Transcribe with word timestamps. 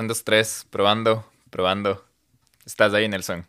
Un, 0.00 0.08
dos, 0.08 0.24
tres, 0.24 0.66
probando, 0.70 1.26
probando. 1.50 2.02
¿Estás 2.64 2.94
ahí, 2.94 3.06
Nelson? 3.06 3.44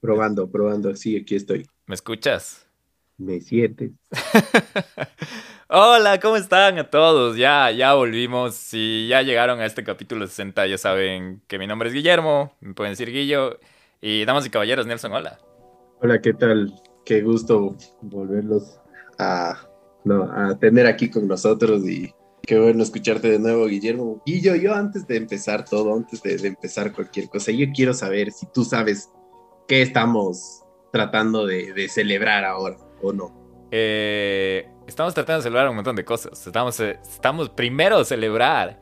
Probando, 0.00 0.48
probando, 0.48 0.94
sí, 0.94 1.16
aquí 1.16 1.34
estoy. 1.34 1.66
¿Me 1.86 1.96
escuchas? 1.96 2.68
¿Me 3.16 3.40
sientes? 3.40 3.90
Hola, 5.68 6.20
¿cómo 6.20 6.36
están 6.36 6.78
a 6.78 6.88
todos? 6.88 7.36
Ya, 7.36 7.72
ya 7.72 7.94
volvimos. 7.94 8.54
Si 8.54 9.08
ya 9.08 9.22
llegaron 9.22 9.58
a 9.58 9.66
este 9.66 9.82
capítulo 9.82 10.24
60, 10.28 10.68
ya 10.68 10.78
saben 10.78 11.42
que 11.48 11.58
mi 11.58 11.66
nombre 11.66 11.88
es 11.88 11.94
Guillermo, 11.96 12.52
me 12.60 12.74
pueden 12.74 12.92
decir 12.92 13.10
Guillo. 13.10 13.58
Y 14.00 14.24
damas 14.24 14.46
y 14.46 14.50
caballeros, 14.50 14.86
Nelson, 14.86 15.12
hola. 15.12 15.40
Hola, 16.00 16.20
¿qué 16.20 16.32
tal? 16.32 16.72
Qué 17.04 17.22
gusto 17.22 17.76
volverlos 18.02 18.78
a, 19.18 19.66
a 20.06 20.58
tener 20.60 20.86
aquí 20.86 21.10
con 21.10 21.26
nosotros 21.26 21.82
y 21.88 22.14
Qué 22.48 22.58
bueno 22.58 22.82
escucharte 22.82 23.30
de 23.30 23.38
nuevo, 23.38 23.66
Guillermo. 23.66 24.22
Y 24.24 24.40
yo, 24.40 24.56
yo 24.56 24.74
antes 24.74 25.06
de 25.06 25.18
empezar 25.18 25.66
todo, 25.66 25.94
antes 25.94 26.22
de, 26.22 26.48
empezar 26.48 26.94
cualquier 26.94 27.28
cosa, 27.28 27.52
yo 27.52 27.66
quiero 27.74 27.92
saber 27.92 28.32
si 28.32 28.46
tú 28.46 28.64
sabes 28.64 29.10
qué 29.66 29.82
estamos 29.82 30.62
tratando 30.90 31.44
de, 31.44 31.90
celebrar 31.90 32.46
ahora 32.46 32.78
o 33.02 33.12
no. 33.12 33.34
Eh, 33.70 34.66
estamos 34.86 35.12
tratando 35.12 35.40
de 35.40 35.42
celebrar 35.42 35.68
un 35.68 35.76
montón 35.76 35.94
de 35.94 36.06
cosas. 36.06 36.46
Estamos, 36.46 36.80
eh, 36.80 36.98
estamos 37.02 37.50
primero 37.50 38.02
celebrar 38.02 38.80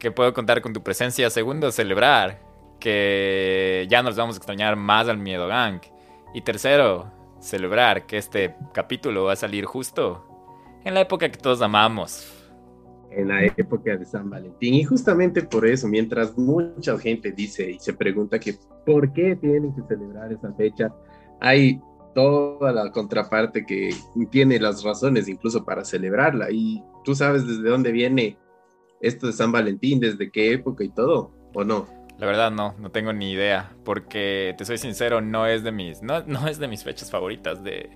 que 0.00 0.10
puedo 0.10 0.34
contar 0.34 0.60
con 0.60 0.72
tu 0.72 0.82
presencia. 0.82 1.30
Segundo, 1.30 1.70
celebrar 1.70 2.42
que 2.80 3.86
ya 3.88 4.02
nos 4.02 4.16
vamos 4.16 4.34
a 4.34 4.38
extrañar 4.38 4.74
más 4.74 5.06
al 5.06 5.18
Miedo 5.18 5.46
Gang. 5.46 5.80
Y 6.34 6.40
tercero, 6.40 7.12
celebrar 7.38 8.06
que 8.06 8.18
este 8.18 8.56
capítulo 8.72 9.26
va 9.26 9.34
a 9.34 9.36
salir 9.36 9.66
justo 9.66 10.26
en 10.82 10.94
la 10.94 11.00
época 11.02 11.28
que 11.28 11.38
todos 11.38 11.62
amamos 11.62 12.33
en 13.16 13.28
la 13.28 13.44
época 13.44 13.96
de 13.96 14.04
San 14.04 14.30
Valentín. 14.30 14.74
Y 14.74 14.84
justamente 14.84 15.42
por 15.42 15.66
eso, 15.66 15.88
mientras 15.88 16.36
mucha 16.36 16.98
gente 16.98 17.32
dice 17.32 17.70
y 17.70 17.78
se 17.78 17.92
pregunta 17.92 18.38
que 18.38 18.54
por 18.84 19.12
qué 19.12 19.36
tienen 19.36 19.74
que 19.74 19.82
celebrar 19.82 20.32
esa 20.32 20.52
fecha, 20.54 20.94
hay 21.40 21.80
toda 22.14 22.72
la 22.72 22.90
contraparte 22.92 23.66
que 23.66 23.90
tiene 24.30 24.58
las 24.58 24.82
razones 24.82 25.28
incluso 25.28 25.64
para 25.64 25.84
celebrarla. 25.84 26.50
Y 26.50 26.82
tú 27.04 27.14
sabes 27.14 27.46
desde 27.46 27.68
dónde 27.68 27.92
viene 27.92 28.38
esto 29.00 29.26
de 29.26 29.32
San 29.32 29.52
Valentín, 29.52 30.00
desde 30.00 30.30
qué 30.30 30.52
época 30.52 30.84
y 30.84 30.90
todo, 30.90 31.32
¿o 31.52 31.64
no? 31.64 31.86
La 32.18 32.26
verdad 32.26 32.52
no, 32.52 32.74
no 32.78 32.90
tengo 32.90 33.12
ni 33.12 33.32
idea, 33.32 33.76
porque 33.84 34.54
te 34.56 34.64
soy 34.64 34.78
sincero, 34.78 35.20
no 35.20 35.46
es 35.46 35.64
de 35.64 35.72
mis, 35.72 36.00
no, 36.00 36.22
no 36.24 36.46
es 36.46 36.58
de 36.58 36.68
mis 36.68 36.84
fechas 36.84 37.10
favoritas 37.10 37.64
de, 37.64 37.90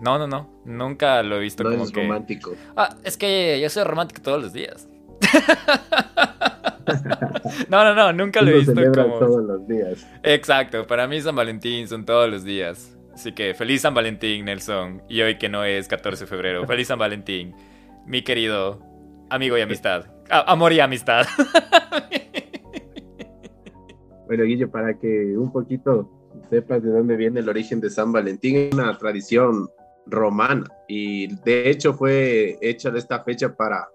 no, 0.00 0.18
no, 0.18 0.26
no. 0.26 0.50
Nunca 0.64 1.22
lo 1.22 1.36
he 1.36 1.40
visto 1.40 1.62
no 1.62 1.70
como 1.70 1.84
es 1.84 1.92
romántico. 1.92 2.54
Ah, 2.76 2.96
es 3.04 3.16
que 3.16 3.60
yo 3.60 3.70
soy 3.70 3.84
romántico 3.84 4.22
todos 4.22 4.42
los 4.42 4.52
días. 4.52 4.88
no, 7.68 7.84
no, 7.84 7.94
no, 7.94 8.12
nunca 8.12 8.42
lo 8.42 8.50
he 8.50 8.58
visto 8.58 8.74
como. 8.74 9.18
todos 9.18 9.44
los 9.44 9.66
días. 9.66 10.06
Exacto, 10.22 10.86
para 10.86 11.06
mí 11.06 11.20
San 11.20 11.36
Valentín 11.36 11.88
son 11.88 12.04
todos 12.04 12.30
los 12.30 12.44
días. 12.44 12.96
Así 13.14 13.32
que 13.32 13.54
feliz 13.54 13.82
San 13.82 13.94
Valentín, 13.94 14.46
Nelson. 14.46 15.02
Y 15.08 15.22
hoy 15.22 15.38
que 15.38 15.48
no 15.48 15.64
es 15.64 15.88
14 15.88 16.24
de 16.24 16.28
febrero, 16.28 16.66
feliz 16.66 16.88
San 16.88 16.98
Valentín, 16.98 17.54
mi 18.06 18.22
querido 18.22 18.80
amigo 19.30 19.56
y 19.56 19.60
amistad. 19.60 20.06
amor 20.28 20.72
y 20.72 20.80
amistad. 20.80 21.26
bueno, 24.26 24.44
Guillo, 24.44 24.70
para 24.70 24.94
que 24.94 25.36
un 25.36 25.52
poquito 25.52 26.10
sepas 26.50 26.82
de 26.82 26.90
dónde 26.90 27.16
viene 27.16 27.40
el 27.40 27.48
origen 27.48 27.80
de 27.80 27.90
San 27.90 28.12
Valentín, 28.12 28.56
es 28.56 28.74
una 28.74 28.96
tradición 28.98 29.68
romana. 30.06 30.66
Y 30.88 31.34
de 31.42 31.70
hecho 31.70 31.94
fue 31.94 32.58
hecha 32.60 32.90
de 32.90 32.98
esta 32.98 33.22
fecha 33.22 33.54
para, 33.54 33.88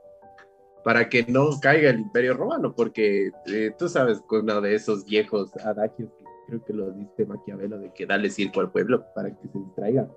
para 0.84 1.08
que 1.10 1.24
no 1.28 1.50
caiga 1.62 1.90
el 1.90 2.00
imperio 2.00 2.34
romano, 2.36 2.74
porque 2.76 3.32
eh, 3.48 3.72
tú 3.78 3.90
sabes, 3.90 4.22
uno 4.30 4.62
de 4.62 4.76
esos 4.76 5.06
viejos 5.06 5.56
adagios 5.58 6.10
que 6.18 6.26
creo 6.48 6.66
que 6.66 6.74
lo 6.74 6.92
dice 6.92 7.26
Maquiavelo 7.26 7.80
de 7.80 7.92
que 7.94 8.06
dale 8.06 8.30
circo 8.30 8.60
al 8.60 8.72
pueblo 8.72 9.06
para 9.14 9.30
que 9.30 9.48
se 9.48 9.60
distraiga. 9.60 10.10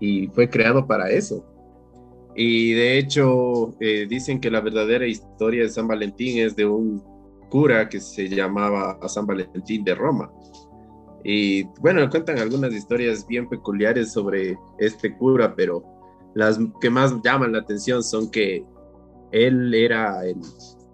Y 0.00 0.28
fue 0.28 0.48
creado 0.48 0.86
para 0.86 1.10
eso. 1.10 1.44
Y 2.36 2.72
de 2.74 2.98
hecho 2.98 3.74
eh, 3.80 4.06
dicen 4.08 4.40
que 4.40 4.50
la 4.50 4.60
verdadera 4.60 5.06
historia 5.06 5.64
de 5.64 5.70
San 5.70 5.88
Valentín 5.88 6.38
es 6.38 6.54
de 6.54 6.66
un 6.66 7.02
cura 7.48 7.88
que 7.88 7.98
se 7.98 8.28
llamaba 8.28 8.98
San 9.08 9.26
Valentín 9.26 9.82
de 9.82 9.94
Roma 9.94 10.30
y 11.30 11.64
bueno, 11.80 12.08
cuentan 12.08 12.38
algunas 12.38 12.72
historias 12.72 13.26
bien 13.26 13.50
peculiares 13.50 14.14
sobre 14.14 14.58
este 14.78 15.14
cura, 15.14 15.54
pero 15.54 15.84
las 16.34 16.58
que 16.80 16.88
más 16.88 17.14
llaman 17.22 17.52
la 17.52 17.58
atención 17.58 18.02
son 18.02 18.30
que 18.30 18.64
él 19.30 19.74
era 19.74 20.22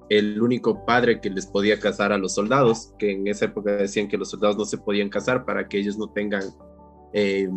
el, 0.09 0.43
único 0.43 0.84
padre 0.84 1.21
que 1.21 1.31
les 1.31 1.47
podía 1.47 1.78
casar 1.78 2.11
a 2.12 2.19
los 2.19 2.34
soldados, 2.34 2.93
que 2.99 3.12
en 3.12 3.28
esa 3.28 3.44
época 3.44 3.77
decían 3.77 4.09
que 4.09 4.19
los 4.19 4.31
soldados 4.31 4.56
no 4.56 4.65
se 4.65 4.78
podían 4.78 5.09
casar 5.09 5.44
para 5.44 5.69
que 5.69 5.78
ellos 5.78 5.97
no 5.97 6.09
tengan, 6.09 6.43
eh, 7.12 7.49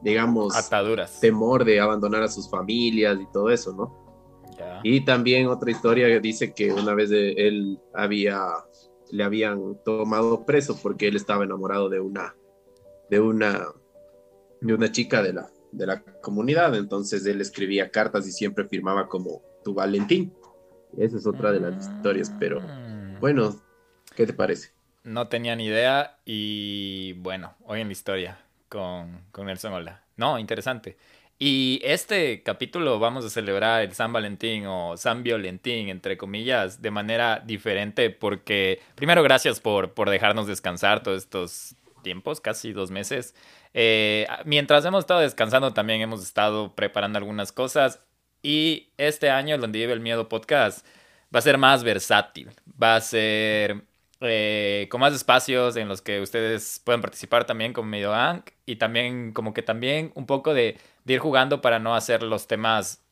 digamos, 0.00 0.56
ataduras, 0.56 1.20
temor 1.20 1.66
de 1.66 1.80
abandonar 1.80 2.22
a 2.22 2.28
sus 2.28 2.48
familias 2.48 3.18
y 3.20 3.30
todo 3.30 3.50
eso, 3.50 3.74
¿no? 3.74 4.00
Y 4.82 5.04
también 5.04 5.48
otra 5.48 5.70
historia 5.70 6.18
dice 6.18 6.54
que 6.54 6.72
una 6.72 6.94
vez 6.94 7.10
él 7.10 7.78
había 7.92 8.40
le 9.12 9.24
habían 9.24 9.76
tomado 9.84 10.46
preso 10.46 10.78
porque 10.82 11.06
él 11.06 11.16
estaba 11.16 11.44
enamorado 11.44 11.90
de 11.90 12.00
una, 12.00 12.34
de 13.10 13.20
una, 13.20 13.66
de 14.62 14.74
una 14.74 14.90
chica 14.90 15.22
de 15.22 15.34
la, 15.34 15.50
de 15.70 15.86
la 15.86 16.02
comunidad. 16.22 16.74
Entonces 16.74 17.26
él 17.26 17.42
escribía 17.42 17.90
cartas 17.90 18.26
y 18.26 18.32
siempre 18.32 18.66
firmaba 18.66 19.08
como 19.08 19.42
tu 19.62 19.74
Valentín. 19.74 20.32
Esa 20.96 21.18
es 21.18 21.26
otra 21.26 21.52
de 21.52 21.60
las 21.60 21.76
historias, 21.86 22.32
pero 22.40 22.60
bueno, 23.20 23.60
¿qué 24.16 24.26
te 24.26 24.32
parece? 24.32 24.70
No 25.04 25.28
tenía 25.28 25.56
ni 25.56 25.66
idea 25.66 26.18
y 26.24 27.12
bueno, 27.18 27.54
hoy 27.64 27.82
en 27.82 27.88
la 27.88 27.92
historia 27.92 28.38
con, 28.70 29.26
con 29.30 29.46
Nelson 29.46 29.74
Ola. 29.74 30.04
No, 30.16 30.38
interesante. 30.38 30.96
Y 31.44 31.80
este 31.82 32.44
capítulo 32.44 33.00
vamos 33.00 33.24
a 33.24 33.28
celebrar 33.28 33.82
el 33.82 33.92
San 33.94 34.12
Valentín 34.12 34.64
o 34.66 34.96
San 34.96 35.24
Violentín, 35.24 35.88
entre 35.88 36.16
comillas, 36.16 36.80
de 36.80 36.92
manera 36.92 37.42
diferente 37.44 38.10
porque, 38.10 38.80
primero, 38.94 39.24
gracias 39.24 39.58
por, 39.58 39.92
por 39.92 40.08
dejarnos 40.08 40.46
descansar 40.46 41.02
todos 41.02 41.24
estos 41.24 41.74
tiempos, 42.04 42.40
casi 42.40 42.72
dos 42.72 42.92
meses. 42.92 43.34
Eh, 43.74 44.28
mientras 44.44 44.84
hemos 44.84 45.00
estado 45.00 45.18
descansando, 45.18 45.74
también 45.74 46.00
hemos 46.00 46.22
estado 46.22 46.76
preparando 46.76 47.18
algunas 47.18 47.50
cosas. 47.50 47.98
Y 48.40 48.90
este 48.96 49.28
año, 49.28 49.58
donde 49.58 49.80
vive 49.80 49.94
el 49.94 49.98
miedo 49.98 50.28
podcast, 50.28 50.86
va 51.34 51.40
a 51.40 51.42
ser 51.42 51.58
más 51.58 51.82
versátil. 51.82 52.52
Va 52.80 52.94
a 52.94 53.00
ser 53.00 53.82
eh, 54.22 54.88
con 54.90 55.00
más 55.00 55.14
espacios 55.14 55.76
en 55.76 55.88
los 55.88 56.02
que 56.02 56.20
ustedes 56.20 56.80
puedan 56.84 57.00
participar 57.00 57.44
también 57.44 57.72
con 57.72 57.88
Medio 57.88 58.14
Ank. 58.14 58.50
Y 58.66 58.76
también, 58.76 59.32
como 59.32 59.54
que 59.54 59.62
también 59.62 60.12
un 60.14 60.26
poco 60.26 60.54
de 60.54 60.78
ir 61.06 61.18
jugando 61.18 61.60
para 61.60 61.78
no 61.78 61.94
hacer 61.94 62.22
los 62.22 62.46
temas 62.46 63.02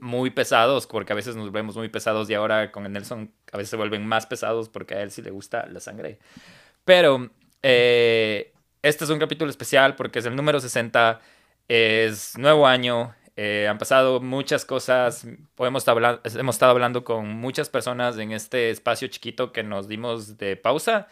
muy 0.00 0.30
pesados, 0.30 0.86
porque 0.86 1.12
a 1.12 1.16
veces 1.16 1.36
nos 1.36 1.50
vemos 1.52 1.76
muy 1.76 1.88
pesados 1.88 2.28
y 2.30 2.34
ahora 2.34 2.70
con 2.70 2.86
el 2.86 2.92
Nelson 2.92 3.30
a 3.52 3.56
veces 3.56 3.70
se 3.70 3.76
vuelven 3.76 4.06
más 4.06 4.26
pesados 4.26 4.68
porque 4.68 4.94
a 4.94 5.02
él 5.02 5.10
sí 5.10 5.22
le 5.22 5.30
gusta 5.30 5.66
la 5.66 5.80
sangre. 5.80 6.18
Pero 6.84 7.30
eh, 7.62 8.52
este 8.82 9.04
es 9.04 9.10
un 9.10 9.18
capítulo 9.18 9.50
especial 9.50 9.96
porque 9.96 10.20
es 10.20 10.26
el 10.26 10.36
número 10.36 10.60
60, 10.60 11.20
es 11.68 12.36
nuevo 12.38 12.66
año, 12.66 13.14
eh, 13.40 13.68
han 13.68 13.78
pasado 13.78 14.18
muchas 14.18 14.64
cosas, 14.64 15.24
hemos 15.58 15.86
hemos 15.86 16.54
estado 16.56 16.70
hablando 16.72 17.04
con 17.04 17.28
muchas 17.28 17.68
personas 17.68 18.18
en 18.18 18.32
este 18.32 18.70
espacio 18.70 19.06
chiquito 19.06 19.52
que 19.52 19.62
nos 19.62 19.86
dimos 19.86 20.38
de 20.38 20.56
pausa 20.56 21.06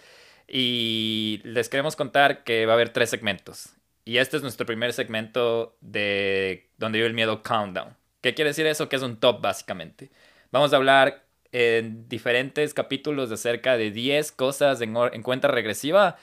y 0.49 1.41
les 1.45 1.69
queremos 1.69 1.95
contar 1.95 2.43
que 2.43 2.67
va 2.67 2.73
a 2.73 2.75
haber 2.75 2.89
tres 2.89 3.11
segmentos. 3.11 3.69
Y 4.05 4.19
este 4.19 4.39
es 4.39 4.43
nuestro 4.43 4.67
primer 4.67 4.93
segmento 4.93 5.77
de 5.81 6.69
Donde 6.79 6.99
vive 6.99 7.07
el 7.07 7.15
miedo 7.15 7.45
Countdown. 7.45 7.97
¿Qué 8.23 8.35
quiere 8.35 8.51
decir 8.51 8.67
eso? 8.67 8.89
Que 8.89 8.97
es 8.97 9.03
un 9.03 9.21
top 9.21 9.41
básicamente. 9.41 10.11
Vamos 10.51 10.73
a 10.73 10.77
hablar 10.79 11.27
en 11.53 12.09
diferentes 12.09 12.75
capítulos 12.75 13.29
de 13.29 13.37
acerca 13.37 13.77
de 13.77 13.93
10 13.93 14.33
cosas 14.33 14.81
en, 14.81 14.95
cuenta 15.23 15.47
regresiva 15.47 16.17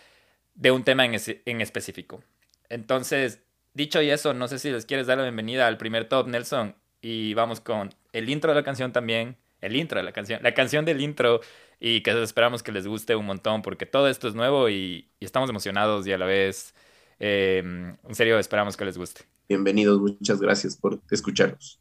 de 0.54 0.72
un 0.72 0.84
tema 0.84 1.06
en, 1.06 1.16
en, 1.46 1.62
específico. 1.62 2.22
Entonces, 2.68 3.43
dicho 3.74 4.02
y 4.02 4.10
eso, 4.10 4.34
no 4.34 4.48
sé 4.48 4.60
si 4.60 4.72
les 4.72 4.86
quieres 4.86 5.08
dar 5.08 5.18
la 5.18 5.24
bienvenida 5.24 5.68
al 5.68 5.78
primer 5.78 6.08
top, 6.08 6.28
Nelson. 6.28 6.76
Y 7.02 7.34
vamos 7.34 7.60
con 7.60 7.94
el 8.14 8.30
intro 8.30 8.52
de 8.52 8.56
la 8.56 8.64
canción 8.64 8.92
también. 8.92 9.38
El 9.62 9.76
intro 9.76 9.98
de 10.00 10.04
la 10.04 10.12
canción. 10.12 10.42
La 10.44 10.54
canción 10.54 10.86
del 10.86 11.02
intro. 11.02 11.42
Y 11.80 12.02
que 12.02 12.22
esperamos 12.24 12.64
que 12.64 12.72
les 12.72 12.88
guste 12.88 13.16
un 13.16 13.26
montón 13.26 13.62
porque 13.62 13.86
todo 13.86 14.08
esto 14.08 14.28
es 14.28 14.36
nuevo 14.36 14.70
y, 14.70 15.10
estamos 15.20 15.50
emocionados 15.50 16.08
y 16.08 16.14
a 16.14 16.18
la 16.18 16.26
vez 16.26 16.74
Em, 17.20 17.96
en 18.04 18.16
serio, 18.16 18.38
esperamos 18.40 18.76
que 18.76 18.84
les 18.86 18.98
guste. 18.98 19.22
Bienvenidos, 19.48 20.00
muchas 20.00 20.42
gracias 20.42 20.76
por 20.76 21.02
escucharnos. 21.10 21.80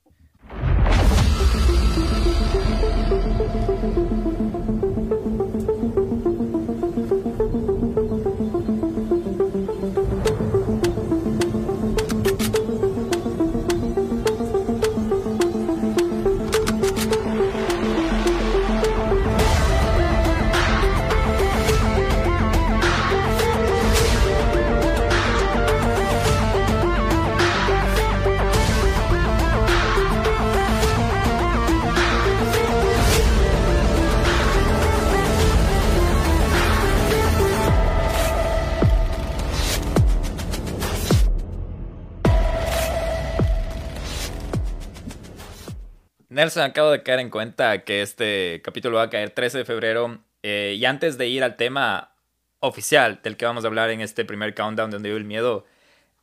Nelson, 46.42 46.64
acabo 46.64 46.90
de 46.90 47.04
caer 47.04 47.20
en 47.20 47.30
cuenta 47.30 47.84
que 47.84 48.02
este 48.02 48.62
capítulo 48.64 48.96
va 48.96 49.04
a 49.04 49.10
caer 49.10 49.30
13 49.30 49.58
de 49.58 49.64
febrero. 49.64 50.18
Eh, 50.42 50.74
y 50.76 50.84
antes 50.86 51.16
de 51.16 51.28
ir 51.28 51.44
al 51.44 51.56
tema 51.56 52.16
oficial 52.58 53.20
del 53.22 53.36
que 53.36 53.44
vamos 53.44 53.64
a 53.64 53.68
hablar 53.68 53.90
en 53.90 54.00
este 54.00 54.24
primer 54.24 54.52
countdown 54.52 54.90
donde 54.90 55.08
vive 55.08 55.20
el 55.20 55.24
miedo, 55.24 55.64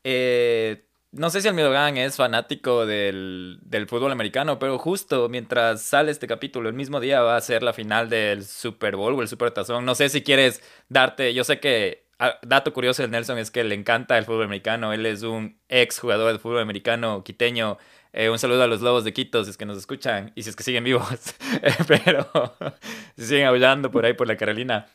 eh, 0.04 0.84
no 1.14 1.30
sé 1.30 1.42
si 1.42 1.48
el 1.48 1.56
Gang 1.56 1.98
es 1.98 2.18
fanático 2.18 2.86
del, 2.86 3.60
del, 3.62 3.88
fútbol 3.88 4.12
americano, 4.12 4.60
pero 4.60 4.78
justo 4.78 5.30
mientras 5.30 5.84
sale 5.84 6.12
este 6.12 6.28
capítulo, 6.28 6.68
el 6.68 6.76
mismo 6.76 7.00
día 7.00 7.22
va 7.22 7.38
a 7.38 7.42
ser 7.42 7.64
la 7.64 7.72
final 7.72 8.10
del 8.10 8.44
Super 8.44 8.98
Bowl 8.98 9.14
o 9.14 9.22
el 9.22 9.30
Super 9.30 9.52
Tazón. 9.52 9.86
No 9.86 9.96
sé 9.96 10.10
si 10.10 10.22
quieres 10.22 10.62
darte, 10.90 11.34
yo 11.34 11.46
sé 11.46 11.62
que, 11.62 12.08
ah, 12.20 12.38
dato 12.42 12.74
curioso 12.74 13.04
del 13.04 13.12
Nelson 13.12 13.38
es 13.38 13.52
que 13.52 13.64
le 13.64 13.74
encanta 13.74 14.18
el 14.18 14.26
fútbol 14.26 14.44
americano, 14.44 14.92
él 14.92 15.06
es 15.06 15.24
un 15.24 15.58
ex 15.70 15.98
jugador 15.98 16.34
de 16.34 16.40
fútbol 16.40 16.60
americano 16.60 17.24
quiteño. 17.24 17.78
Eh, 18.12 18.30
un 18.30 18.40
saludo 18.40 18.64
a 18.64 18.68
los 18.68 18.82
lobos 18.82 19.04
de 19.04 19.14
Quito, 19.14 19.44
si 19.44 19.52
es 19.52 19.58
que 19.58 19.66
nos 19.66 19.78
escuchan 19.78 20.32
y 20.36 20.44
si 20.44 20.50
es 20.50 20.56
que 20.56 20.64
siguen 20.64 20.84
vivos, 20.84 21.36
pero 21.88 22.28
si 23.18 23.26
siguen 23.26 23.46
hablando 23.46 23.92
por 23.92 24.06
ahí 24.06 24.14
por 24.14 24.28
la 24.28 24.36
Carolina. 24.36 24.88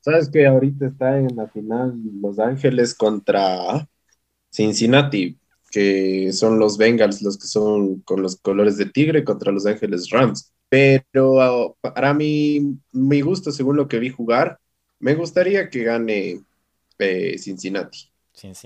Sabes 0.00 0.28
que 0.30 0.46
ahorita 0.46 0.86
está 0.86 1.18
en 1.18 1.36
la 1.36 1.46
final 1.48 1.94
Los 2.20 2.38
Ángeles 2.38 2.94
contra 2.94 3.86
Cincinnati, 4.50 5.38
que 5.70 6.32
son 6.32 6.58
los 6.58 6.76
Bengals 6.76 7.22
los 7.22 7.38
que 7.38 7.46
son 7.46 8.00
con 8.00 8.22
los 8.22 8.36
colores 8.36 8.76
de 8.76 8.86
tigre 8.86 9.24
contra 9.24 9.52
los 9.52 9.66
Ángeles 9.66 10.10
Rams. 10.10 10.52
Pero 10.68 11.40
ah, 11.40 11.74
para 11.80 12.14
mí, 12.14 12.78
mi 12.92 13.20
gusto, 13.20 13.52
según 13.52 13.76
lo 13.76 13.88
que 13.88 13.98
vi 13.98 14.10
jugar, 14.10 14.58
me 14.98 15.14
gustaría 15.14 15.70
que 15.70 15.84
gane 15.84 16.40
eh, 16.98 17.38
Cincinnati, 17.38 18.09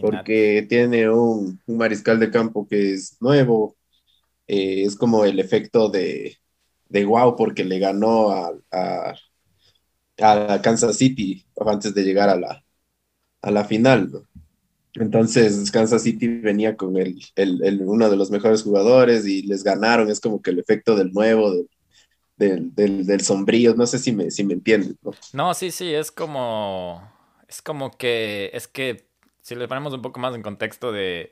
Porque 0.00 0.66
tiene 0.68 1.08
un, 1.10 1.60
mariscal 1.66 2.18
de 2.20 2.30
campo 2.30 2.66
que 2.66 2.94
es 2.94 3.16
nuevo. 3.20 3.76
Eh, 4.46 4.84
es 4.84 4.96
como 4.96 5.24
el 5.24 5.38
efecto 5.40 5.88
de, 5.88 6.36
de 6.88 7.04
wow, 7.04 7.36
porque 7.36 7.64
le 7.64 7.78
ganó 7.78 8.30
a, 8.30 8.52
a, 8.70 9.14
a 10.18 10.62
Kansas 10.62 10.96
City 10.96 11.44
antes 11.66 11.94
de 11.94 12.04
llegar 12.04 12.28
a 12.28 12.36
la, 12.36 12.64
a 13.42 13.50
la 13.50 13.64
final. 13.64 14.10
¿no? 14.10 14.22
Entonces 14.94 15.70
Kansas 15.70 16.02
City 16.02 16.28
venía 16.28 16.76
con 16.76 16.96
el, 16.96 17.18
el, 17.34 17.82
uno 17.82 18.08
de 18.08 18.16
los 18.16 18.30
mejores 18.30 18.62
jugadores 18.62 19.26
y 19.26 19.42
les 19.42 19.64
ganaron, 19.64 20.08
es 20.08 20.20
como 20.20 20.40
que 20.40 20.50
el 20.50 20.60
efecto 20.60 20.94
del 20.94 21.12
nuevo, 21.12 21.52
del, 22.36 22.74
del, 22.74 23.04
del, 23.04 23.20
sombrío, 23.20 23.74
no 23.74 23.86
sé 23.86 23.98
si 23.98 24.12
me, 24.12 24.30
si 24.30 24.44
me 24.44 24.54
entienden. 24.54 24.96
¿no? 25.02 25.10
no, 25.32 25.54
sí, 25.54 25.72
sí, 25.72 25.92
es 25.92 26.12
como, 26.12 27.02
es 27.48 27.60
como 27.60 27.90
que, 27.90 28.50
es 28.52 28.68
que 28.68 29.08
si 29.44 29.54
le 29.54 29.68
ponemos 29.68 29.92
un 29.92 30.00
poco 30.00 30.18
más 30.20 30.34
en 30.34 30.40
contexto 30.40 30.90
de, 30.90 31.30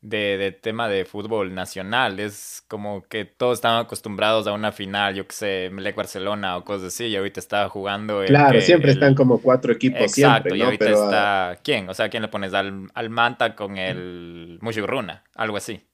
de, 0.00 0.56
tema 0.62 0.88
de 0.88 1.04
fútbol 1.04 1.52
nacional. 1.54 2.20
Es 2.20 2.62
como 2.68 3.02
que 3.02 3.24
todos 3.24 3.58
estaban 3.58 3.84
acostumbrados 3.84 4.46
a 4.46 4.52
una 4.52 4.70
final, 4.70 5.16
yo 5.16 5.26
que 5.26 5.34
sé, 5.34 5.70
Melec 5.72 5.96
Barcelona 5.96 6.56
o 6.56 6.64
cosas 6.64 6.94
así, 6.94 7.06
y 7.06 7.16
ahorita 7.16 7.40
está 7.40 7.68
jugando. 7.68 8.22
claro, 8.26 8.60
siempre 8.60 8.92
están 8.92 9.16
como 9.16 9.42
cuatro 9.42 9.72
equipos 9.72 10.02
Exacto, 10.02 10.50
siempre, 10.50 10.58
y 10.58 10.62
ahorita 10.62 10.90
está. 10.90 11.58
¿Quién? 11.64 11.88
O 11.88 11.94
sea, 11.94 12.08
¿quién 12.08 12.22
le 12.22 12.28
pones? 12.28 12.54
Al, 12.54 12.88
al 12.94 13.10
Manta 13.10 13.56
con 13.56 13.76
el 13.76 14.60
Mushiguruna, 14.62 15.24
algo 15.34 15.56
así. 15.56 15.84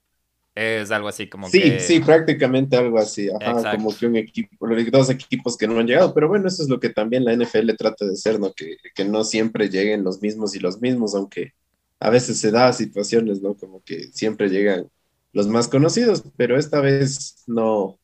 Es 0.55 0.91
algo 0.93 1.09
así 1.09 1.29
como 1.29 1.49
sí, 1.49 1.61
que... 1.61 1.81
Sí, 1.81 2.01
prácticamente 2.01 2.77
algo 2.77 2.99
así. 2.99 3.29
Ajá, 3.29 3.73
como 3.73 3.95
que 3.97 4.06
un 4.06 4.17
equipo, 4.17 4.69
dos 4.93 5.11
equipos 5.11 5.56
que 5.56 5.67
no 5.67 5.81
han 5.81 5.87
llegado. 5.87 6.15
Pero 6.15 6.29
bueno, 6.29 6.47
eso 6.47 6.62
es 6.62 6.69
lo 6.69 6.79
que 6.79 6.91
también 6.91 7.25
la 7.25 7.33
NFL 7.33 7.75
trata 7.77 8.05
de 8.05 8.12
hacer, 8.12 8.39
¿no? 8.39 8.53
Que, 8.53 8.77
que 8.95 9.05
no 9.05 9.25
siempre 9.25 9.69
lleguen 9.69 10.05
los 10.05 10.23
mismos 10.23 10.55
y 10.55 10.61
los 10.61 10.81
mismos, 10.81 11.15
aunque 11.15 11.55
a 11.99 12.11
veces 12.11 12.39
se 12.39 12.51
da 12.53 12.73
situaciones, 12.73 13.43
¿no? 13.43 13.55
Como 13.56 13.83
que 13.83 14.12
siempre 14.12 14.49
llegan 14.49 14.89
los 15.33 15.49
más 15.49 15.67
conocidos, 15.69 16.23
pero 16.37 16.57
esta 16.57 16.81
vez 16.81 17.43
no, 17.47 17.99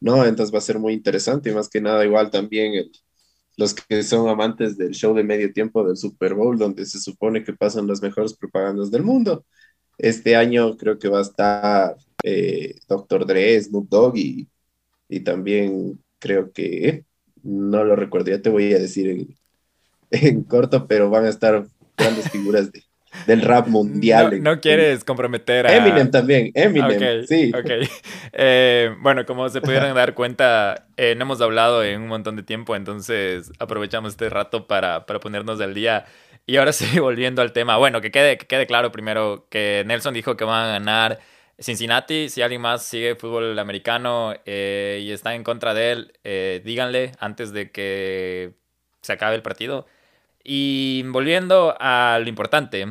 no, 0.00 0.26
entonces 0.26 0.54
va 0.54 0.58
a 0.58 0.62
ser 0.62 0.78
muy 0.78 0.92
interesante 0.92 1.50
y 1.50 1.54
más 1.54 1.68
que 1.70 1.80
nada 1.80 2.04
igual 2.04 2.30
también 2.30 2.90
los 3.56 3.72
que 3.72 4.02
son 4.02 4.28
amantes 4.28 4.76
del 4.76 4.90
show 4.90 5.14
de 5.14 5.22
medio 5.24 5.52
tiempo 5.52 5.86
del 5.86 5.96
Super 5.96 6.34
Bowl, 6.34 6.58
donde 6.58 6.84
se 6.84 7.00
supone 7.00 7.44
que 7.44 7.52
pasan 7.52 7.86
las 7.86 8.02
mejores 8.02 8.34
propagandas 8.34 8.90
del 8.90 9.02
mundo. 9.02 9.46
Este 9.98 10.36
año 10.36 10.76
creo 10.76 10.98
que 10.98 11.08
va 11.08 11.18
a 11.18 11.22
estar 11.22 11.96
eh, 12.22 12.76
Dr. 12.88 13.26
Dre, 13.26 13.60
Snoop 13.60 13.88
Dogg 13.88 14.16
y, 14.16 14.48
y, 15.08 15.20
también 15.20 16.00
creo 16.18 16.52
que, 16.52 17.04
no 17.42 17.84
lo 17.84 17.96
recuerdo, 17.96 18.30
ya 18.30 18.42
te 18.42 18.50
voy 18.50 18.72
a 18.72 18.78
decir 18.78 19.08
en, 19.08 19.36
en 20.10 20.42
corto, 20.42 20.86
pero 20.86 21.10
van 21.10 21.26
a 21.26 21.30
estar 21.30 21.66
grandes 21.96 22.30
figuras 22.30 22.72
de, 22.72 22.82
del 23.26 23.42
rap 23.42 23.68
mundial. 23.68 24.42
No, 24.42 24.60
quieres 24.60 25.04
comprometer 25.04 25.66
a... 25.66 25.76
Eminem 25.76 26.10
también, 26.10 26.50
Eminem, 26.54 27.26
sí. 27.26 27.52
Ok, 27.54 27.88
eh, 28.32 28.94
bueno, 29.00 29.24
como 29.24 29.48
se 29.48 29.60
pudieran 29.60 29.94
dar 29.94 30.14
cuenta, 30.14 30.86
eh, 30.96 31.14
no 31.16 31.22
hemos 31.22 31.40
hablado 31.40 31.82
en 31.84 32.02
un 32.02 32.08
montón 32.08 32.36
de 32.36 32.42
tiempo, 32.42 32.76
entonces 32.76 33.52
aprovechamos 33.58 34.12
este 34.12 34.28
rato 34.28 34.66
para, 34.66 35.06
para 35.06 35.20
ponernos 35.20 35.60
al 35.60 35.74
día. 35.74 36.04
Y 36.46 36.56
ahora 36.56 36.72
sí, 36.72 36.98
volviendo 37.00 37.42
al 37.42 37.52
tema, 37.52 37.76
bueno, 37.76 38.00
que 38.00 38.10
quede, 38.10 38.36
que 38.38 38.46
quede 38.46 38.66
claro 38.66 38.92
primero 38.92 39.46
que 39.48 39.84
Nelson 39.86 40.14
dijo 40.14 40.36
que 40.36 40.44
van 40.44 40.68
a 40.68 40.72
ganar 40.72 41.20
Cincinnati. 41.58 42.28
Si 42.28 42.42
alguien 42.42 42.60
más 42.60 42.82
sigue 42.84 43.14
fútbol 43.14 43.58
americano 43.58 44.34
eh, 44.44 45.00
y 45.02 45.12
está 45.12 45.34
en 45.34 45.44
contra 45.44 45.72
de 45.72 45.92
él, 45.92 46.62
díganle 46.64 47.12
antes 47.18 47.52
de 47.52 47.70
que 47.70 48.52
se 49.00 49.12
acabe 49.12 49.36
el 49.36 49.42
partido. 49.42 49.86
Y 50.44 51.02
volviendo 51.06 51.74
a 51.80 52.18
lo 52.20 52.28
importante, 52.28 52.86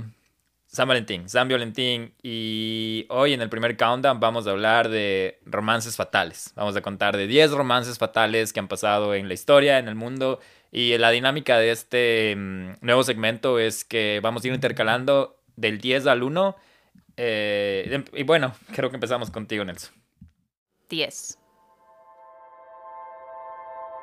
San 0.73 0.87
Valentín, 0.87 1.29
San 1.29 1.47
Valentín. 1.47 2.13
Y 2.23 3.05
hoy 3.09 3.33
en 3.33 3.41
el 3.41 3.49
primer 3.49 3.77
countdown 3.77 4.19
vamos 4.19 4.47
a 4.47 4.49
hablar 4.49 4.89
de 4.89 5.39
romances 5.45 5.95
fatales. 5.95 6.51
Vamos 6.55 6.75
a 6.75 6.81
contar 6.81 7.15
de 7.15 7.27
10 7.27 7.51
romances 7.51 7.99
fatales 7.99 8.51
que 8.51 8.59
han 8.59 8.67
pasado 8.67 9.13
en 9.13 9.27
la 9.27 9.35
historia, 9.35 9.77
en 9.77 9.87
el 9.87 9.93
mundo. 9.93 10.39
Y 10.71 10.97
la 10.97 11.11
dinámica 11.11 11.59
de 11.59 11.69
este 11.69 12.35
mm, 12.35 12.77
nuevo 12.81 13.03
segmento 13.03 13.59
es 13.59 13.85
que 13.85 14.19
vamos 14.23 14.43
a 14.43 14.47
ir 14.47 14.53
intercalando 14.55 15.37
del 15.55 15.79
10 15.79 16.07
al 16.07 16.23
1. 16.23 16.55
Eh, 17.17 18.03
y 18.13 18.23
bueno, 18.23 18.55
creo 18.73 18.89
que 18.89 18.95
empezamos 18.95 19.29
contigo, 19.29 19.63
Nelson. 19.63 19.93
10. 20.89 21.37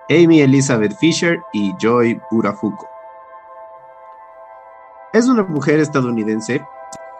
Amy 0.09 0.41
Elizabeth 0.41 0.93
Fisher 1.01 1.37
y 1.53 1.73
Joy 1.81 2.17
Burafuco. 2.31 3.00
Es 5.13 5.27
una 5.27 5.43
mujer 5.43 5.81
estadounidense 5.81 6.65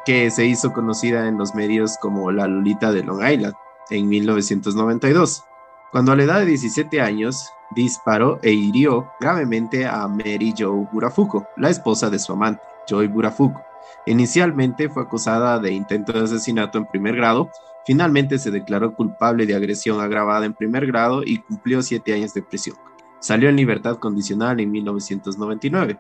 que 0.07 0.31
se 0.31 0.47
hizo 0.47 0.73
conocida 0.73 1.27
en 1.27 1.37
los 1.37 1.57
medios 1.57 1.97
como 2.01 2.31
la 2.31 2.47
Lolita 2.47 2.93
de 2.93 3.03
Long 3.03 3.21
Island 3.21 3.55
en 3.91 4.09
1992, 4.09 5.43
cuando 5.91 6.13
a 6.13 6.17
la 6.17 6.23
edad 6.23 6.39
de 6.39 6.47
17 6.47 7.01
años 7.01 7.51
disparó 7.75 8.39
e 8.45 8.53
hirió 8.53 9.11
gravemente 9.19 9.89
a 9.89 10.07
Mary 10.07 10.55
Jo 10.57 10.89
Burafuco, 10.93 11.49
la 11.57 11.69
esposa 11.69 12.09
de 12.11 12.21
su 12.21 12.33
amante, 12.33 12.63
Joy 12.89 13.09
Burafuco. 13.09 13.61
Inicialmente 14.07 14.89
fue 14.89 15.03
acusada 15.03 15.59
de 15.59 15.73
intento 15.73 16.13
de 16.13 16.21
asesinato 16.23 16.79
en 16.79 16.87
primer 16.87 17.17
grado, 17.17 17.51
finalmente 17.85 18.39
se 18.39 18.53
declaró 18.53 18.95
culpable 18.95 19.47
de 19.47 19.57
agresión 19.57 20.01
agravada 20.01 20.47
en 20.47 20.55
primer 20.55 20.87
grado 20.87 21.25
y 21.25 21.39
cumplió 21.39 21.83
siete 21.83 22.15
años 22.15 22.35
de 22.35 22.43
prisión. 22.43 22.77
Salió 23.19 23.49
en 23.49 23.57
libertad 23.57 23.97
condicional 23.97 24.61
en 24.61 24.71
1999. 24.71 25.99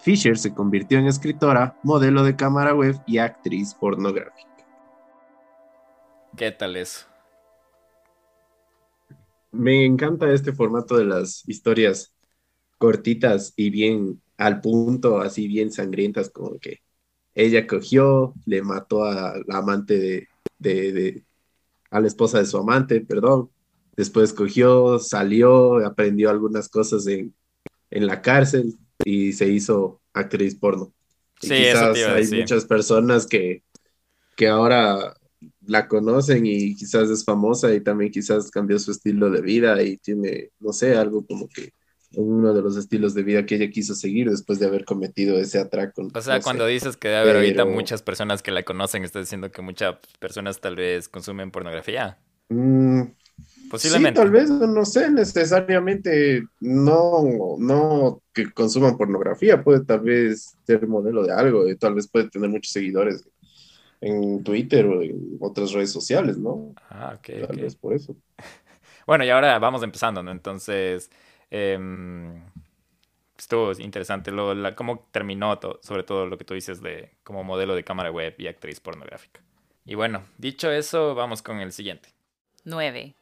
Fisher 0.00 0.38
se 0.38 0.54
convirtió 0.54 0.98
en 0.98 1.06
escritora, 1.06 1.78
modelo 1.82 2.22
de 2.22 2.36
cámara 2.36 2.74
web 2.74 2.96
y 3.06 3.18
actriz 3.18 3.74
pornográfica. 3.74 4.48
¿Qué 6.36 6.52
tal 6.52 6.76
eso? 6.76 7.06
Me 9.50 9.84
encanta 9.84 10.32
este 10.32 10.52
formato 10.52 10.96
de 10.96 11.04
las 11.04 11.42
historias 11.48 12.14
cortitas 12.78 13.52
y 13.56 13.70
bien 13.70 14.22
al 14.36 14.60
punto, 14.60 15.20
así 15.20 15.48
bien 15.48 15.72
sangrientas, 15.72 16.30
como 16.30 16.58
que 16.58 16.80
ella 17.34 17.66
cogió, 17.66 18.34
le 18.46 18.62
mató 18.62 19.04
a 19.04 19.34
la 19.46 19.58
amante 19.58 19.98
de, 19.98 20.28
de, 20.92 21.24
a 21.90 22.00
la 22.00 22.06
esposa 22.06 22.38
de 22.38 22.46
su 22.46 22.58
amante, 22.58 23.00
perdón. 23.00 23.50
Después 23.96 24.32
cogió, 24.32 24.98
salió, 25.00 25.84
aprendió 25.84 26.30
algunas 26.30 26.68
cosas 26.68 27.06
en, 27.08 27.34
en 27.90 28.06
la 28.06 28.22
cárcel, 28.22 28.76
y 29.04 29.32
se 29.32 29.48
hizo 29.48 30.00
actriz 30.12 30.54
porno. 30.54 30.92
sí, 31.40 31.48
quizás 31.48 31.96
hay 31.96 32.26
muchas 32.28 32.64
personas 32.64 33.26
que, 33.26 33.62
que 34.36 34.48
ahora 34.48 35.14
la 35.66 35.86
conocen 35.86 36.46
y 36.46 36.74
quizás 36.74 37.10
es 37.10 37.24
famosa 37.24 37.72
y 37.74 37.80
también 37.80 38.10
quizás 38.10 38.50
cambió 38.50 38.78
su 38.78 38.90
estilo 38.90 39.30
de 39.30 39.40
vida 39.40 39.82
y 39.82 39.98
tiene, 39.98 40.50
no 40.58 40.72
sé, 40.72 40.96
algo 40.96 41.24
como 41.26 41.48
que 41.48 41.72
uno 42.12 42.54
de 42.54 42.62
los 42.62 42.76
estilos 42.76 43.14
de 43.14 43.22
vida 43.22 43.44
que 43.44 43.56
ella 43.56 43.70
quiso 43.70 43.94
seguir 43.94 44.30
después 44.30 44.58
de 44.58 44.66
haber 44.66 44.84
cometido 44.84 45.38
ese 45.38 45.58
atraco. 45.58 46.08
O 46.12 46.20
sea, 46.20 46.40
cuando 46.40 46.66
dices 46.66 46.96
que 46.96 47.08
debe 47.08 47.20
haber 47.20 47.36
ahorita 47.36 47.64
muchas 47.66 48.02
personas 48.02 48.42
que 48.42 48.50
la 48.50 48.62
conocen, 48.62 49.04
estás 49.04 49.24
diciendo 49.26 49.50
que 49.50 49.60
muchas 49.62 49.96
personas 50.18 50.60
tal 50.60 50.76
vez 50.76 51.08
consumen 51.08 51.50
pornografía. 51.50 52.18
Mm, 52.48 53.02
Posiblemente. 53.70 54.20
Sí, 54.20 54.24
tal 54.24 54.32
vez, 54.32 54.50
no 54.50 54.84
sé, 54.84 55.10
necesariamente 55.10 56.44
no, 56.60 57.56
no 57.58 58.22
que 58.32 58.50
consuman 58.52 58.96
pornografía, 58.96 59.62
puede 59.62 59.84
tal 59.84 60.00
vez 60.00 60.56
ser 60.66 60.86
modelo 60.86 61.24
de 61.24 61.32
algo, 61.32 61.68
y 61.68 61.76
tal 61.76 61.94
vez 61.94 62.08
puede 62.08 62.28
tener 62.30 62.48
muchos 62.48 62.72
seguidores 62.72 63.28
en 64.00 64.42
Twitter 64.44 64.86
o 64.86 65.02
en 65.02 65.36
otras 65.40 65.72
redes 65.72 65.92
sociales, 65.92 66.38
¿no? 66.38 66.74
Ah, 66.88 67.16
ok. 67.18 67.46
Tal 67.46 67.56
vez 67.56 67.76
por 67.76 67.94
eso. 67.94 68.16
Bueno, 69.06 69.24
y 69.24 69.30
ahora 69.30 69.58
vamos 69.58 69.82
empezando, 69.82 70.22
¿no? 70.22 70.30
Entonces, 70.30 71.10
em, 71.50 72.44
estuvo 73.38 73.72
interesante 73.78 74.30
lo, 74.30 74.54
cómo 74.76 75.08
terminó, 75.10 75.58
sobre 75.80 76.02
todo 76.02 76.26
lo 76.26 76.36
que 76.36 76.44
tú 76.44 76.52
dices 76.52 76.82
de 76.82 77.12
como 77.24 77.42
modelo 77.42 77.74
de 77.74 77.84
cámara 77.84 78.10
web 78.10 78.34
y 78.36 78.48
actriz 78.48 78.80
pornográfica. 78.80 79.40
Y 79.86 79.94
bueno, 79.94 80.24
dicho 80.36 80.70
eso, 80.70 81.14
vamos 81.14 81.40
con 81.40 81.60
el 81.60 81.72
siguiente. 81.72 82.10
9. 82.64 83.14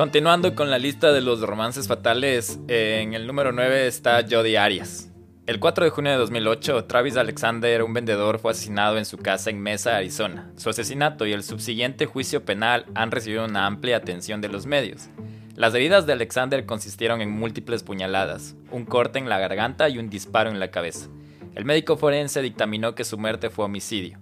Continuando 0.00 0.54
con 0.54 0.70
la 0.70 0.78
lista 0.78 1.12
de 1.12 1.20
los 1.20 1.42
romances 1.42 1.86
fatales, 1.86 2.58
en 2.68 3.12
el 3.12 3.26
número 3.26 3.52
9 3.52 3.86
está 3.86 4.24
Jodi 4.26 4.56
Arias. 4.56 5.12
El 5.46 5.60
4 5.60 5.84
de 5.84 5.90
junio 5.90 6.12
de 6.12 6.16
2008, 6.16 6.86
Travis 6.86 7.18
Alexander, 7.18 7.82
un 7.82 7.92
vendedor, 7.92 8.38
fue 8.38 8.52
asesinado 8.52 8.96
en 8.96 9.04
su 9.04 9.18
casa 9.18 9.50
en 9.50 9.60
Mesa, 9.60 9.98
Arizona. 9.98 10.52
Su 10.56 10.70
asesinato 10.70 11.26
y 11.26 11.34
el 11.34 11.42
subsiguiente 11.42 12.06
juicio 12.06 12.46
penal 12.46 12.86
han 12.94 13.10
recibido 13.10 13.44
una 13.44 13.66
amplia 13.66 13.98
atención 13.98 14.40
de 14.40 14.48
los 14.48 14.64
medios. 14.64 15.10
Las 15.54 15.74
heridas 15.74 16.06
de 16.06 16.14
Alexander 16.14 16.64
consistieron 16.64 17.20
en 17.20 17.30
múltiples 17.30 17.82
puñaladas, 17.82 18.56
un 18.70 18.86
corte 18.86 19.18
en 19.18 19.28
la 19.28 19.38
garganta 19.38 19.90
y 19.90 19.98
un 19.98 20.08
disparo 20.08 20.48
en 20.48 20.60
la 20.60 20.70
cabeza. 20.70 21.10
El 21.54 21.66
médico 21.66 21.98
forense 21.98 22.40
dictaminó 22.40 22.94
que 22.94 23.04
su 23.04 23.18
muerte 23.18 23.50
fue 23.50 23.66
homicidio. 23.66 24.18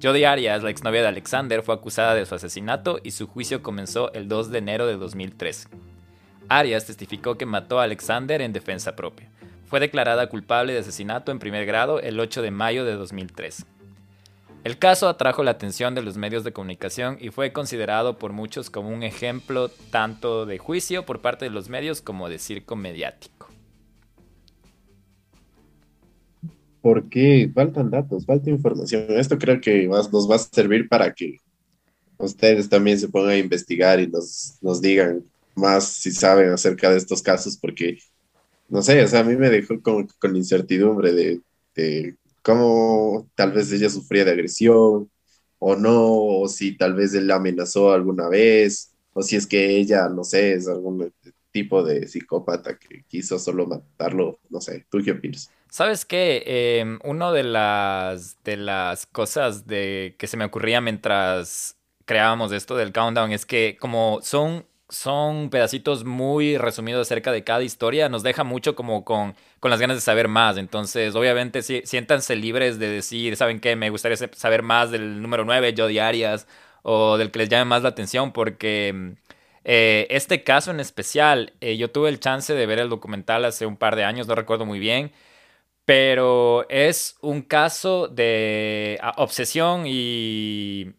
Jodi 0.00 0.24
Arias, 0.24 0.62
la 0.62 0.70
exnovia 0.70 1.02
de 1.02 1.08
Alexander, 1.08 1.60
fue 1.62 1.74
acusada 1.74 2.14
de 2.14 2.24
su 2.24 2.32
asesinato 2.32 3.00
y 3.02 3.10
su 3.10 3.26
juicio 3.26 3.64
comenzó 3.64 4.12
el 4.12 4.28
2 4.28 4.50
de 4.50 4.58
enero 4.58 4.86
de 4.86 4.96
2013. 4.96 5.68
Arias 6.48 6.86
testificó 6.86 7.36
que 7.36 7.46
mató 7.46 7.80
a 7.80 7.82
Alexander 7.82 8.40
en 8.40 8.52
defensa 8.52 8.94
propia. 8.94 9.28
Fue 9.66 9.80
declarada 9.80 10.28
culpable 10.28 10.72
de 10.72 10.78
asesinato 10.78 11.32
en 11.32 11.40
primer 11.40 11.66
grado 11.66 12.00
el 12.00 12.20
8 12.20 12.42
de 12.42 12.52
mayo 12.52 12.84
de 12.84 12.94
2013. 12.94 13.64
El 14.62 14.78
caso 14.78 15.08
atrajo 15.08 15.42
la 15.42 15.52
atención 15.52 15.96
de 15.96 16.02
los 16.02 16.16
medios 16.16 16.44
de 16.44 16.52
comunicación 16.52 17.16
y 17.20 17.30
fue 17.30 17.52
considerado 17.52 18.18
por 18.18 18.32
muchos 18.32 18.70
como 18.70 18.90
un 18.90 19.02
ejemplo 19.02 19.68
tanto 19.68 20.46
de 20.46 20.58
juicio 20.58 21.06
por 21.06 21.20
parte 21.22 21.44
de 21.44 21.50
los 21.50 21.68
medios 21.68 22.02
como 22.02 22.28
de 22.28 22.38
circo 22.38 22.76
mediático. 22.76 23.37
Porque 26.80 27.50
faltan 27.54 27.90
datos, 27.90 28.26
falta 28.26 28.50
información. 28.50 29.06
Esto 29.10 29.38
creo 29.38 29.60
que 29.60 29.86
nos 29.86 30.30
va 30.30 30.36
a 30.36 30.38
servir 30.38 30.88
para 30.88 31.12
que 31.12 31.38
ustedes 32.18 32.68
también 32.68 32.98
se 32.98 33.08
pongan 33.08 33.30
a 33.30 33.38
investigar 33.38 34.00
y 34.00 34.08
nos, 34.08 34.80
digan 34.80 35.24
más 35.54 35.86
si 35.88 36.10
saben 36.10 36.50
acerca 36.50 36.90
de 36.90 36.98
estos 36.98 37.22
casos, 37.22 37.56
porque, 37.56 37.98
no 38.68 38.82
sé, 38.82 39.02
o 39.02 39.08
sea, 39.08 39.20
a 39.20 39.24
mí 39.24 39.36
me 39.36 39.50
dejó 39.50 39.80
con, 39.80 40.08
con 40.18 40.36
incertidumbre 40.36 41.12
de, 41.12 41.40
de 41.74 42.16
cómo 42.42 43.28
tal 43.34 43.52
vez 43.52 43.70
ella 43.72 43.90
sufría 43.90 44.24
de 44.24 44.32
agresión 44.32 45.10
o 45.58 45.76
no, 45.76 46.12
o 46.40 46.48
si 46.48 46.76
tal 46.76 46.94
vez 46.94 47.14
él 47.14 47.26
la 47.26 47.36
amenazó 47.36 47.92
alguna 47.92 48.28
vez, 48.28 48.92
o 49.12 49.22
si 49.22 49.36
es 49.36 49.46
que 49.46 49.76
ella, 49.76 50.08
no 50.08 50.24
sé, 50.24 50.52
es 50.54 50.68
algún 50.68 51.12
tipo 51.58 51.82
de 51.82 52.06
psicópata 52.06 52.78
que 52.78 53.02
quiso 53.08 53.36
solo 53.36 53.66
matarlo, 53.66 54.38
no 54.48 54.60
sé, 54.60 54.86
¿tú 54.88 54.98
qué 55.04 55.10
opinas? 55.10 55.50
¿Sabes 55.68 56.04
qué? 56.04 56.44
Eh, 56.46 56.98
una 57.02 57.32
de 57.32 57.42
las, 57.42 58.36
de 58.44 58.56
las 58.56 59.06
cosas 59.06 59.66
de, 59.66 60.14
que 60.18 60.28
se 60.28 60.36
me 60.36 60.44
ocurría 60.44 60.80
mientras 60.80 61.76
creábamos 62.04 62.52
esto 62.52 62.76
del 62.76 62.92
countdown 62.92 63.32
es 63.32 63.44
que 63.44 63.76
como 63.80 64.20
son, 64.22 64.66
son 64.88 65.50
pedacitos 65.50 66.04
muy 66.04 66.56
resumidos 66.58 67.08
acerca 67.08 67.32
de 67.32 67.42
cada 67.42 67.64
historia, 67.64 68.08
nos 68.08 68.22
deja 68.22 68.44
mucho 68.44 68.76
como 68.76 69.04
con, 69.04 69.34
con 69.58 69.72
las 69.72 69.80
ganas 69.80 69.96
de 69.96 70.00
saber 70.00 70.28
más. 70.28 70.58
Entonces, 70.58 71.16
obviamente, 71.16 71.62
sí, 71.62 71.82
siéntanse 71.84 72.36
libres 72.36 72.78
de 72.78 72.88
decir, 72.88 73.34
¿saben 73.34 73.58
qué? 73.58 73.74
Me 73.74 73.90
gustaría 73.90 74.16
saber 74.16 74.62
más 74.62 74.92
del 74.92 75.20
número 75.20 75.44
9, 75.44 75.74
yo 75.74 75.88
diarias, 75.88 76.46
o 76.82 77.16
del 77.18 77.32
que 77.32 77.40
les 77.40 77.48
llame 77.48 77.64
más 77.64 77.82
la 77.82 77.88
atención, 77.88 78.32
porque... 78.32 79.16
Eh, 79.64 80.06
este 80.10 80.44
caso 80.44 80.70
en 80.70 80.80
especial, 80.80 81.52
eh, 81.60 81.76
yo 81.76 81.90
tuve 81.90 82.08
el 82.08 82.20
chance 82.20 82.54
de 82.54 82.66
ver 82.66 82.78
el 82.78 82.88
documental 82.88 83.44
hace 83.44 83.66
un 83.66 83.76
par 83.76 83.96
de 83.96 84.04
años, 84.04 84.26
no 84.26 84.34
recuerdo 84.34 84.64
muy 84.64 84.78
bien, 84.78 85.12
pero 85.84 86.66
es 86.68 87.16
un 87.22 87.42
caso 87.42 88.08
de 88.08 89.00
obsesión 89.16 89.84
y 89.86 90.92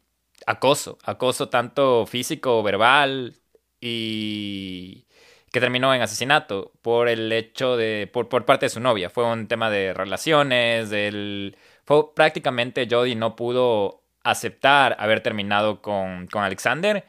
acoso, 0.46 0.98
acoso 1.04 1.50
tanto 1.50 2.06
físico, 2.08 2.64
verbal 2.64 3.36
y 3.80 5.06
que 5.52 5.60
terminó 5.60 5.94
en 5.94 6.02
asesinato 6.02 6.72
por 6.82 7.08
el 7.10 7.32
hecho 7.32 7.78
de, 7.78 8.10
por, 8.12 8.28
parte 8.46 8.66
de 8.68 8.70
su 8.70 8.80
novia. 8.80 9.10
Fue 9.10 9.26
un 9.26 9.48
tema 9.48 9.70
de 9.70 9.94
relaciones, 9.94 10.90
del, 10.90 11.58
fue, 11.86 12.14
prácticamente 12.14 12.88
Jody 12.90 13.16
no 13.16 13.36
pudo 13.36 14.04
aceptar 14.24 14.96
haber 15.00 15.22
terminado 15.22 15.82
con, 15.82 16.28
con 16.28 16.44
Alexander. 16.44 17.06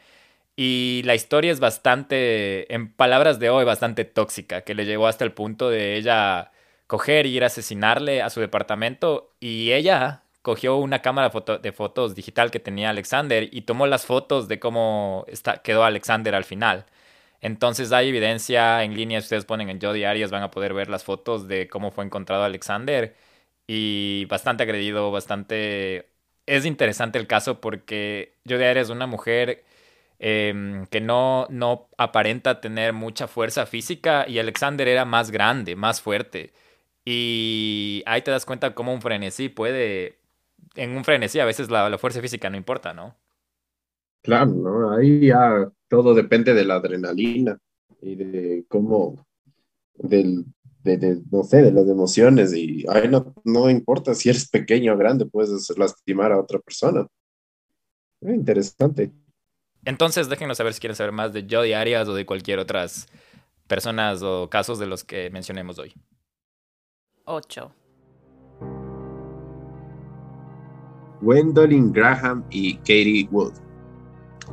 Y 0.55 1.01
la 1.05 1.15
historia 1.15 1.51
es 1.51 1.59
bastante, 1.59 2.73
en 2.73 2.93
palabras 2.93 3.39
de 3.39 3.49
hoy, 3.49 3.65
bastante 3.65 4.05
tóxica, 4.05 4.61
que 4.61 4.75
le 4.75 4.85
llegó 4.85 5.07
hasta 5.07 5.23
el 5.23 5.31
punto 5.33 5.69
de 5.69 5.95
ella 5.95 6.51
coger 6.87 7.25
y 7.25 7.37
ir 7.37 7.43
a 7.43 7.47
asesinarle 7.47 8.21
a 8.21 8.29
su 8.29 8.41
departamento 8.41 9.33
y 9.39 9.71
ella 9.71 10.23
cogió 10.41 10.75
una 10.77 11.01
cámara 11.01 11.31
de 11.61 11.71
fotos 11.71 12.15
digital 12.15 12.51
que 12.51 12.59
tenía 12.59 12.89
Alexander 12.89 13.47
y 13.51 13.61
tomó 13.61 13.87
las 13.87 14.05
fotos 14.05 14.47
de 14.49 14.59
cómo 14.59 15.25
quedó 15.63 15.83
Alexander 15.85 16.35
al 16.35 16.43
final. 16.43 16.85
Entonces 17.41 17.91
hay 17.91 18.09
evidencia 18.09 18.83
en 18.83 18.95
línea, 18.95 19.21
si 19.21 19.25
ustedes 19.25 19.45
ponen 19.45 19.69
en 19.69 19.79
Jody 19.81 20.03
Arias 20.03 20.31
van 20.31 20.43
a 20.43 20.51
poder 20.51 20.73
ver 20.73 20.89
las 20.89 21.03
fotos 21.03 21.47
de 21.47 21.67
cómo 21.69 21.91
fue 21.91 22.05
encontrado 22.05 22.43
Alexander 22.43 23.15
y 23.67 24.25
bastante 24.25 24.63
agredido, 24.63 25.11
bastante... 25.11 26.09
Es 26.45 26.65
interesante 26.65 27.19
el 27.19 27.27
caso 27.27 27.61
porque 27.61 28.35
Jody 28.47 28.63
Arias 28.65 28.87
es 28.87 28.91
una 28.91 29.07
mujer 29.07 29.63
em, 30.23 30.85
que 30.85 31.01
no, 31.01 31.47
no 31.49 31.89
aparenta 31.97 32.61
tener 32.61 32.93
mucha 32.93 33.27
fuerza 33.27 33.65
física 33.65 34.25
y 34.27 34.37
Alexander 34.37 34.87
era 34.87 35.03
más 35.03 35.31
grande, 35.31 35.75
más 35.75 35.99
fuerte. 35.99 36.53
Y 37.03 38.03
ahí 38.05 38.21
te 38.21 38.29
das 38.29 38.45
cuenta 38.45 38.75
cómo 38.75 38.93
un 38.93 39.01
frenesí 39.01 39.49
puede, 39.49 40.19
en 40.75 40.95
un 40.95 41.03
frenesí 41.03 41.39
a 41.39 41.45
veces 41.45 41.71
la, 41.71 41.97
fuerza 41.97 42.21
física 42.21 42.51
no 42.51 42.57
importa, 42.57 42.93
¿no? 42.93 43.15
Claro, 44.21 44.51
¿no? 44.51 44.91
Ahí 44.91 45.27
ya 45.27 45.67
todo 45.87 46.13
depende 46.13 46.53
de 46.53 46.65
la 46.65 46.75
adrenalina 46.75 47.57
y 47.99 48.13
de 48.13 48.65
cómo, 48.67 49.25
del, 49.95 50.45
de, 50.83 51.19
no 51.31 51.41
sé, 51.43 51.63
de 51.63 51.71
las 51.71 51.87
emociones 51.87 52.53
y 52.53 52.85
ahí 52.89 53.07
no, 53.07 53.33
no 53.43 53.71
importa 53.71 54.13
si 54.13 54.29
eres 54.29 54.47
pequeño 54.47 54.93
o 54.93 54.97
grande, 54.97 55.25
puedes 55.25 55.75
lastimar 55.75 56.31
a 56.31 56.39
otra 56.39 56.59
persona. 56.59 57.07
Es 58.21 58.35
interesante. 58.35 59.11
Entonces 59.85 60.29
déjenos 60.29 60.57
saber 60.57 60.73
si 60.73 60.79
quieren 60.79 60.95
saber 60.95 61.11
más 61.11 61.33
de 61.33 61.45
Jody 61.49 61.73
Arias 61.73 62.07
o 62.07 62.13
de 62.13 62.25
cualquier 62.25 62.59
otras 62.59 63.07
personas 63.67 64.21
o 64.21 64.49
casos 64.49 64.79
de 64.79 64.87
los 64.87 65.03
que 65.03 65.29
mencionemos 65.29 65.79
hoy. 65.79 65.93
8. 67.25 67.73
Gwendolyn 71.21 71.93
Graham 71.93 72.43
y 72.49 72.75
Katie 72.77 73.27
Wood. 73.31 73.53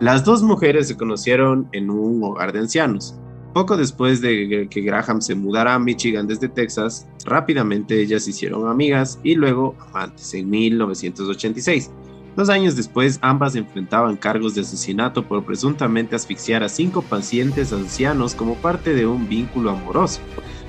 Las 0.00 0.24
dos 0.24 0.42
mujeres 0.42 0.88
se 0.88 0.96
conocieron 0.96 1.68
en 1.72 1.90
un 1.90 2.22
hogar 2.22 2.52
de 2.52 2.60
ancianos. 2.60 3.16
Poco 3.54 3.76
después 3.76 4.20
de 4.20 4.68
que 4.70 4.80
Graham 4.82 5.20
se 5.20 5.34
mudara 5.34 5.74
a 5.74 5.78
Michigan 5.78 6.26
desde 6.26 6.48
Texas, 6.48 7.08
rápidamente 7.24 8.00
ellas 8.00 8.24
se 8.24 8.30
hicieron 8.30 8.68
amigas 8.68 9.18
y 9.24 9.34
luego 9.34 9.74
amantes 9.80 10.32
en 10.34 10.48
1986. 10.48 11.90
Dos 12.38 12.50
años 12.50 12.76
después, 12.76 13.18
ambas 13.20 13.56
enfrentaban 13.56 14.14
cargos 14.14 14.54
de 14.54 14.60
asesinato 14.60 15.24
por 15.24 15.42
presuntamente 15.42 16.14
asfixiar 16.14 16.62
a 16.62 16.68
cinco 16.68 17.02
pacientes 17.02 17.72
ancianos 17.72 18.36
como 18.36 18.54
parte 18.54 18.94
de 18.94 19.06
un 19.06 19.28
vínculo 19.28 19.70
amoroso. 19.70 20.20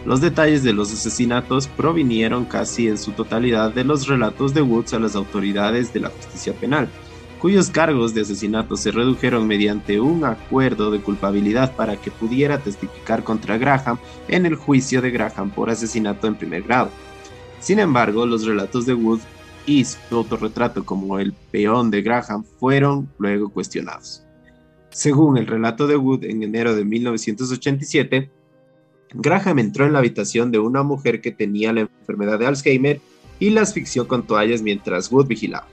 Los 0.03 0.19
detalles 0.19 0.63
de 0.63 0.73
los 0.73 0.91
asesinatos 0.91 1.67
provinieron 1.67 2.45
casi 2.45 2.87
en 2.87 2.97
su 2.97 3.11
totalidad 3.11 3.71
de 3.71 3.83
los 3.83 4.07
relatos 4.07 4.55
de 4.55 4.63
Woods 4.63 4.95
a 4.95 4.99
las 4.99 5.15
autoridades 5.15 5.93
de 5.93 5.99
la 5.99 6.09
justicia 6.09 6.53
penal, 6.53 6.89
cuyos 7.37 7.69
cargos 7.69 8.15
de 8.15 8.21
asesinato 8.21 8.75
se 8.75 8.89
redujeron 8.89 9.45
mediante 9.45 9.99
un 9.99 10.25
acuerdo 10.25 10.89
de 10.89 11.01
culpabilidad 11.01 11.75
para 11.75 11.97
que 11.97 12.09
pudiera 12.09 12.57
testificar 12.57 13.23
contra 13.23 13.59
Graham 13.59 13.99
en 14.27 14.47
el 14.47 14.55
juicio 14.55 15.03
de 15.03 15.11
Graham 15.11 15.51
por 15.51 15.69
asesinato 15.69 16.25
en 16.25 16.33
primer 16.33 16.63
grado. 16.63 16.89
Sin 17.59 17.77
embargo, 17.77 18.25
los 18.25 18.43
relatos 18.43 18.87
de 18.87 18.95
Wood 18.95 19.19
y 19.65 19.85
su 19.85 19.97
autorretrato 20.15 20.85
como 20.85 21.19
el 21.19 21.33
peón 21.33 21.91
de 21.91 22.01
Graham 22.01 22.43
fueron 22.59 23.09
luego 23.17 23.49
cuestionados. 23.49 24.23
Según 24.91 25.37
el 25.37 25.47
relato 25.47 25.87
de 25.87 25.95
Wood 25.95 26.23
en 26.23 26.43
enero 26.43 26.75
de 26.75 26.83
1987, 26.83 28.31
Graham 29.13 29.59
entró 29.59 29.85
en 29.85 29.93
la 29.93 29.99
habitación 29.99 30.51
de 30.51 30.59
una 30.59 30.83
mujer 30.83 31.21
que 31.21 31.31
tenía 31.31 31.73
la 31.73 31.81
enfermedad 31.81 32.39
de 32.39 32.47
Alzheimer 32.47 33.01
y 33.39 33.51
la 33.51 33.61
asfixió 33.61 34.07
con 34.07 34.23
toallas 34.23 34.61
mientras 34.61 35.11
Wood 35.11 35.27
vigilaba. 35.27 35.67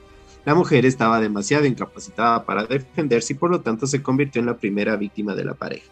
La 0.44 0.54
mujer 0.54 0.86
estaba 0.86 1.20
demasiado 1.20 1.66
incapacitada 1.66 2.44
para 2.44 2.64
defenderse 2.64 3.32
y 3.32 3.36
por 3.36 3.50
lo 3.50 3.62
tanto 3.62 3.86
se 3.86 4.02
convirtió 4.02 4.40
en 4.40 4.46
la 4.46 4.56
primera 4.56 4.96
víctima 4.96 5.34
de 5.34 5.44
la 5.44 5.54
pareja. 5.54 5.90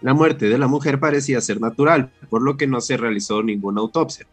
La 0.00 0.14
muerte 0.14 0.48
de 0.48 0.58
la 0.58 0.66
mujer 0.66 0.98
parecía 0.98 1.40
ser 1.40 1.60
natural, 1.60 2.10
por 2.30 2.42
lo 2.42 2.56
que 2.56 2.66
no 2.66 2.80
se 2.80 2.96
realizó 2.96 3.42
ninguna 3.42 3.82
autopsia. 3.82 4.26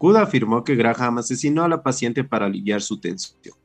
Wood 0.00 0.16
afirmó 0.16 0.62
que 0.62 0.76
Graham 0.76 1.18
asesinó 1.18 1.64
a 1.64 1.68
la 1.68 1.82
paciente 1.82 2.22
para 2.24 2.46
aliviar 2.46 2.80
su 2.80 3.00
tensión. 3.00 3.56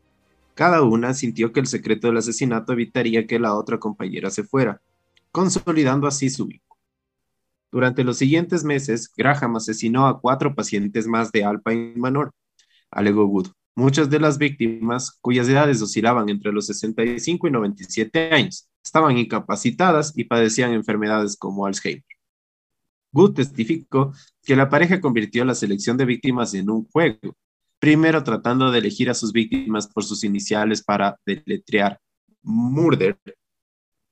Cada 0.55 0.81
una 0.83 1.13
sintió 1.13 1.51
que 1.51 1.59
el 1.59 1.67
secreto 1.67 2.07
del 2.07 2.17
asesinato 2.17 2.73
evitaría 2.73 3.25
que 3.27 3.39
la 3.39 3.55
otra 3.55 3.79
compañera 3.79 4.29
se 4.29 4.43
fuera, 4.43 4.81
consolidando 5.31 6.07
así 6.07 6.29
su 6.29 6.45
vínculo. 6.45 6.79
Durante 7.71 8.03
los 8.03 8.17
siguientes 8.17 8.63
meses, 8.63 9.11
Graham 9.15 9.55
asesinó 9.55 10.07
a 10.07 10.19
cuatro 10.19 10.53
pacientes 10.53 11.07
más 11.07 11.31
de 11.31 11.43
Alpine 11.43 11.93
Manor, 11.97 12.31
alegó 12.91 13.25
Wood. 13.25 13.47
Muchas 13.75 14.11
de 14.11 14.19
las 14.19 14.37
víctimas, 14.37 15.17
cuyas 15.21 15.49
edades 15.49 15.81
oscilaban 15.81 16.29
entre 16.29 16.51
los 16.51 16.67
65 16.67 17.47
y 17.47 17.51
97 17.51 18.31
años, 18.31 18.69
estaban 18.83 19.17
incapacitadas 19.17 20.13
y 20.15 20.25
padecían 20.25 20.73
enfermedades 20.73 21.35
como 21.35 21.65
Alzheimer. 21.65 22.03
Wood 23.11 23.33
testificó 23.33 24.13
que 24.43 24.55
la 24.55 24.69
pareja 24.69 25.01
convirtió 25.01 25.45
la 25.45 25.55
selección 25.55 25.97
de 25.97 26.05
víctimas 26.05 26.53
en 26.53 26.69
un 26.69 26.85
juego, 26.85 27.35
primero 27.79 28.23
tratando 28.23 28.71
de 28.71 28.79
elegir 28.79 29.09
a 29.09 29.13
sus 29.13 29.31
víctimas 29.31 29.87
por 29.87 30.03
sus 30.03 30.23
iniciales 30.23 30.83
para 30.83 31.17
deletrear 31.25 31.99
murder, 32.41 33.17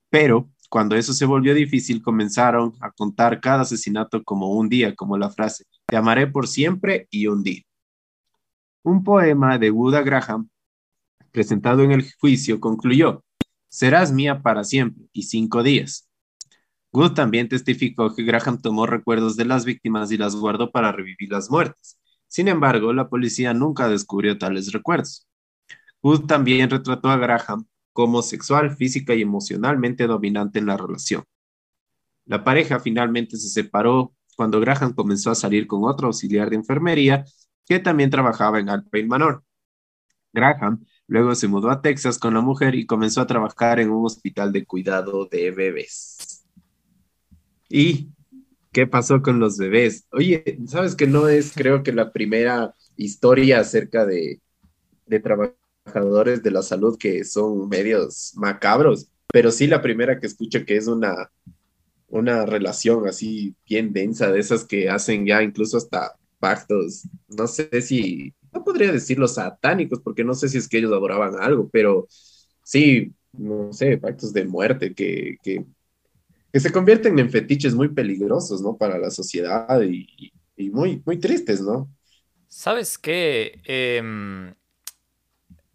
pero 0.10 0.50
cuando 0.70 0.96
eso 0.96 1.14
se 1.14 1.26
volvió 1.26 1.54
difícil 1.54 2.02
comenzaron 2.02 2.74
a 2.80 2.92
contar 2.92 3.42
cada 3.42 3.62
asesinato 3.62 4.24
como 4.24 4.54
un 4.54 4.70
día, 4.70 4.96
como 4.96 5.18
la 5.18 5.30
frase, 5.30 5.66
te 5.86 5.98
amaré 5.98 6.28
por 6.28 6.48
siempre 6.48 7.08
y 7.10 7.28
un 7.28 7.44
día. 7.44 7.62
Un 8.84 9.04
poema 9.04 9.58
de 9.58 9.70
Buda 9.70 10.02
Graham, 10.02 10.50
presentado 11.32 11.84
en 11.84 11.92
el 11.92 12.10
juicio, 12.20 12.60
concluyó, 12.60 13.24
serás 13.68 14.12
mía 14.12 14.42
para 14.42 14.64
siempre 14.64 15.06
y 15.14 15.24
cinco 15.24 15.62
días. 15.64 16.10
Wood 16.94 17.14
también 17.14 17.48
testificó 17.48 18.14
que 18.14 18.24
Graham 18.24 18.62
tomó 18.62 18.86
recuerdos 18.86 19.38
de 19.38 19.46
las 19.46 19.66
víctimas 19.66 20.12
y 20.12 20.18
las 20.18 20.36
guardó 20.36 20.72
para 20.72 20.92
revivir 20.92 21.32
las 21.32 21.50
muertes. 21.50 21.98
Sin 22.28 22.48
embargo, 22.48 22.94
la 22.94 23.10
policía 23.10 23.54
nunca 23.54 23.88
descubrió 23.88 24.38
tales 24.38 24.72
recuerdos. 24.72 25.28
Wood 26.02 26.26
también 26.26 26.70
retrató 26.70 27.10
a 27.10 27.18
Graham 27.18 27.66
como 27.94 28.22
sexual, 28.22 28.76
física 28.76 29.14
y 29.14 29.22
emocionalmente 29.22 30.08
dominante 30.08 30.60
en 30.60 30.66
la 30.66 30.78
relación. 30.78 31.24
La 32.26 32.44
pareja 32.44 32.80
finalmente 32.80 33.38
se 33.38 33.50
separó 33.50 34.14
cuando 34.36 34.60
Graham 34.60 34.94
comenzó 34.94 35.32
a 35.32 35.36
salir 35.36 35.68
con 35.68 35.84
otro 35.84 36.08
auxiliar 36.08 36.50
de 36.50 36.56
enfermería 36.58 37.26
que 37.66 37.80
también 37.80 38.10
trabajaba 38.10 38.60
en 38.60 38.70
Alpine 38.70 39.08
Manor. 39.08 39.44
Graham 40.34 40.86
luego 41.08 41.36
se 41.36 41.48
mudó 41.48 41.70
a 41.70 41.82
Texas 41.82 42.18
con 42.18 42.34
la 42.34 42.42
mujer 42.42 42.76
y 42.76 42.86
comenzó 42.86 43.22
a 43.22 43.28
trabajar 43.28 43.80
en 43.80 43.92
un 43.92 44.06
hospital 44.06 44.52
de 44.52 44.66
cuidado 44.66 45.26
de 45.26 45.52
bebés. 45.52 46.11
¿Y 47.72 48.10
qué 48.72 48.88
pasó 48.88 49.22
con 49.22 49.40
los 49.40 49.58
bebés? 49.58 50.06
Oye, 50.12 50.60
¿sabes 50.68 50.96
que 50.96 51.08
no 51.08 51.28
es, 51.28 51.54
creo 51.54 51.84
que 51.84 51.94
la 51.94 52.12
primera 52.12 52.76
historia 52.98 53.60
acerca 53.60 54.06
de, 54.06 54.42
de 55.06 55.20
trabajadores 55.20 56.44
de 56.44 56.52
la 56.52 56.62
salud 56.62 56.98
que 56.98 57.24
son 57.24 57.68
medios 57.70 58.34
macabros, 58.36 59.10
pero 59.32 59.52
sí 59.52 59.68
la 59.68 59.82
primera 59.82 60.20
que 60.20 60.28
escucho 60.28 60.66
que 60.66 60.78
es 60.78 60.88
una, 60.88 61.32
una 62.08 62.46
relación 62.46 63.08
así 63.08 63.56
bien 63.68 63.94
densa, 63.94 64.32
de 64.32 64.40
esas 64.40 64.66
que 64.66 64.90
hacen 64.90 65.26
ya 65.26 65.42
incluso 65.44 65.78
hasta 65.78 66.16
pactos, 66.40 67.04
no 67.30 67.48
sé 67.48 67.82
si, 67.82 68.34
no 68.52 68.64
podría 68.64 68.92
decirlo 68.92 69.28
satánicos, 69.28 70.02
porque 70.02 70.24
no 70.24 70.34
sé 70.34 70.50
si 70.50 70.58
es 70.58 70.68
que 70.68 70.80
ellos 70.80 70.92
adoraban 70.92 71.36
algo, 71.40 71.70
pero 71.72 72.08
sí, 72.64 73.14
no 73.34 73.72
sé, 73.72 73.98
pactos 73.98 74.34
de 74.34 74.46
muerte 74.46 74.94
que, 74.94 75.38
que, 75.44 75.66
se 76.60 76.72
convierten 76.72 77.18
en 77.20 77.30
fetiches 77.30 77.74
muy 77.74 77.90
peligrosos, 77.90 78.62
¿no? 78.62 78.78
Para 78.78 78.98
la 78.98 79.10
sociedad 79.10 79.82
y, 79.82 80.34
muy, 80.72 81.02
muy 81.06 81.18
tristes, 81.18 81.62
¿no? 81.62 81.90
¿Sabes 82.48 82.98
qué? 82.98 83.62
Em, 83.64 84.54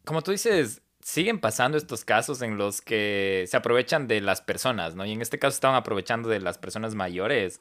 como 0.05 0.23
tú 0.23 0.31
dices, 0.31 0.83
siguen 1.01 1.41
pasando 1.41 1.79
estos 1.79 2.05
casos 2.05 2.43
en 2.43 2.57
los 2.57 2.81
que 2.81 3.45
se 3.49 3.57
aprovechan 3.57 4.07
de 4.07 4.21
las 4.21 4.43
personas, 4.43 4.95
¿no? 4.95 5.05
Y 5.07 5.12
en 5.12 5.23
este 5.23 5.39
caso 5.39 5.55
estaban 5.55 5.77
aprovechando 5.77 6.29
de 6.29 6.41
las 6.41 6.59
personas 6.59 6.95
mayores. 6.95 7.61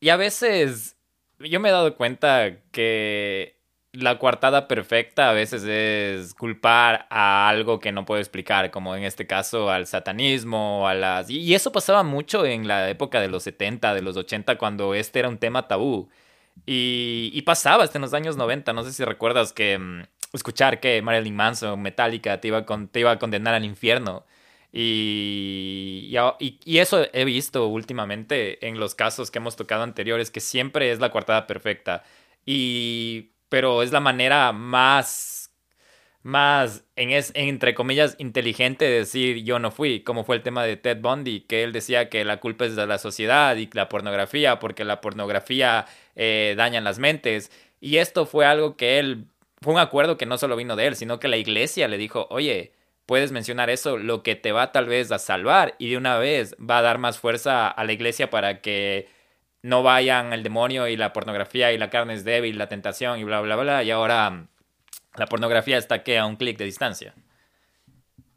Y 0.00 0.08
a 0.08 0.16
veces 0.16 0.96
yo 1.38 1.60
me 1.60 1.68
he 1.68 1.72
dado 1.72 1.96
cuenta 1.96 2.62
que 2.72 3.57
la 3.92 4.18
coartada 4.18 4.68
perfecta 4.68 5.30
a 5.30 5.32
veces 5.32 5.64
es 5.64 6.34
culpar 6.34 7.06
a 7.10 7.48
algo 7.48 7.80
que 7.80 7.92
no 7.92 8.04
puedo 8.04 8.20
explicar, 8.20 8.70
como 8.70 8.94
en 8.94 9.04
este 9.04 9.26
caso 9.26 9.70
al 9.70 9.86
satanismo, 9.86 10.86
a 10.88 10.94
las... 10.94 11.30
Y 11.30 11.54
eso 11.54 11.72
pasaba 11.72 12.02
mucho 12.02 12.44
en 12.44 12.68
la 12.68 12.90
época 12.90 13.20
de 13.20 13.28
los 13.28 13.42
70, 13.44 13.94
de 13.94 14.02
los 14.02 14.16
80, 14.16 14.58
cuando 14.58 14.94
este 14.94 15.20
era 15.20 15.28
un 15.28 15.38
tema 15.38 15.68
tabú. 15.68 16.08
Y, 16.66 17.30
y 17.32 17.42
pasaba 17.42 17.84
hasta 17.84 17.98
en 17.98 18.02
los 18.02 18.14
años 18.14 18.36
90, 18.36 18.72
no 18.72 18.84
sé 18.84 18.92
si 18.92 19.04
recuerdas 19.04 19.52
que 19.52 19.78
mm, 19.78 20.02
escuchar 20.32 20.80
que 20.80 21.00
Marilyn 21.02 21.36
Manson, 21.36 21.80
Metallica, 21.80 22.40
te 22.40 22.48
iba, 22.48 22.64
te 22.90 23.00
iba 23.00 23.12
a 23.12 23.18
condenar 23.18 23.54
al 23.54 23.64
infierno. 23.64 24.26
Y, 24.72 26.14
y, 26.38 26.78
eso 26.78 27.06
he 27.12 27.24
visto 27.24 27.66
últimamente 27.68 28.66
en 28.68 28.78
los 28.78 28.94
casos 28.94 29.30
que 29.30 29.38
hemos 29.38 29.56
tocado 29.56 29.82
anteriores, 29.82 30.30
que 30.30 30.40
siempre 30.40 30.90
es 30.92 31.00
la 31.00 31.10
coartada 31.10 31.46
perfecta. 31.46 32.04
Y, 32.44 33.30
pero 33.48 33.82
es 33.82 33.92
la 33.92 34.00
manera 34.00 34.52
más, 34.52 35.52
más, 36.22 36.84
en 36.96 37.10
es, 37.10 37.32
entre 37.34 37.74
comillas, 37.74 38.16
inteligente 38.18 38.84
de 38.84 38.98
decir 38.98 39.44
yo 39.44 39.58
no 39.58 39.70
fui, 39.70 40.00
como 40.00 40.24
fue 40.24 40.36
el 40.36 40.42
tema 40.42 40.64
de 40.64 40.76
Ted 40.76 41.00
Bundy, 41.00 41.40
que 41.40 41.62
él 41.62 41.72
decía 41.72 42.08
que 42.08 42.24
la 42.24 42.38
culpa 42.38 42.66
es 42.66 42.76
de 42.76 42.86
la 42.86 42.98
sociedad 42.98 43.56
y 43.56 43.68
la 43.72 43.88
pornografía, 43.88 44.58
porque 44.58 44.84
la 44.84 45.00
pornografía 45.00 45.86
eh, 46.16 46.54
daña 46.56 46.80
las 46.80 46.98
mentes. 46.98 47.50
Y 47.80 47.98
esto 47.98 48.26
fue 48.26 48.44
algo 48.46 48.76
que 48.76 48.98
él, 48.98 49.26
fue 49.62 49.72
un 49.74 49.80
acuerdo 49.80 50.16
que 50.16 50.26
no 50.26 50.38
solo 50.38 50.56
vino 50.56 50.76
de 50.76 50.86
él, 50.86 50.96
sino 50.96 51.20
que 51.20 51.28
la 51.28 51.36
iglesia 51.36 51.88
le 51.88 51.98
dijo, 51.98 52.26
oye, 52.30 52.72
puedes 53.08 53.32
mencionar 53.32 53.70
eso, 53.70 53.96
lo 53.96 54.22
que 54.22 54.36
te 54.36 54.52
va 54.52 54.70
tal 54.70 54.86
vez 54.86 55.10
a 55.12 55.18
salvar 55.18 55.74
y 55.78 55.88
de 55.88 55.96
una 55.96 56.18
vez 56.18 56.54
va 56.58 56.78
a 56.78 56.82
dar 56.82 56.98
más 56.98 57.18
fuerza 57.18 57.66
a 57.66 57.84
la 57.84 57.92
iglesia 57.94 58.28
para 58.28 58.60
que 58.60 59.08
no 59.62 59.82
vayan 59.82 60.32
el 60.32 60.42
demonio 60.42 60.88
y 60.88 60.96
la 60.96 61.12
pornografía 61.12 61.72
y 61.72 61.78
la 61.78 61.90
carne 61.90 62.14
es 62.14 62.24
débil, 62.24 62.58
la 62.58 62.68
tentación 62.68 63.18
y 63.18 63.24
bla, 63.24 63.40
bla, 63.40 63.56
bla. 63.56 63.82
Y 63.84 63.90
ahora 63.90 64.30
mm, 64.30 64.48
la 65.16 65.26
pornografía 65.26 65.78
está 65.78 66.02
que 66.02 66.18
a 66.18 66.26
un 66.26 66.36
clic 66.36 66.58
de 66.58 66.64
distancia. 66.64 67.14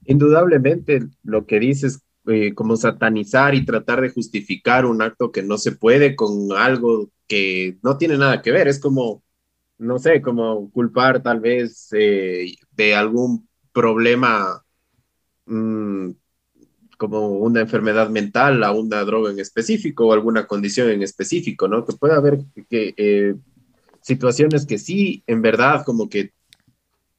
Indudablemente 0.05 1.01
lo 1.23 1.45
que 1.45 1.60
dices, 1.60 2.03
eh, 2.27 2.53
como 2.53 2.75
satanizar 2.75 3.55
y 3.55 3.65
tratar 3.65 4.01
de 4.01 4.10
justificar 4.10 4.86
un 4.86 5.01
acto 5.01 5.31
que 5.31 5.43
no 5.43 5.57
se 5.57 5.73
puede 5.73 6.15
con 6.15 6.51
algo 6.57 7.10
que 7.27 7.77
no 7.84 7.97
tiene 7.97 8.17
nada 8.17 8.41
que 8.41 8.51
ver, 8.51 8.67
es 8.67 8.79
como, 8.79 9.23
no 9.77 9.99
sé, 9.99 10.21
como 10.21 10.71
culpar 10.71 11.21
tal 11.23 11.39
vez 11.39 11.89
eh, 11.93 12.55
de 12.71 12.95
algún 12.95 13.47
problema 13.71 14.63
mm, 15.45 16.12
como 17.02 17.30
una 17.30 17.62
enfermedad 17.62 18.12
mental 18.12 18.64
a 18.64 18.74
una 18.74 19.04
droga 19.04 19.32
en 19.32 19.40
específico 19.40 20.06
o 20.06 20.14
alguna 20.14 20.46
condición 20.46 20.92
en 20.92 21.02
específico, 21.02 21.68
¿no? 21.68 21.84
Que 21.84 21.94
puede 21.94 22.14
haber 22.14 22.42
eh, 22.70 23.34
situaciones 24.04 24.68
que 24.68 24.78
sí, 24.78 25.24
en 25.26 25.42
verdad, 25.42 25.84
como 25.84 26.08
que 26.08 26.32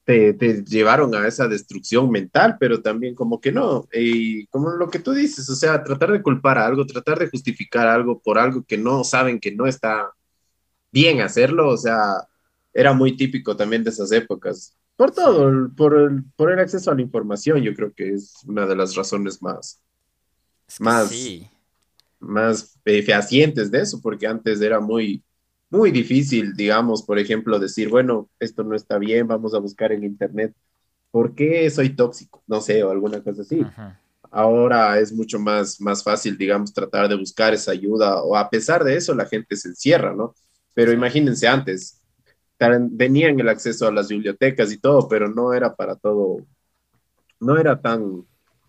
te, 0.05 0.63
llevaron 0.63 1.13
a 1.15 1.27
esa 1.27 1.49
destrucción 1.49 2.09
mental, 2.09 2.55
pero 2.61 2.81
también 2.81 3.13
como 3.13 3.41
que 3.41 3.51
no. 3.51 3.89
Y 3.91 4.47
como 4.47 4.69
lo 4.69 4.89
que 4.89 4.99
tú 4.99 5.11
dices, 5.11 5.49
o 5.49 5.55
sea, 5.55 5.83
tratar 5.83 6.13
de 6.13 6.21
culpar 6.21 6.59
a 6.59 6.65
algo, 6.65 6.85
tratar 6.85 7.19
de 7.19 7.27
justificar 7.29 7.89
algo 7.89 8.21
por 8.21 8.39
algo 8.39 8.63
que 8.63 8.77
no 8.77 9.03
saben 9.03 9.37
que 9.37 9.51
no 9.51 9.67
está 9.67 10.13
bien 10.93 11.19
hacerlo, 11.19 11.67
o 11.67 11.77
sea, 11.77 12.25
era 12.73 12.93
muy 12.93 13.17
típico 13.17 13.57
también 13.57 13.83
de 13.83 13.89
esas 13.89 14.13
épocas. 14.13 14.77
Por 14.95 15.11
todo, 15.11 15.71
por, 15.75 15.95
el, 15.95 16.23
por 16.35 16.51
el 16.51 16.59
acceso 16.59 16.91
a 16.91 16.95
la 16.95 17.01
información, 17.01 17.61
yo 17.61 17.73
creo 17.73 17.93
que 17.93 18.13
es 18.13 18.35
una 18.45 18.65
de 18.65 18.75
las 18.75 18.95
razones 18.95 19.41
más, 19.41 19.81
más, 20.79 21.11
más 22.19 22.79
eh, 22.85 23.01
fehacientes 23.01 23.71
de 23.71 23.81
eso, 23.81 23.99
porque 24.01 24.27
antes 24.27 24.61
era 24.61 24.79
muy, 24.79 25.23
muy 25.69 25.91
difícil, 25.91 26.53
digamos, 26.53 27.01
por 27.01 27.17
ejemplo, 27.17 27.57
decir, 27.59 27.89
bueno, 27.89 28.29
esto 28.39 28.63
no 28.63 28.75
está 28.75 28.99
bien, 28.99 29.27
vamos 29.27 29.55
a 29.55 29.59
buscar 29.59 29.91
en 29.91 30.03
internet, 30.03 30.53
¿por 31.09 31.33
qué 31.33 31.69
soy 31.71 31.89
tóxico? 31.89 32.43
No 32.45 32.61
sé, 32.61 32.83
o 32.83 32.91
alguna 32.91 33.23
cosa 33.23 33.41
así. 33.41 33.65
Ahora 34.29 34.99
es 34.99 35.11
mucho 35.11 35.39
más, 35.39 35.81
más 35.81 36.03
fácil, 36.03 36.37
digamos, 36.37 36.73
tratar 36.73 37.09
de 37.09 37.15
buscar 37.15 37.53
esa 37.53 37.71
ayuda, 37.71 38.21
o 38.23 38.35
a 38.35 38.49
pesar 38.49 38.83
de 38.83 38.95
eso, 38.95 39.15
la 39.15 39.25
gente 39.25 39.55
se 39.55 39.69
encierra, 39.69 40.15
¿no? 40.15 40.35
Pero 40.75 40.91
imagínense 40.91 41.47
antes, 41.47 42.02
tenían 42.97 43.39
el 43.39 43.49
acceso 43.49 43.87
a 43.87 43.91
las 43.91 44.07
bibliotecas 44.09 44.71
y 44.71 44.77
todo, 44.77 45.07
pero 45.07 45.29
no 45.29 45.53
era 45.53 45.75
para 45.75 45.95
todo, 45.95 46.45
no 47.39 47.57
era 47.57 47.81
tan, 47.81 48.25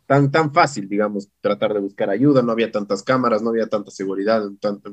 tan, 0.06 0.30
tan 0.30 0.52
fácil, 0.52 0.88
digamos, 0.88 1.28
tratar 1.40 1.74
de 1.74 1.80
buscar 1.80 2.10
ayuda, 2.10 2.42
no 2.42 2.52
había 2.52 2.70
tantas 2.70 3.02
cámaras, 3.02 3.42
no 3.42 3.50
había 3.50 3.68
tanta 3.68 3.90
seguridad, 3.90 4.42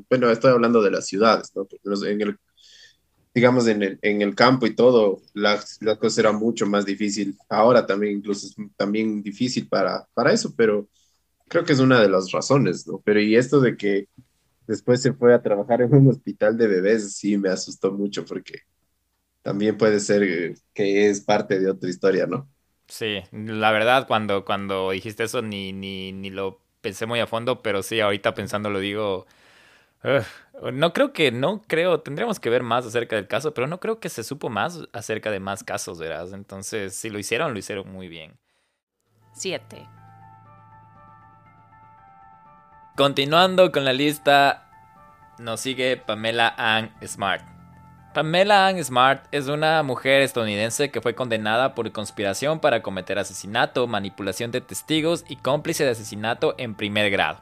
bueno, 0.08 0.30
estoy 0.30 0.52
hablando 0.52 0.82
de 0.82 0.90
las 0.90 1.06
ciudades, 1.06 1.52
¿no? 1.54 1.66
En 2.06 2.20
el, 2.20 2.38
digamos, 3.34 3.66
en 3.66 3.82
el, 3.82 3.98
en 4.02 4.22
el 4.22 4.34
campo 4.34 4.66
y 4.66 4.74
todo, 4.74 5.22
las, 5.34 5.78
las 5.80 5.98
cosas 5.98 6.18
eran 6.18 6.36
mucho 6.36 6.66
más 6.66 6.84
difícil. 6.84 7.36
Ahora 7.48 7.86
también 7.86 8.18
incluso 8.18 8.46
es 8.46 8.56
también 8.76 9.22
difícil 9.22 9.68
para, 9.68 10.06
para 10.14 10.32
eso, 10.32 10.54
pero 10.56 10.88
creo 11.48 11.64
que 11.64 11.72
es 11.72 11.80
una 11.80 12.00
de 12.00 12.08
las 12.08 12.30
razones, 12.30 12.86
¿no? 12.86 13.00
Pero 13.04 13.20
y 13.20 13.36
esto 13.36 13.60
de 13.60 13.76
que 13.76 14.08
después 14.66 15.02
se 15.02 15.12
fue 15.12 15.34
a 15.34 15.42
trabajar 15.42 15.82
en 15.82 15.94
un 15.94 16.08
hospital 16.08 16.56
de 16.56 16.66
bebés, 16.66 17.14
sí 17.16 17.36
me 17.38 17.48
asustó 17.48 17.92
mucho 17.92 18.24
porque 18.24 18.60
también 19.42 19.76
puede 19.78 20.00
ser 20.00 20.54
que 20.74 21.08
es 21.08 21.20
parte 21.22 21.58
de 21.60 21.70
otra 21.70 21.88
historia, 21.90 22.26
¿no? 22.26 22.48
Sí, 22.88 23.22
la 23.32 23.70
verdad, 23.70 24.06
cuando, 24.06 24.44
cuando 24.44 24.90
dijiste 24.90 25.24
eso 25.24 25.40
ni, 25.42 25.72
ni, 25.72 26.12
ni 26.12 26.30
lo 26.30 26.60
pensé 26.82 27.06
muy 27.06 27.20
a 27.20 27.26
fondo, 27.26 27.62
pero 27.62 27.82
sí, 27.82 28.00
ahorita 28.00 28.34
pensando 28.34 28.68
lo 28.70 28.80
digo. 28.80 29.26
no 30.72 30.92
creo 30.92 31.12
que, 31.12 31.32
no 31.32 31.62
creo, 31.62 32.00
tendríamos 32.00 32.40
que 32.40 32.50
ver 32.50 32.62
más 32.62 32.86
acerca 32.86 33.16
del 33.16 33.28
caso, 33.28 33.54
pero 33.54 33.66
no 33.66 33.80
creo 33.80 34.00
que 34.00 34.08
se 34.10 34.24
supo 34.24 34.50
más 34.50 34.80
acerca 34.92 35.30
de 35.30 35.40
más 35.40 35.64
casos, 35.64 35.98
¿verdad? 35.98 36.32
Entonces, 36.34 36.94
si 36.96 37.10
lo 37.10 37.18
hicieron, 37.18 37.52
lo 37.54 37.58
hicieron 37.58 37.90
muy 37.90 38.08
bien. 38.08 38.38
Siete. 39.32 39.88
Continuando 42.96 43.72
con 43.72 43.84
la 43.84 43.92
lista, 43.92 44.68
nos 45.38 45.60
sigue 45.60 45.96
Pamela 45.96 46.54
Ann 46.58 46.92
Smart. 47.06 47.51
Pamela 48.12 48.66
Ann 48.66 48.84
Smart 48.84 49.24
es 49.32 49.48
una 49.48 49.82
mujer 49.82 50.20
estadounidense 50.20 50.90
que 50.90 51.00
fue 51.00 51.14
condenada 51.14 51.74
por 51.74 51.90
conspiración 51.92 52.60
para 52.60 52.82
cometer 52.82 53.18
asesinato, 53.18 53.86
manipulación 53.86 54.50
de 54.50 54.60
testigos 54.60 55.24
y 55.30 55.36
cómplice 55.36 55.84
de 55.84 55.92
asesinato 55.92 56.54
en 56.58 56.74
primer 56.74 57.10
grado. 57.10 57.40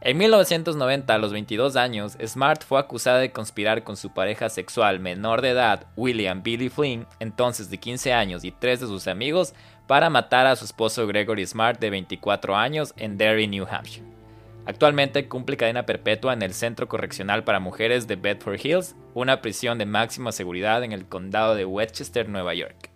En 0.00 0.18
1990, 0.18 1.14
a 1.14 1.18
los 1.18 1.32
22 1.32 1.76
años, 1.76 2.18
Smart 2.26 2.64
fue 2.64 2.80
acusada 2.80 3.18
de 3.20 3.30
conspirar 3.30 3.84
con 3.84 3.96
su 3.96 4.10
pareja 4.10 4.48
sexual 4.48 4.98
menor 4.98 5.42
de 5.42 5.50
edad, 5.50 5.86
William 5.94 6.42
Billy 6.42 6.70
Flynn, 6.70 7.06
entonces 7.20 7.70
de 7.70 7.78
15 7.78 8.12
años, 8.12 8.42
y 8.42 8.50
tres 8.50 8.80
de 8.80 8.88
sus 8.88 9.06
amigos, 9.06 9.54
para 9.86 10.10
matar 10.10 10.46
a 10.46 10.56
su 10.56 10.64
esposo 10.64 11.06
Gregory 11.06 11.46
Smart 11.46 11.78
de 11.78 11.90
24 11.90 12.56
años 12.56 12.94
en 12.96 13.16
Derry, 13.16 13.46
New 13.46 13.66
Hampshire. 13.70 14.19
Actualmente 14.66 15.28
cumple 15.28 15.56
cadena 15.56 15.86
perpetua 15.86 16.32
en 16.32 16.42
el 16.42 16.52
Centro 16.52 16.86
Correccional 16.88 17.44
para 17.44 17.60
Mujeres 17.60 18.06
de 18.06 18.16
Bedford 18.16 18.60
Hills, 18.62 18.94
una 19.14 19.40
prisión 19.40 19.78
de 19.78 19.86
máxima 19.86 20.32
seguridad 20.32 20.84
en 20.84 20.92
el 20.92 21.06
condado 21.06 21.54
de 21.54 21.64
Westchester, 21.64 22.28
Nueva 22.28 22.54
York. 22.54 22.90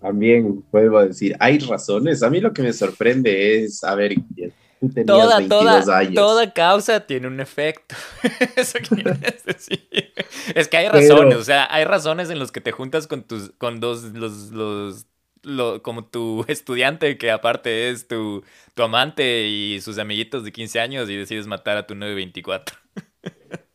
También 0.00 0.62
puedo 0.70 1.00
decir, 1.06 1.34
hay 1.40 1.58
razones. 1.58 2.22
A 2.22 2.30
mí 2.30 2.40
lo 2.40 2.52
que 2.52 2.62
me 2.62 2.72
sorprende 2.72 3.64
es, 3.64 3.82
a 3.82 3.94
ver, 3.94 4.14
tú 4.80 4.88
tenías 4.90 5.06
toda, 5.06 5.38
22 5.38 5.84
toda, 5.84 5.98
años. 5.98 6.14
toda 6.14 6.52
causa 6.52 7.00
tiene 7.06 7.26
un 7.26 7.40
efecto. 7.40 7.96
Eso 8.56 8.78
quieres 8.88 9.20
decir. 9.44 9.88
Es 10.54 10.68
que 10.68 10.76
hay 10.76 10.88
razones, 10.88 11.24
Pero- 11.30 11.40
o 11.40 11.44
sea, 11.44 11.66
hay 11.74 11.84
razones 11.84 12.30
en 12.30 12.38
los 12.38 12.52
que 12.52 12.60
te 12.60 12.72
juntas 12.72 13.06
con 13.06 13.22
tus, 13.24 13.50
con 13.58 13.80
dos, 13.80 14.04
los, 14.12 14.50
los, 14.50 15.06
lo- 15.46 15.82
como 15.82 16.06
tu 16.06 16.44
estudiante 16.48 17.18
que 17.18 17.30
aparte 17.30 17.90
es 17.90 18.08
tu, 18.08 18.44
tu 18.74 18.82
amante 18.82 19.46
y 19.48 19.80
sus 19.80 19.98
amiguitos 19.98 20.44
de 20.44 20.52
15 20.52 20.80
años 20.80 21.08
y 21.10 21.16
decides 21.16 21.46
matar 21.46 21.76
a 21.76 21.86
tu 21.86 21.94
924. 21.94 22.76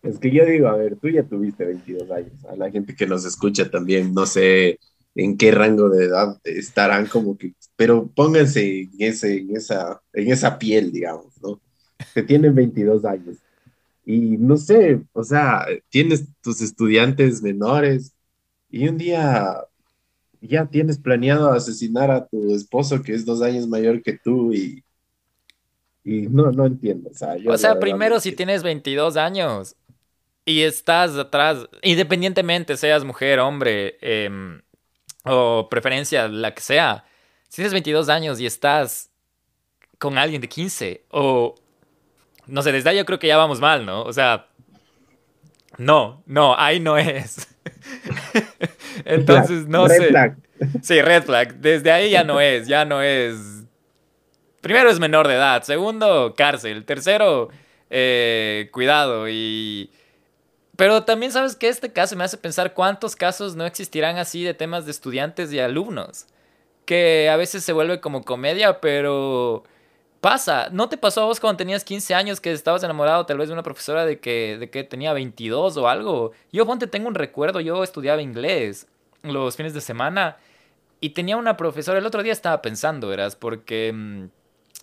Es 0.02 0.18
que 0.20 0.32
yo 0.32 0.46
digo, 0.46 0.68
a 0.68 0.76
ver, 0.78 0.98
tú 0.98 1.10
ya 1.10 1.24
tuviste 1.24 1.66
22 1.66 2.10
años. 2.12 2.44
A 2.46 2.56
la 2.56 2.72
gente 2.72 2.96
que 2.96 3.06
nos 3.06 3.24
escucha 3.26 3.70
también, 3.70 4.14
no 4.14 4.26
sé 4.26 4.80
en 5.16 5.38
qué 5.38 5.52
rango 5.52 5.90
de 5.90 6.06
edad 6.06 6.40
estarán 6.44 7.06
como 7.08 7.38
que, 7.38 7.54
pero 7.76 8.08
pónganse 8.08 8.82
en, 8.84 8.92
ese, 9.00 9.38
en, 9.40 9.56
esa, 9.56 10.02
en 10.14 10.32
esa 10.32 10.58
piel, 10.58 10.92
digamos, 10.92 11.40
¿no? 11.42 11.62
Que 12.14 12.24
tienen 12.24 12.56
22 12.56 13.06
años. 13.06 13.38
Y 14.06 14.38
no 14.38 14.58
sé, 14.58 15.02
o 15.14 15.24
sea, 15.24 15.66
tienes 15.90 16.28
tus 16.42 16.62
estudiantes 16.62 17.42
menores 17.44 18.14
y 18.70 18.88
un 18.90 18.98
día 18.98 19.56
ya 20.42 20.66
tienes 20.66 20.98
planeado 20.98 21.52
asesinar 21.52 22.10
a 22.10 22.26
tu 22.26 22.54
esposo 22.54 23.02
que 23.02 23.14
es 23.14 23.26
dos 23.26 23.42
años 23.42 23.68
mayor 23.68 24.02
que 24.02 24.18
tú 24.18 24.52
y, 24.54 24.84
y 26.04 26.28
no, 26.28 26.52
no 26.52 26.66
entiendo. 26.66 27.10
O 27.12 27.14
sea, 27.14 27.38
yo 27.38 27.50
O 27.50 27.52
la 27.54 27.58
sea, 27.58 27.70
verdad 27.70 27.82
primero 27.82 28.20
si 28.20 28.32
tienes 28.32 28.64
22 28.64 29.18
años 29.18 29.76
y 30.44 30.62
estás 30.62 31.16
atrás, 31.16 31.68
independientemente 31.84 32.76
seas 32.76 33.04
mujer, 33.04 33.40
hombre, 33.40 33.98
em, 34.02 34.62
o 35.24 35.68
preferencia, 35.70 36.28
la 36.28 36.54
que 36.54 36.62
sea, 36.62 37.06
si 37.48 37.58
tienes 37.58 37.74
22 37.74 38.10
años 38.10 38.40
y 38.40 38.48
estás 38.48 39.12
con 40.00 40.18
alguien 40.18 40.42
de 40.42 40.50
15, 40.50 41.06
o 41.10 41.56
no 42.48 42.64
sé, 42.64 42.72
desde 42.72 42.90
ahí 42.90 42.98
yo 42.98 43.06
creo 43.06 43.20
que 43.20 43.28
ya 43.28 43.38
vamos 43.38 43.60
mal, 43.60 43.86
¿no? 43.86 44.02
O 44.02 44.12
sea, 44.12 44.48
no, 45.78 46.24
no, 46.26 46.58
ahí 46.58 46.80
no 46.80 46.98
es. 46.98 47.48
Entonces, 49.15 49.67
no 49.67 49.88
Red 49.88 49.97
sé. 49.97 50.08
flag. 50.08 50.38
Sí, 50.82 51.02
red 51.02 51.24
flag. 51.24 51.56
Desde 51.56 51.91
ahí 51.91 52.12
ya 52.12 52.24
no 52.24 52.39
es, 52.39 52.67
ya 52.67 52.86
no 52.86 53.02
es. 53.02 53.63
Primero 54.62 54.89
es 54.89 55.00
menor 55.00 55.28
de 55.28 55.34
edad. 55.36 55.63
Segundo, 55.63 56.34
cárcel. 56.38 56.86
Tercero, 56.86 57.50
eh, 57.89 58.69
cuidado. 58.71 59.28
Y. 59.28 59.89
Pero 60.76 61.04
también 61.04 61.32
sabes 61.32 61.56
que 61.56 61.67
este 61.67 61.91
caso 61.91 62.15
me 62.15 62.24
hace 62.24 62.38
pensar 62.38 62.74
cuántos 62.74 63.15
casos 63.15 63.56
no 63.56 63.65
existirán 63.65 64.17
así 64.17 64.43
de 64.43 64.54
temas 64.54 64.86
de 64.86 64.91
estudiantes 64.91 65.52
y 65.52 65.60
alumnos. 65.60 66.28
Que 66.86 67.30
a 67.30 67.38
veces 67.38 67.63
se 67.63 67.74
vuelve 67.74 68.00
como 68.00 68.24
comedia, 68.24 68.80
pero 68.82 69.63
pasa. 70.21 70.69
¿No 70.71 70.89
te 70.89 70.97
pasó 70.97 71.21
a 71.21 71.26
vos 71.26 71.39
cuando 71.39 71.58
tenías 71.58 71.84
15 71.84 72.13
años 72.13 72.39
que 72.39 72.52
estabas 72.52 72.84
enamorado 72.84 73.26
tal 73.26 73.38
vez 73.39 73.47
de 73.50 73.54
una 73.54 73.63
profesora 73.63 74.06
de 74.06 74.19
que, 74.19 74.58
de 74.60 74.69
que 74.69 74.84
tenía 74.84 75.13
22 75.13 75.78
o 75.78 75.88
algo? 75.88 76.32
Yo, 76.52 76.65
ponte, 76.65 76.88
tengo 76.88 77.08
un 77.08 77.15
recuerdo. 77.15 77.60
Yo 77.60 77.84
estudiaba 77.84 78.21
inglés 78.21 78.88
los 79.24 79.56
fines 79.56 79.74
de 79.74 79.82
semana 79.82 80.38
y 81.02 81.12
tenía 81.12 81.38
una 81.38 81.58
profesora. 81.58 82.00
El 82.00 82.06
otro 82.06 82.24
día 82.24 82.34
estaba 82.34 82.62
pensando, 82.62 83.08
verás, 83.08 83.36
porque. 83.36 83.92
mm, 83.94 84.26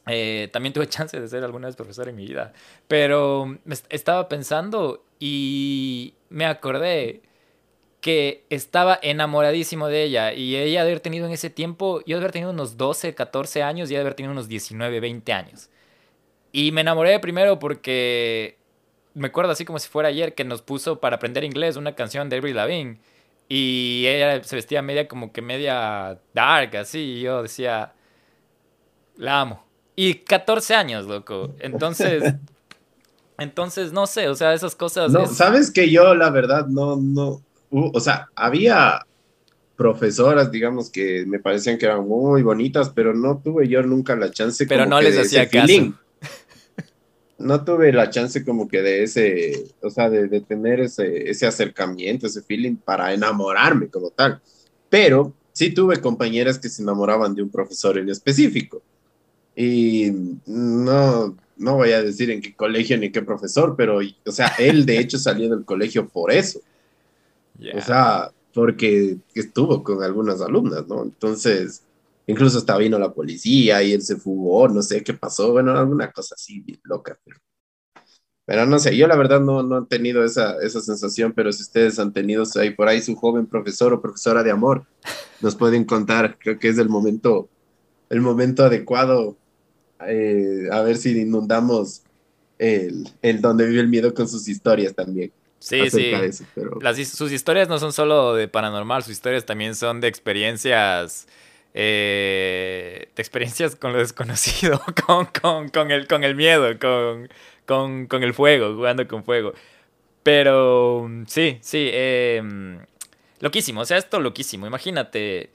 eh, 0.06 0.48
también 0.52 0.72
tuve 0.72 0.86
chance 0.88 1.20
de 1.20 1.28
ser 1.28 1.44
alguna 1.44 1.66
vez 1.68 1.76
profesor 1.76 2.08
en 2.08 2.16
mi 2.16 2.26
vida. 2.26 2.52
Pero 2.88 3.58
est- 3.68 3.86
estaba 3.90 4.28
pensando 4.28 5.04
y 5.20 6.14
me 6.30 6.46
acordé 6.46 7.22
que 8.00 8.44
estaba 8.50 8.98
enamoradísimo 9.02 9.88
de 9.88 10.04
ella. 10.04 10.32
Y 10.34 10.56
ella 10.56 10.82
de 10.84 10.90
haber 10.90 11.00
tenido 11.00 11.26
en 11.26 11.32
ese 11.32 11.50
tiempo, 11.50 12.00
yo 12.06 12.16
de 12.16 12.22
haber 12.22 12.32
tenido 12.32 12.50
unos 12.52 12.76
12, 12.76 13.14
14 13.14 13.62
años 13.62 13.90
y 13.90 13.94
ella 13.94 14.00
de 14.00 14.06
haber 14.06 14.14
tenido 14.14 14.32
unos 14.32 14.48
19, 14.48 15.00
20 15.00 15.32
años. 15.32 15.68
Y 16.52 16.72
me 16.72 16.80
enamoré 16.82 17.18
primero 17.20 17.58
porque 17.58 18.56
me 19.14 19.28
acuerdo 19.28 19.52
así 19.52 19.64
como 19.64 19.78
si 19.78 19.88
fuera 19.88 20.08
ayer 20.10 20.34
que 20.34 20.44
nos 20.44 20.62
puso 20.62 21.00
para 21.00 21.16
aprender 21.16 21.44
inglés 21.44 21.76
una 21.76 21.94
canción 21.94 22.28
de 22.28 22.36
Avril 22.38 22.56
Lavigne. 22.56 22.98
Y 23.48 24.04
ella 24.06 24.42
se 24.44 24.56
vestía 24.56 24.82
media 24.82 25.08
como 25.08 25.32
que 25.32 25.40
media 25.42 26.18
dark, 26.34 26.76
así. 26.76 26.98
Y 26.98 27.20
yo 27.22 27.42
decía, 27.42 27.92
la 29.16 29.40
amo. 29.40 29.64
Y 29.96 30.14
14 30.14 30.74
años, 30.74 31.06
loco. 31.06 31.54
Entonces, 31.60 32.34
entonces, 33.38 33.92
no 33.92 34.06
sé, 34.06 34.28
o 34.28 34.34
sea, 34.34 34.52
esas 34.54 34.74
cosas. 34.76 35.10
No, 35.12 35.22
es- 35.24 35.36
sabes 35.36 35.70
que 35.70 35.90
yo 35.90 36.14
la 36.14 36.30
verdad 36.30 36.66
no, 36.66 36.96
no, 36.96 37.42
u- 37.70 37.90
o 37.94 38.00
sea, 38.00 38.28
había 38.34 39.04
profesoras, 39.76 40.50
digamos, 40.50 40.90
que 40.90 41.24
me 41.26 41.38
parecían 41.38 41.78
que 41.78 41.86
eran 41.86 42.06
muy 42.06 42.42
bonitas, 42.42 42.90
pero 42.90 43.14
no 43.14 43.38
tuve 43.38 43.68
yo 43.68 43.82
nunca 43.82 44.16
la 44.16 44.30
chance 44.30 44.66
Pero 44.66 44.84
como 44.84 44.96
no 44.96 45.00
que 45.00 45.10
les 45.10 45.18
hacía 45.26 45.48
caso. 45.48 45.66
feeling. 45.66 45.92
No 47.38 47.64
tuve 47.64 47.92
la 47.92 48.10
chance 48.10 48.44
como 48.44 48.68
que 48.68 48.82
de 48.82 49.04
ese, 49.04 49.64
o 49.82 49.90
sea, 49.90 50.10
de, 50.10 50.26
de 50.26 50.40
tener 50.40 50.80
ese, 50.80 51.30
ese 51.30 51.46
acercamiento, 51.46 52.26
ese 52.26 52.42
feeling 52.42 52.76
para 52.76 53.14
enamorarme 53.14 53.88
como 53.88 54.10
tal. 54.10 54.40
Pero 54.90 55.32
sí 55.52 55.70
tuve 55.72 56.00
compañeras 56.00 56.58
que 56.58 56.68
se 56.68 56.82
enamoraban 56.82 57.34
de 57.34 57.42
un 57.42 57.50
profesor 57.50 57.98
en 57.98 58.08
específico. 58.08 58.82
Y 59.56 60.12
no, 60.46 61.36
no 61.56 61.74
voy 61.74 61.90
a 61.90 62.02
decir 62.02 62.30
en 62.30 62.40
qué 62.40 62.54
colegio 62.54 62.96
ni 62.96 63.10
qué 63.10 63.22
profesor, 63.22 63.74
pero, 63.76 63.98
o 63.98 64.32
sea, 64.32 64.52
él 64.58 64.86
de 64.86 64.98
hecho 64.98 65.18
salió 65.18 65.48
del 65.50 65.64
colegio 65.64 66.08
por 66.08 66.30
eso. 66.30 66.60
O 67.74 67.80
sea, 67.80 68.30
porque 68.54 69.16
estuvo 69.34 69.82
con 69.82 70.02
algunas 70.02 70.40
alumnas, 70.40 70.86
¿no? 70.86 71.02
Entonces, 71.02 71.82
incluso 72.28 72.58
hasta 72.58 72.78
vino 72.78 72.98
la 73.00 73.12
policía 73.14 73.82
y 73.84 73.94
él 73.94 74.02
se 74.02 74.16
fugó, 74.18 74.68
no 74.68 74.82
sé 74.82 75.04
qué 75.04 75.14
pasó, 75.14 75.52
bueno, 75.52 75.72
alguna 75.78 76.12
cosa 76.12 76.36
así 76.36 76.64
loca. 76.84 77.18
Pero, 77.24 77.38
pero 78.44 78.64
no 78.66 78.78
sé, 78.78 78.96
yo 78.96 79.06
la 79.06 79.16
verdad 79.16 79.40
no, 79.40 79.62
no 79.62 79.82
he 79.82 79.86
tenido 79.86 80.24
esa, 80.24 80.56
esa 80.62 80.80
sensación, 80.80 81.32
pero 81.34 81.52
si 81.52 81.62
ustedes 81.62 81.98
han 81.98 82.12
tenido 82.12 82.44
ahí 82.56 82.70
por 82.70 82.88
ahí 82.88 83.02
su 83.02 83.14
joven 83.14 83.46
profesor 83.46 83.92
o 83.92 84.00
profesora 84.00 84.42
de 84.42 84.50
amor, 84.50 84.86
nos 85.40 85.54
pueden 85.56 85.84
contar, 85.84 86.38
creo 86.38 86.58
que 86.58 86.68
es 86.68 86.78
el 86.78 86.88
momento, 86.88 87.50
el 88.10 88.20
momento 88.22 88.64
adecuado, 88.64 89.38
eh, 90.06 90.68
a 90.72 90.82
ver 90.82 90.96
si 90.98 91.18
inundamos 91.20 92.02
el, 92.58 93.08
el 93.22 93.40
donde 93.42 93.66
vive 93.66 93.80
el 93.82 93.88
miedo 93.88 94.14
con 94.14 94.28
sus 94.28 94.48
historias 94.48 94.94
también. 94.94 95.32
sí, 95.58 95.90
sí. 95.90 96.10
eso, 96.12 96.44
pero... 96.54 96.78
Las 96.80 96.98
his- 96.98 97.10
sus 97.10 97.32
historias 97.32 97.68
no 97.68 97.78
son 97.78 97.92
solo 97.92 98.34
de 98.34 98.48
paranormal, 98.48 99.02
sus 99.02 99.12
historias 99.12 99.44
también 99.44 99.74
son 99.74 100.00
de 100.00 100.08
experiencias. 100.08 101.26
Eh, 101.74 103.10
de 103.14 103.22
experiencias 103.22 103.76
con 103.76 103.92
lo 103.92 103.98
desconocido, 103.98 104.80
con, 105.06 105.26
con, 105.26 105.68
con 105.68 105.90
el, 105.90 106.06
con 106.06 106.24
el 106.24 106.34
miedo, 106.34 106.78
con, 106.78 107.28
con, 107.66 108.06
con 108.06 108.22
el 108.22 108.34
fuego, 108.34 108.74
jugando 108.74 109.06
con 109.06 109.24
fuego. 109.24 109.52
Pero 110.22 111.08
sí, 111.26 111.58
sí, 111.62 111.90
eh, 111.92 112.42
loquísimo, 113.40 113.82
o 113.82 113.84
sea, 113.84 113.96
esto 113.98 114.20
loquísimo. 114.20 114.66
Imagínate, 114.66 115.50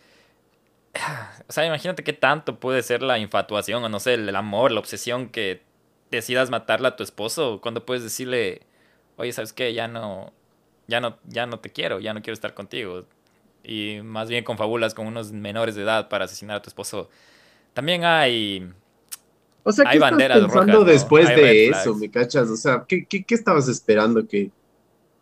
o 1.47 1.51
sea, 1.51 1.65
imagínate 1.65 2.03
qué 2.03 2.13
tanto 2.13 2.59
puede 2.59 2.83
ser 2.83 3.01
la 3.03 3.19
infatuación, 3.19 3.83
o 3.83 3.89
no 3.89 3.99
sé, 3.99 4.15
el 4.15 4.35
amor, 4.35 4.71
la 4.71 4.79
obsesión 4.79 5.29
que 5.29 5.61
decidas 6.11 6.49
matarle 6.49 6.87
a 6.87 6.95
tu 6.95 7.03
esposo, 7.03 7.59
cuando 7.61 7.85
puedes 7.85 8.03
decirle, 8.03 8.61
oye, 9.17 9.31
¿sabes 9.33 9.53
qué? 9.53 9.73
Ya 9.73 9.87
no, 9.87 10.31
ya 10.87 11.01
no, 11.01 11.17
ya 11.25 11.45
no 11.45 11.59
te 11.59 11.71
quiero, 11.71 11.99
ya 11.99 12.13
no 12.13 12.21
quiero 12.21 12.33
estar 12.33 12.53
contigo. 12.53 13.05
Y 13.63 13.99
más 14.03 14.29
bien 14.29 14.43
confabulas 14.43 14.93
con 14.93 15.07
unos 15.07 15.31
menores 15.31 15.75
de 15.75 15.83
edad 15.83 16.09
para 16.09 16.25
asesinar 16.25 16.57
a 16.57 16.61
tu 16.61 16.69
esposo, 16.69 17.09
también 17.73 18.03
hay... 18.03 18.69
O 19.63 19.71
sea, 19.71 19.85
¿qué 19.85 19.91
Hay 19.91 19.97
estás 19.97 20.11
banderas 20.11 20.39
pensando 20.39 20.73
rojas, 20.79 20.87
después 20.87 21.27
de 21.29 21.67
eso, 21.69 21.95
me 21.95 22.11
cachas? 22.11 22.49
O 22.49 22.57
sea, 22.57 22.83
¿qué, 22.85 23.05
qué, 23.05 23.23
qué 23.23 23.35
estabas 23.35 23.69
esperando? 23.69 24.27
¿Que 24.27 24.51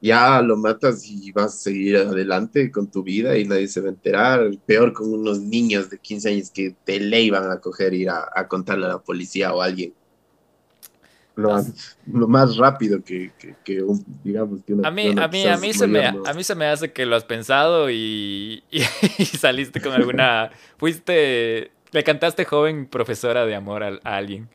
ya 0.01 0.41
lo 0.41 0.57
matas 0.57 1.05
y 1.05 1.31
vas 1.31 1.53
a 1.53 1.57
seguir 1.57 1.97
adelante 1.97 2.71
con 2.71 2.89
tu 2.89 3.03
vida 3.03 3.37
y 3.37 3.45
nadie 3.45 3.67
se 3.67 3.81
va 3.81 3.87
a 3.87 3.91
enterar? 3.91 4.49
Peor 4.65 4.93
con 4.93 5.13
unos 5.13 5.39
niños 5.39 5.91
de 5.91 5.99
15 5.99 6.29
años 6.29 6.49
que 6.49 6.75
de 6.87 6.99
ley 6.99 7.29
van 7.29 7.51
a 7.51 7.59
coger 7.59 7.93
ir 7.93 8.09
a, 8.09 8.29
a 8.33 8.47
contarle 8.47 8.87
a 8.87 8.89
la 8.89 8.97
policía 8.97 9.53
o 9.53 9.61
a 9.61 9.65
alguien. 9.65 9.93
Lo, 11.35 11.49
más- 11.49 11.97
lo 12.05 12.27
más 12.27 12.57
rápido 12.57 13.01
que, 13.03 13.31
que, 13.37 13.55
que 13.63 13.81
un, 13.81 14.03
digamos, 14.23 14.63
que 14.65 14.73
una 14.73 14.87
A 14.87 14.91
mí, 14.91 15.13
a 15.15 15.27
mí, 15.27 15.47
a 15.47 15.57
mí, 15.57 15.73
se 15.73 15.87
me, 15.87 15.99
no- 16.07 16.23
a 16.25 16.33
mí 16.33 16.43
se 16.43 16.55
me 16.55 16.65
hace 16.65 16.91
que 16.91 17.05
lo 17.05 17.15
has 17.15 17.23
pensado 17.23 17.89
y, 17.89 18.63
y, 18.71 18.81
y 19.17 19.25
saliste 19.25 19.81
con 19.81 19.93
alguna... 19.93 20.51
Fuiste... 20.77 21.71
Le 21.91 22.03
cantaste 22.05 22.45
joven 22.45 22.87
profesora 22.87 23.45
de 23.45 23.53
amor 23.53 23.83
a, 23.83 23.99
a 24.05 24.15
alguien. 24.15 24.47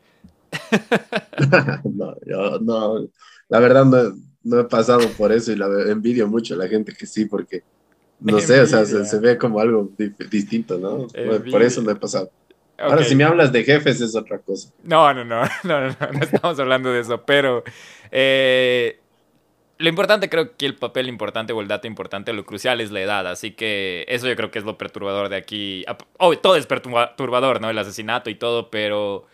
no, 1.85 2.15
yo 2.27 2.59
no, 2.61 3.09
la 3.49 3.61
verdad 3.61 3.85
no, 3.85 4.15
no 4.43 4.61
he 4.61 4.65
pasado 4.65 5.15
por 5.17 5.33
eso 5.33 5.53
y 5.53 5.57
la 5.57 5.67
envidio 5.91 6.29
mucho 6.29 6.55
a 6.55 6.57
la 6.59 6.69
gente 6.69 6.95
que 6.95 7.07
sí, 7.07 7.27
porque 7.27 7.65
no 8.21 8.41
sé, 8.41 8.61
o 8.61 8.67
sea, 8.67 8.87
se, 8.87 9.19
ve 9.21 9.39
como 9.39 9.61
algo 9.61 9.93
di- 9.99 10.15
distinto, 10.31 10.79
¿no? 10.79 11.07
Envidia. 11.15 11.51
Por 11.51 11.63
eso 11.63 11.83
no 11.83 11.91
he 11.91 11.97
pasado. 11.97 12.31
Ahora, 12.79 13.05
si 13.05 13.15
me 13.15 13.25
hablas 13.25 13.53
de 13.53 13.65
jefes 13.65 14.01
es 14.01 14.15
otra 14.15 14.39
cosa. 14.39 14.71
No, 14.83 15.13
no, 15.15 15.25
no, 15.25 15.43
no, 15.65 15.81
no, 15.81 15.97
no, 16.01 16.13
no 16.13 16.21
estamos 16.21 16.59
hablando 16.59 16.93
de 16.93 17.01
eso, 17.01 17.25
pero 17.25 17.65
eh, 18.11 19.01
lo 19.79 19.89
importante 19.89 20.29
creo 20.31 20.57
que 20.57 20.67
el 20.67 20.77
papel 20.77 21.09
importante 21.09 21.53
o 21.53 21.61
el 21.61 21.69
dato 21.69 21.87
importante, 21.87 22.33
lo 22.33 22.45
crucial 22.45 22.81
es 22.81 22.91
la 22.91 23.01
edad, 23.01 23.27
así 23.27 23.53
que 23.53 24.05
eso 24.09 24.27
yo 24.27 24.37
creo 24.37 24.51
que 24.51 24.59
es 24.59 24.65
lo 24.65 24.79
perturbador 24.79 25.29
de 25.29 25.37
aquí. 25.37 25.85
Oh, 26.19 26.37
todo 26.39 26.57
es 26.57 26.67
perturbador, 26.67 27.61
¿no? 27.61 27.69
El 27.69 27.79
asesinato 27.79 28.31
y 28.31 28.35
todo, 28.37 28.71
pero 28.71 29.27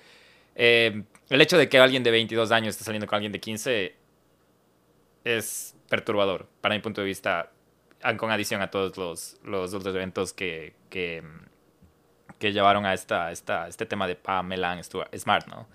eh, 0.57 1.05
el 1.31 1.41
hecho 1.41 1.57
de 1.57 1.69
que 1.69 1.79
alguien 1.79 2.03
de 2.03 2.11
22 2.11 2.51
años 2.51 2.71
esté 2.71 2.85
saliendo 2.85 3.07
con 3.07 3.17
alguien 3.17 3.33
de 3.33 3.41
15 3.41 3.95
es 5.25 5.77
perturbador, 5.89 6.49
para 6.61 6.75
mi 6.75 6.81
punto 6.81 7.01
de 7.01 7.07
vista, 7.07 7.53
con 8.17 8.31
adición 8.31 8.63
a 8.63 8.71
todos 8.71 8.97
los, 8.97 9.37
los 9.45 9.73
otros 9.75 9.95
eventos 9.95 10.33
que, 10.33 10.75
que, 10.91 11.23
que 12.43 12.53
llevaron 12.53 12.85
a 12.85 12.93
esta, 12.93 13.31
esta, 13.31 13.69
este 13.69 13.87
tema 13.87 14.09
de 14.09 14.17
Pamela 14.17 14.77
Stuart- 14.83 15.17
Smart, 15.17 15.47
¿no? 15.47 15.69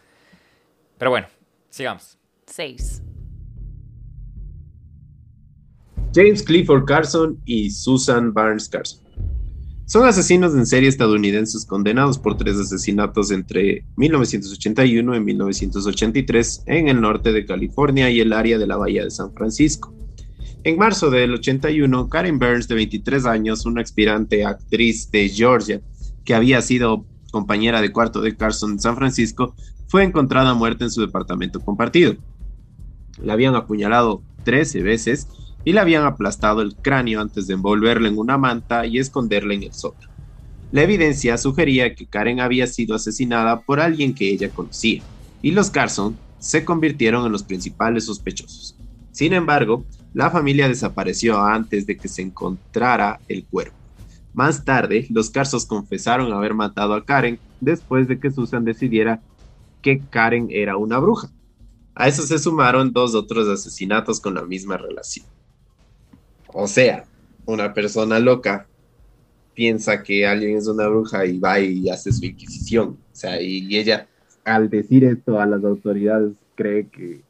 Pero 0.98 1.12
bueno, 1.12 1.28
sigamos. 1.70 2.18
6, 2.46 3.02
James 6.14 6.44
Clifford 6.44 6.84
Carson 6.84 7.40
y 7.46 7.70
Susan 7.70 8.34
Barnes 8.34 8.68
Carson. 8.68 9.00
Son 9.86 10.06
asesinos 10.06 10.54
en 10.56 10.66
serie 10.66 10.90
estadounidenses 10.90 11.66
condenados 11.66 12.20
por 12.20 12.36
tres 12.36 12.58
asesinatos 12.58 13.32
entre 13.32 13.86
1981 13.96 15.16
y 15.16 15.20
1983 15.22 16.64
en 16.66 16.90
el 16.90 17.00
norte 17.00 17.32
de 17.32 17.46
California 17.46 18.10
y 18.10 18.20
el 18.20 18.34
área 18.34 18.58
de 18.58 18.68
la 18.68 18.76
Bahía 18.76 19.06
de 19.06 19.12
San 19.12 19.32
Francisco. 19.34 19.94
En 20.66 20.78
marzo 20.78 21.10
del 21.10 21.34
81, 21.34 22.10
Karen 22.10 22.40
Burns, 22.40 22.68
de 22.68 22.76
23 22.76 23.26
años, 23.26 23.66
una 23.66 23.82
aspirante 23.82 24.44
actriz 24.44 25.10
de 25.12 25.30
Georgia, 25.30 25.80
que 26.28 26.36
había 26.36 26.62
sido 26.62 27.06
compañera 27.32 27.82
de 27.82 27.94
cuarto 27.94 28.20
de 28.20 28.36
Carson 28.36 28.74
en 28.74 28.80
San 28.82 28.98
Francisco, 28.98 29.56
fue 29.88 30.04
encontrada 30.04 30.54
muerta 30.54 30.84
en 30.84 30.92
su 30.92 31.00
departamento 31.00 31.62
compartido. 31.62 32.16
La 33.24 33.32
habían 33.32 33.56
apuñalado 33.56 34.22
13 34.44 34.84
veces 34.84 35.30
y 35.64 35.72
le 35.72 35.80
habían 35.80 36.04
aplastado 36.04 36.62
el 36.62 36.76
cráneo 36.76 37.22
antes 37.22 37.48
de 37.48 37.54
envolverla 37.54 38.10
en 38.10 38.18
una 38.18 38.38
manta 38.38 38.86
y 38.86 39.00
esconderla 39.00 39.54
en 39.54 39.64
el 39.64 39.74
sótano. 39.74 40.12
La 40.74 40.84
evidencia 40.84 41.38
sugería 41.38 41.96
que 41.96 42.08
Karen 42.08 42.42
había 42.42 42.68
sido 42.68 42.96
asesinada 42.96 43.62
por 43.62 43.80
alguien 43.80 44.14
que 44.14 44.30
ella 44.30 44.50
conocía, 44.50 45.02
y 45.42 45.52
los 45.52 45.72
Carson 45.72 46.18
se 46.40 46.66
convirtieron 46.66 47.26
en 47.26 47.32
los 47.32 47.44
principales 47.44 48.06
sospechosos. 48.06 48.76
Sin 49.14 49.32
embargo, 49.32 49.86
la 50.14 50.30
familia 50.30 50.68
desapareció 50.68 51.42
antes 51.42 51.88
de 51.88 51.96
que 51.96 52.10
se 52.10 52.22
encontrara 52.22 53.22
el 53.30 53.46
cuerpo. 53.46 53.87
Más 54.34 54.64
tarde, 54.64 55.08
los 55.10 55.30
Carson 55.30 55.62
confesaron 55.68 56.32
haber 56.32 56.54
matado 56.54 56.94
a 56.94 57.06
Karen 57.06 57.40
después 57.60 58.08
de 58.08 58.20
que 58.20 58.32
Susan 58.32 58.66
decidiera 58.66 59.22
que 59.82 60.00
Karen 60.00 60.48
era 60.52 60.78
una 60.78 61.00
bruja. 61.00 61.30
A 61.96 62.08
eso 62.08 62.22
se 62.22 62.38
sumaron 62.38 62.94
dos 62.94 63.16
otros 63.16 63.48
asesinatos 63.48 64.20
con 64.20 64.36
la 64.36 64.44
misma 64.44 64.78
relación. 64.78 65.26
O 66.54 66.68
sea, 66.68 67.06
una 67.46 67.74
persona 67.74 68.20
loca 68.20 68.68
piensa 69.56 70.04
que 70.04 70.28
alguien 70.28 70.58
es 70.58 70.68
una 70.68 70.88
bruja 70.88 71.26
y 71.26 71.40
va 71.40 71.60
y 71.60 71.90
hace 71.90 72.12
su 72.12 72.26
inquisición. 72.26 72.90
O 72.90 73.16
sea, 73.16 73.42
y 73.42 73.76
ella, 73.76 74.08
al 74.46 74.70
decir 74.70 75.04
esto 75.04 75.40
a 75.40 75.48
las 75.48 75.64
autoridades, 75.64 76.34
cree 76.54 76.88
que 76.88 77.22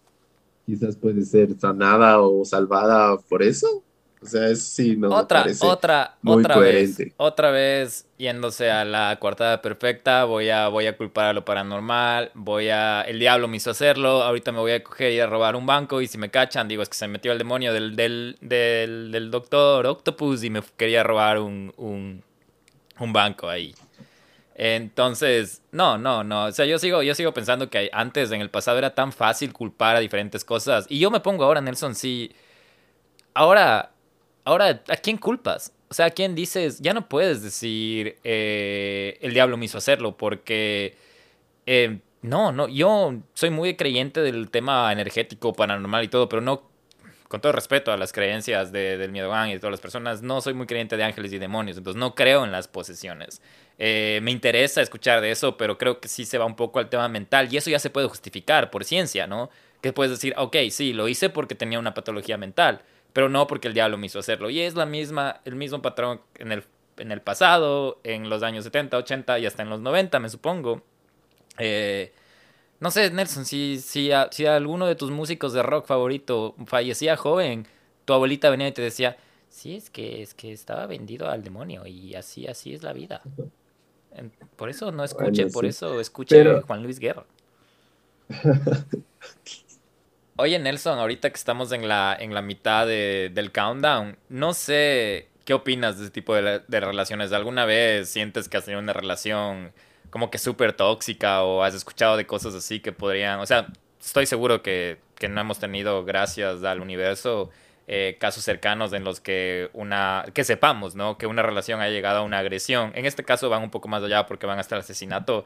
quizás 0.65 0.97
puede 0.97 1.23
ser 1.23 1.57
sanada 1.57 2.19
o 2.19 2.43
salvada 2.43 3.17
por 3.29 3.41
eso. 3.41 3.83
O 4.21 4.25
sea, 4.25 4.47
eso 4.49 4.61
sí 4.63 4.95
no 4.97 5.11
me 5.11 5.23
otra, 5.23 5.25
parece 5.25 5.79
otra, 5.79 6.17
muy 6.21 6.45
otra 6.45 6.47
coherente. 6.47 7.05
vez, 7.05 7.13
otra 7.17 7.51
vez 7.51 8.07
yéndose 8.17 8.71
a 8.71 8.83
la 8.83 9.17
coartada 9.19 9.61
perfecta, 9.61 10.25
voy 10.25 10.49
a, 10.49 10.67
voy 10.67 10.87
a 10.87 10.97
culpar 10.97 11.27
a 11.27 11.33
lo 11.33 11.45
paranormal, 11.45 12.31
voy 12.33 12.69
a, 12.69 13.01
el 13.03 13.19
diablo 13.19 13.47
me 13.47 13.57
hizo 13.57 13.71
hacerlo, 13.71 14.23
ahorita 14.23 14.51
me 14.51 14.59
voy 14.59 14.73
a 14.73 14.83
coger 14.83 15.13
y 15.13 15.19
a 15.19 15.27
robar 15.27 15.55
un 15.55 15.65
banco 15.65 16.01
y 16.01 16.07
si 16.07 16.17
me 16.17 16.29
cachan, 16.31 16.67
digo, 16.67 16.83
es 16.83 16.89
que 16.89 16.97
se 16.97 17.07
metió 17.07 17.31
el 17.31 17.37
demonio 17.37 17.73
del, 17.73 17.95
del, 17.95 18.37
del, 18.41 19.11
del 19.11 19.31
doctor 19.31 19.85
Octopus 19.85 20.43
y 20.43 20.49
me 20.49 20.61
quería 20.77 21.03
robar 21.03 21.39
un, 21.39 21.73
un, 21.77 22.23
un 22.99 23.13
banco 23.13 23.49
ahí. 23.49 23.75
Entonces, 24.55 25.61
no, 25.71 25.97
no, 25.99 26.23
no. 26.23 26.45
O 26.45 26.51
sea, 26.51 26.65
yo 26.65 26.79
sigo, 26.79 27.03
yo 27.03 27.15
sigo 27.15 27.33
pensando 27.33 27.69
que 27.69 27.89
antes, 27.93 28.31
en 28.31 28.41
el 28.41 28.49
pasado, 28.49 28.77
era 28.79 28.95
tan 28.95 29.11
fácil 29.13 29.53
culpar 29.53 29.95
a 29.95 29.99
diferentes 29.99 30.43
cosas. 30.45 30.87
Y 30.89 30.99
yo 30.99 31.11
me 31.11 31.19
pongo 31.19 31.43
ahora, 31.45 31.61
Nelson, 31.61 31.95
si. 31.95 32.31
Ahora, 33.33 33.91
ahora, 34.47 34.83
¿a 34.87 34.95
quién 34.97 35.17
culpas? 35.17 35.73
O 35.89 35.93
sea, 35.93 36.07
¿a 36.07 36.09
quién 36.11 36.35
dices? 36.35 36.79
Ya 36.81 36.93
no 36.93 37.07
puedes 37.09 37.43
decir 37.43 38.17
eh, 38.23 39.17
el 39.21 39.33
diablo 39.33 39.57
me 39.57 39.65
hizo 39.65 39.77
hacerlo, 39.77 40.17
porque. 40.17 40.95
eh, 41.65 41.99
no, 42.21 42.51
no, 42.51 42.67
yo 42.67 43.13
soy 43.35 43.51
muy 43.51 43.75
creyente 43.75 44.21
del 44.21 44.49
tema 44.49 44.91
energético, 44.91 45.53
paranormal 45.53 46.03
y 46.03 46.07
todo, 46.09 46.27
pero 46.27 46.41
no, 46.41 46.63
con 47.27 47.41
todo 47.41 47.51
respeto 47.51 47.91
a 47.91 47.97
las 47.97 48.11
creencias 48.11 48.71
de, 48.71 48.97
del 48.97 49.11
Miedogan 49.11 49.49
y 49.49 49.53
de 49.53 49.59
todas 49.59 49.71
las 49.71 49.81
personas, 49.81 50.21
no 50.23 50.41
soy 50.41 50.53
muy 50.53 50.65
creyente 50.65 50.97
de 50.97 51.03
ángeles 51.03 51.31
y 51.33 51.37
demonios, 51.37 51.77
entonces 51.77 51.99
no 51.99 52.15
creo 52.15 52.43
en 52.43 52.51
las 52.51 52.67
posesiones. 52.67 53.41
Eh, 53.77 54.19
me 54.23 54.31
interesa 54.31 54.81
escuchar 54.81 55.21
de 55.21 55.31
eso, 55.31 55.57
pero 55.57 55.77
creo 55.77 55.99
que 55.99 56.07
sí 56.07 56.25
se 56.25 56.37
va 56.37 56.45
un 56.45 56.55
poco 56.55 56.79
al 56.79 56.89
tema 56.89 57.07
mental 57.07 57.47
y 57.51 57.57
eso 57.57 57.69
ya 57.69 57.79
se 57.79 57.91
puede 57.91 58.07
justificar 58.07 58.71
por 58.71 58.83
ciencia, 58.83 59.27
¿no? 59.27 59.49
Que 59.81 59.93
puedes 59.93 60.11
decir, 60.11 60.33
ok, 60.37 60.55
sí, 60.71 60.93
lo 60.93 61.07
hice 61.07 61.29
porque 61.29 61.53
tenía 61.55 61.77
una 61.79 61.93
patología 61.93 62.37
mental, 62.37 62.81
pero 63.17 63.29
no 63.29 63.47
porque 63.47 63.67
el 63.67 63.73
diablo 63.73 63.97
me 63.97 64.05
hizo 64.05 64.19
hacerlo. 64.19 64.47
Y 64.51 64.59
es 64.61 64.75
la 64.75 64.85
misma, 64.85 65.41
el 65.43 65.55
mismo 65.55 65.81
patrón 65.81 66.21
en 66.35 66.51
el, 66.51 66.63
en 66.97 67.11
el 67.11 67.19
pasado, 67.19 67.99
en 68.03 68.29
los 68.29 68.43
años 68.43 68.63
70, 68.63 68.95
80 68.95 69.39
y 69.39 69.47
hasta 69.47 69.63
en 69.63 69.71
los 69.71 69.81
90, 69.81 70.19
me 70.19 70.29
supongo. 70.29 70.83
Eh, 71.57 72.13
no 72.79 72.91
sé, 72.91 73.09
Nelson, 73.09 73.43
si, 73.45 73.79
si, 73.79 74.11
a- 74.11 74.29
si 74.31 74.45
alguno 74.45 74.85
de 74.85 74.93
tus 74.93 75.09
músicos 75.09 75.51
de 75.53 75.63
rock 75.63 75.87
favorito 75.87 76.53
fallecía 76.67 77.17
joven, 77.17 77.65
tu 78.05 78.13
abuelita 78.13 78.51
venía 78.51 78.67
y 78.67 78.71
te 78.73 78.83
decía, 78.83 79.17
sí, 79.49 79.75
es 79.77 79.89
que, 79.89 80.21
es 80.21 80.35
que 80.35 80.51
estaba 80.53 80.85
vendido 80.85 81.27
al 81.27 81.43
demonio 81.43 81.87
y 81.87 82.13
así, 82.13 82.45
así 82.45 82.75
es 82.75 82.83
la 82.83 82.93
vida. 82.93 83.23
Por 84.57 84.69
eso 84.69 84.91
no 84.91 85.03
escuche, 85.03 85.41
Bueno, 85.45 85.53
por 85.53 85.65
eso 85.65 85.99
escuche 85.99 86.35
Pero- 86.35 86.61
Juan 86.61 86.83
Luis 86.83 86.99
Guerra. 86.99 87.25
Oye, 90.39 90.59
Nelson, 90.59 90.99
ahorita 90.99 91.29
que 91.31 91.35
estamos 91.35 91.71
en 91.71 91.87
la, 91.87 92.15
en 92.19 92.33
la 92.33 92.41
mitad 92.43 92.85
de- 92.85 93.31
del 93.33 93.51
countdown, 93.51 94.17
no 94.29 94.53
sé 94.53 95.29
qué 95.45 95.53
opinas 95.55 95.97
de 95.97 96.03
ese 96.05 96.11
tipo 96.11 96.35
de, 96.35 96.61
de 96.67 96.79
relaciones. 96.79 97.31
¿Alguna 97.31 97.65
vez 97.65 98.09
sientes 98.09 98.47
que 98.47 98.57
has 98.57 98.65
tenido 98.65 98.79
una 98.81 98.93
relación 98.93 99.71
como 100.11 100.29
que 100.29 100.37
súper 100.37 100.73
tóxica 100.73 101.43
o 101.43 101.63
has 101.63 101.73
escuchado 101.73 102.17
de 102.17 102.27
cosas 102.27 102.53
así 102.53 102.79
que 102.79 102.91
podrían, 102.91 103.39
o 103.39 103.45
sea, 103.45 103.67
estoy 103.99 104.25
seguro 104.25 104.61
que, 104.61 104.99
que 105.15 105.27
no 105.27 105.41
hemos 105.41 105.59
tenido, 105.59 106.05
gracias 106.05 106.63
al 106.63 106.81
universo, 106.81 107.49
eh, 107.87 108.17
casos 108.19 108.43
cercanos 108.43 108.93
en 108.93 109.03
los 109.03 109.19
que 109.19 109.69
una, 109.73 110.25
que 110.33 110.43
sepamos, 110.43 110.93
¿no? 110.95 111.17
Que 111.17 111.25
una 111.27 111.41
relación 111.41 111.81
ha 111.81 111.89
llegado 111.89 112.19
a 112.19 112.21
una 112.21 112.39
agresión. 112.39 112.91
En 112.95 113.05
este 113.05 113.23
caso 113.23 113.49
van 113.49 113.63
un 113.63 113.71
poco 113.71 113.87
más 113.87 114.03
allá 114.03 114.25
porque 114.27 114.45
van 114.45 114.59
hasta 114.59 114.75
el 114.75 114.81
asesinato, 114.81 115.45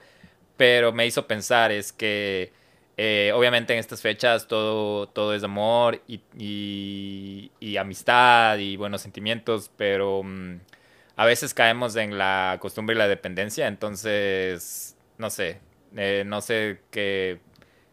pero 0.58 0.92
me 0.92 1.06
hizo 1.08 1.28
pensar 1.28 1.72
es 1.72 1.94
que 1.94 2.52
eh, 3.04 3.32
obviamente 3.34 3.74
en 3.74 3.80
estas 3.80 4.00
fechas 4.00 4.48
todo, 4.48 5.08
todo 5.08 5.34
es 5.34 5.44
amor 5.44 6.04
y, 6.08 7.50
amistad 7.80 8.60
y 8.60 8.78
buenos 8.78 9.02
sentimientos, 9.02 9.72
pero 9.76 10.22
mm, 10.22 10.60
a 11.16 11.26
veces 11.26 11.56
caemos 11.56 11.96
en 11.96 12.20
la 12.20 12.60
costumbre 12.62 12.96
y 12.96 13.00
la 13.00 13.08
dependencia, 13.08 13.68
entonces, 13.68 14.96
no 15.18 15.32
sé, 15.32 15.58
eh, 15.96 16.22
no 16.28 16.42
sé 16.42 16.82
qué, 16.92 17.40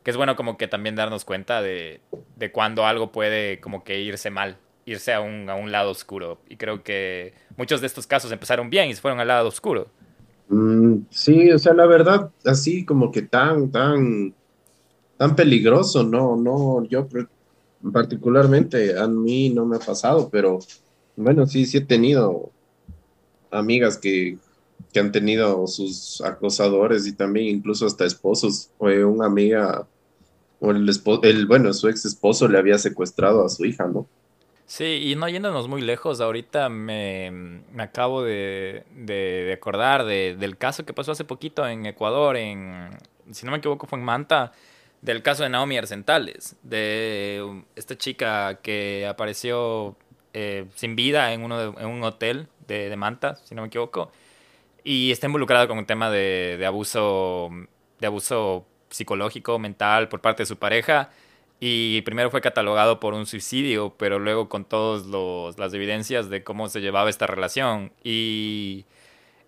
que 0.02 0.10
es 0.10 0.16
bueno 0.18 0.36
como 0.36 0.58
que 0.58 0.68
también 0.68 0.94
darnos 0.94 1.24
cuenta 1.24 1.62
de, 1.62 2.02
de 2.36 2.52
cuando 2.52 2.84
algo 2.84 3.10
puede 3.10 3.60
como 3.60 3.84
que 3.84 4.00
irse 4.00 4.28
mal 4.28 4.58
irse 4.84 5.14
a 5.14 5.22
un, 5.22 5.48
a 5.48 5.54
un 5.54 5.72
lado 5.72 5.90
oscuro. 5.90 6.38
Y 6.50 6.56
creo 6.56 6.82
que 6.82 7.32
muchos 7.56 7.80
de 7.80 7.86
estos 7.86 8.06
casos 8.06 8.30
empezaron 8.30 8.68
bien 8.68 8.90
y 8.90 8.94
se 8.94 9.00
fueron 9.00 9.20
al 9.20 9.28
lado 9.28 9.48
oscuro. 9.48 9.88
Mm, 10.48 11.00
sí, 11.10 11.50
o 11.50 11.58
sea, 11.58 11.74
la 11.74 11.86
verdad, 11.86 12.30
así 12.44 12.84
como 12.84 13.12
que 13.12 13.22
tan, 13.22 13.70
tan, 13.70 14.34
tan 15.18 15.36
peligroso, 15.36 16.02
no, 16.04 16.36
no, 16.36 16.84
yo 16.84 17.06
particularmente 17.92 18.98
a 18.98 19.06
mí 19.06 19.50
no 19.50 19.66
me 19.66 19.76
ha 19.76 19.80
pasado, 19.80 20.30
pero 20.30 20.60
bueno, 21.16 21.46
sí, 21.46 21.66
sí 21.66 21.78
he 21.78 21.80
tenido 21.82 22.50
amigas 23.50 23.98
que, 23.98 24.38
que 24.92 25.00
han 25.00 25.12
tenido 25.12 25.66
sus 25.66 26.20
acosadores 26.20 27.06
y 27.06 27.12
también 27.12 27.56
incluso 27.56 27.84
hasta 27.86 28.04
esposos. 28.04 28.70
Fue 28.78 29.04
una 29.04 29.26
amiga, 29.26 29.86
o 30.60 30.70
el, 30.70 30.88
esposo, 30.88 31.22
el 31.24 31.46
bueno, 31.46 31.72
su 31.72 31.88
ex 31.88 32.04
esposo 32.04 32.46
le 32.48 32.58
había 32.58 32.78
secuestrado 32.78 33.44
a 33.44 33.48
su 33.48 33.64
hija, 33.64 33.86
¿no? 33.86 34.06
Sí, 34.66 34.84
y 35.10 35.16
no 35.16 35.28
yéndonos 35.28 35.66
muy 35.66 35.80
lejos, 35.80 36.20
ahorita 36.20 36.68
me, 36.68 37.62
me 37.72 37.82
acabo 37.82 38.22
de, 38.22 38.84
de, 38.94 39.50
acordar 39.54 40.04
de, 40.04 40.36
del 40.38 40.58
caso 40.58 40.84
que 40.84 40.92
pasó 40.92 41.12
hace 41.12 41.24
poquito 41.24 41.66
en 41.66 41.86
Ecuador, 41.86 42.36
en, 42.36 42.90
si 43.32 43.46
no 43.46 43.52
me 43.52 43.58
equivoco 43.58 43.86
fue 43.86 43.98
en 43.98 44.04
Manta, 44.04 44.52
del 45.02 45.22
caso 45.22 45.42
de 45.42 45.48
Naomi 45.48 45.78
Arcentales, 45.78 46.56
de 46.62 47.64
esta 47.76 47.96
chica 47.96 48.60
que 48.62 49.06
apareció 49.06 49.96
eh, 50.32 50.66
sin 50.74 50.96
vida 50.96 51.32
en, 51.32 51.42
uno 51.42 51.78
en 51.78 51.86
un 51.86 52.02
hotel 52.02 52.48
de, 52.66 52.88
de, 52.88 52.96
Manta, 52.96 53.36
si 53.36 53.54
no 53.54 53.62
me 53.62 53.68
equivoco, 53.68 54.10
y 54.84 55.10
está 55.10 55.26
involucrada 55.26 55.68
con 55.68 55.78
un 55.78 55.86
tema 55.86 56.10
de, 56.10 56.56
de, 56.58 56.66
abuso, 56.66 57.50
de 58.00 58.06
abuso 58.06 58.66
psicológico, 58.90 59.58
mental 59.58 60.08
por 60.08 60.20
parte 60.20 60.42
de 60.42 60.46
su 60.46 60.56
pareja 60.56 61.10
y 61.60 62.02
primero 62.02 62.30
fue 62.30 62.40
catalogado 62.40 63.00
por 63.00 63.14
un 63.14 63.26
suicidio, 63.26 63.94
pero 63.98 64.18
luego 64.18 64.48
con 64.48 64.64
todas 64.64 65.06
las 65.58 65.74
evidencias 65.74 66.30
de 66.30 66.44
cómo 66.44 66.68
se 66.68 66.80
llevaba 66.80 67.10
esta 67.10 67.26
relación. 67.26 67.92
Y 68.04 68.84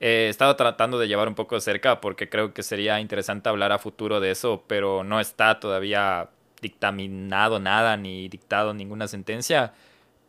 he 0.01 0.29
estado 0.29 0.57
tratando 0.57 0.99
de 0.99 1.09
llevar 1.09 1.29
un 1.29 1.35
poco 1.35 1.61
cerca 1.61 2.01
porque 2.01 2.29
creo 2.29 2.55
que 2.55 2.63
sería 2.63 3.01
interesante 3.01 3.49
hablar 3.49 3.71
a 3.73 3.79
futuro 3.79 4.19
de 4.19 4.31
eso, 4.31 4.65
pero 4.67 5.05
no 5.05 5.21
está 5.21 5.61
todavía 5.61 6.31
dictaminado 6.63 7.61
nada 7.61 7.97
ni 7.97 8.29
dictado 8.29 8.75
ninguna 8.75 9.09
sentencia. 9.09 9.75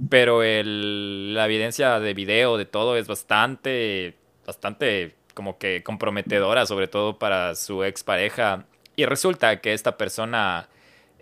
Pero 0.09 0.43
el, 0.43 1.33
la 1.33 1.45
evidencia 1.45 1.99
de 1.99 2.13
video, 2.13 2.57
de 2.57 2.65
todo, 2.65 2.97
es 2.97 3.07
bastante, 3.07 4.17
bastante 4.45 5.15
como 5.33 5.57
que 5.57 5.83
comprometedora, 5.83 6.65
sobre 6.65 6.87
todo 6.87 7.19
para 7.19 7.55
su 7.55 7.83
expareja. 7.83 8.65
Y 8.95 9.05
resulta 9.05 9.61
que 9.61 9.73
esta 9.73 9.97
persona 9.97 10.69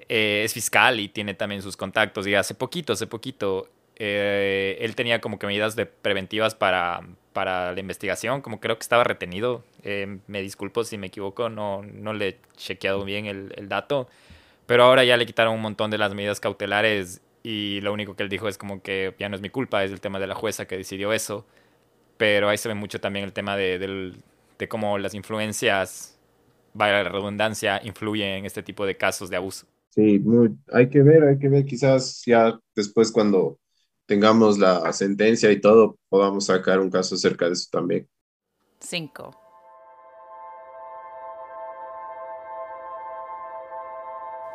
eh, 0.07 0.43
es 0.45 0.53
fiscal 0.53 0.99
y 0.99 1.09
tiene 1.09 1.33
también 1.33 1.61
sus 1.61 1.77
contactos. 1.77 2.25
Y 2.25 2.35
hace 2.35 2.55
poquito, 2.55 2.93
hace 2.93 3.05
poquito, 3.05 3.69
eh, 3.99 4.77
él 4.79 4.95
tenía 4.95 5.19
como 5.19 5.37
que 5.37 5.45
medidas 5.45 5.75
de 5.75 5.85
preventivas 5.85 6.55
para, 6.55 7.01
para 7.33 7.73
la 7.73 7.79
investigación, 7.79 8.41
como 8.41 8.61
creo 8.61 8.77
que 8.77 8.83
estaba 8.83 9.03
retenido. 9.03 9.63
Eh, 9.83 10.19
me 10.27 10.41
disculpo 10.41 10.85
si 10.85 10.97
me 10.97 11.07
equivoco, 11.07 11.49
no, 11.49 11.83
no 11.83 12.13
le 12.13 12.27
he 12.29 12.37
chequeado 12.55 13.03
bien 13.03 13.25
el, 13.25 13.53
el, 13.57 13.67
dato. 13.67 14.07
Pero 14.65 14.83
ahora 14.83 15.03
ya 15.03 15.17
le 15.17 15.25
quitaron 15.25 15.55
un 15.55 15.61
montón 15.61 15.91
de 15.91 15.97
las 15.97 16.13
medidas 16.13 16.39
cautelares 16.39 17.21
y 17.43 17.81
lo 17.81 17.93
único 17.93 18.15
que 18.15 18.23
él 18.23 18.29
dijo 18.29 18.47
es 18.47 18.57
como 18.57 18.81
que 18.81 19.13
ya 19.19 19.29
no 19.29 19.35
es 19.35 19.41
mi 19.41 19.49
culpa, 19.49 19.83
es 19.83 19.91
el 19.91 20.01
tema 20.01 20.19
de 20.19 20.27
la 20.27 20.35
jueza 20.35 20.65
que 20.65 20.77
decidió 20.77 21.11
eso. 21.13 21.45
Pero 22.17 22.49
ahí 22.49 22.57
se 22.57 22.69
ve 22.69 22.75
mucho 22.75 22.99
también 23.01 23.25
el 23.25 23.33
tema 23.33 23.57
de, 23.57 23.79
de, 23.79 24.13
de 24.57 24.67
cómo 24.69 24.97
las 24.97 25.13
influencias, 25.13 26.17
vaya 26.73 27.03
la 27.03 27.09
redundancia, 27.09 27.81
influyen 27.83 28.29
en 28.29 28.45
este 28.45 28.63
tipo 28.63 28.85
de 28.85 28.95
casos 28.95 29.29
de 29.29 29.37
abuso. 29.37 29.67
Sí, 29.89 30.19
muy, 30.19 30.55
hay 30.71 30.89
que 30.89 31.01
ver, 31.01 31.23
hay 31.23 31.39
que 31.39 31.49
ver, 31.49 31.65
quizás 31.65 32.21
ya 32.25 32.59
después 32.75 33.11
cuando 33.11 33.57
tengamos 34.09 34.57
la 34.57 34.91
sentencia 34.91 35.51
y 35.51 35.61
todo, 35.61 35.95
podamos 36.09 36.47
sacar 36.47 36.79
un 36.79 36.89
caso 36.89 37.13
acerca 37.13 37.45
de 37.45 37.53
eso 37.53 37.67
también. 37.71 38.09
Cinco. 38.79 39.39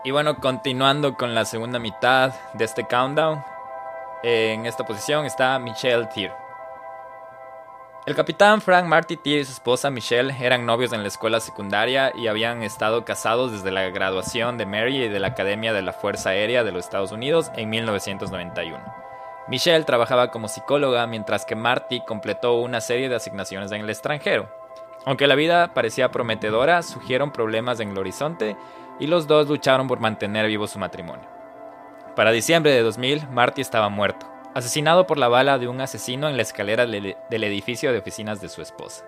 Y 0.03 0.11
bueno, 0.11 0.41
continuando 0.41 1.15
con 1.15 1.37
la 1.37 1.45
segunda 1.45 1.79
mitad 1.79 2.35
de 2.55 2.65
este 2.65 2.85
countdown, 2.85 3.43
en 4.25 4.67
esta 4.67 4.85
posición 4.85 5.25
está 5.25 5.57
Michelle 5.61 6.09
Thier. 6.13 6.33
El 8.07 8.17
capitán 8.17 8.61
Frank 8.61 8.87
Marty 8.87 9.17
T 9.17 9.31
y 9.31 9.45
su 9.45 9.53
esposa 9.53 9.89
Michelle 9.89 10.35
eran 10.45 10.67
novios 10.67 10.93
en 10.93 11.03
la 11.03 11.09
escuela 11.09 11.39
secundaria 11.39 12.13
y 12.17 12.27
habían 12.27 12.65
estado 12.65 13.05
casados 13.05 13.53
desde 13.53 13.71
la 13.71 13.89
graduación 13.91 14.59
de 14.59 14.67
Mary 14.67 15.05
y 15.05 15.09
de 15.09 15.21
la 15.21 15.29
Academia 15.29 15.73
de 15.73 15.83
la 15.83 15.93
Fuerza 15.93 16.31
Aérea 16.31 16.65
de 16.65 16.73
los 16.73 16.85
Estados 16.85 17.13
Unidos 17.13 17.53
en 17.55 17.71
1991. 17.71 19.04
Michelle 19.49 19.85
trabajaba 19.85 20.31
como 20.31 20.49
psicóloga 20.49 21.07
mientras 21.07 21.45
que 21.45 21.55
Marty 21.55 22.01
completó 22.07 22.55
una 22.61 22.81
serie 22.81 23.09
de 23.09 23.17
asignaciones 23.17 23.73
en 23.73 23.83
el 23.83 23.91
extranjero. 23.91 24.49
Aunque 25.05 25.27
la 25.27 25.35
vida 25.35 25.75
parecía 25.75 26.11
prometedora, 26.11 26.83
surgieron 26.83 27.31
problemas 27.31 27.81
en 27.81 27.91
el 27.91 27.99
horizonte 27.99 28.57
y 28.99 29.07
los 29.07 29.27
dos 29.27 29.49
lucharon 29.49 29.87
por 29.87 30.01
mantener 30.01 30.47
vivo 30.47 30.67
su 30.67 30.79
matrimonio. 30.79 31.29
Para 32.17 32.33
diciembre 32.33 32.73
de 32.73 32.83
2000, 32.83 33.29
Marty 33.31 33.61
estaba 33.61 33.89
muerto 33.89 34.35
asesinado 34.55 35.07
por 35.07 35.19
la 35.19 35.29
bala 35.29 35.59
de 35.59 35.69
un 35.69 35.81
asesino 35.81 36.29
en 36.29 36.37
la 36.37 36.43
escalera 36.43 36.87
del 36.87 37.45
edificio 37.45 37.93
de 37.93 37.99
oficinas 37.99 38.41
de 38.41 38.49
su 38.49 38.63
esposa. 38.63 39.05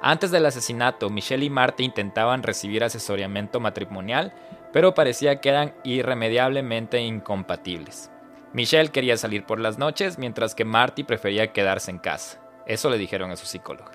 Antes 0.00 0.30
del 0.30 0.46
asesinato, 0.46 1.10
Michelle 1.10 1.44
y 1.44 1.50
Marty 1.50 1.84
intentaban 1.84 2.42
recibir 2.42 2.84
asesoramiento 2.84 3.60
matrimonial, 3.60 4.32
pero 4.72 4.94
parecía 4.94 5.40
que 5.40 5.48
eran 5.48 5.74
irremediablemente 5.84 7.00
incompatibles. 7.00 8.10
Michelle 8.52 8.90
quería 8.90 9.16
salir 9.16 9.44
por 9.44 9.60
las 9.60 9.78
noches, 9.78 10.18
mientras 10.18 10.54
que 10.54 10.64
Marty 10.64 11.04
prefería 11.04 11.52
quedarse 11.52 11.90
en 11.90 11.98
casa. 11.98 12.40
Eso 12.66 12.90
le 12.90 12.98
dijeron 12.98 13.30
a 13.30 13.36
su 13.36 13.46
psicóloga. 13.46 13.92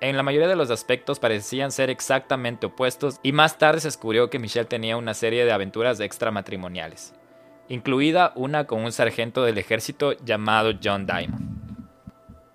En 0.00 0.16
la 0.16 0.22
mayoría 0.22 0.48
de 0.48 0.56
los 0.56 0.70
aspectos 0.70 1.18
parecían 1.18 1.72
ser 1.72 1.90
exactamente 1.90 2.66
opuestos 2.66 3.18
y 3.22 3.32
más 3.32 3.58
tarde 3.58 3.80
se 3.80 3.88
descubrió 3.88 4.30
que 4.30 4.38
Michelle 4.38 4.66
tenía 4.66 4.96
una 4.96 5.14
serie 5.14 5.44
de 5.44 5.52
aventuras 5.52 5.98
extramatrimoniales 6.00 7.14
incluida 7.68 8.32
una 8.34 8.66
con 8.66 8.82
un 8.82 8.92
sargento 8.92 9.44
del 9.44 9.58
ejército 9.58 10.12
llamado 10.24 10.72
John 10.82 11.06
Diamond. 11.06 11.58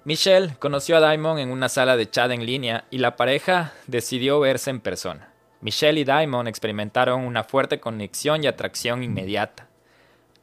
Michelle 0.06 0.56
conoció 0.60 0.98
a 0.98 1.10
Diamond 1.10 1.40
en 1.40 1.52
una 1.52 1.70
sala 1.70 1.96
de 1.96 2.10
chat 2.10 2.32
en 2.32 2.46
línea 2.46 2.86
y 2.90 2.98
la 2.98 3.16
pareja 3.16 3.74
decidió 3.88 4.40
verse 4.40 4.70
en 4.70 4.82
persona. 4.82 5.32
Michelle 5.62 6.02
y 6.02 6.04
Diamond 6.04 6.50
experimentaron 6.50 7.22
una 7.22 7.46
fuerte 7.46 7.80
conexión 7.80 8.44
y 8.44 8.48
atracción 8.48 9.02
inmediata. 9.02 9.70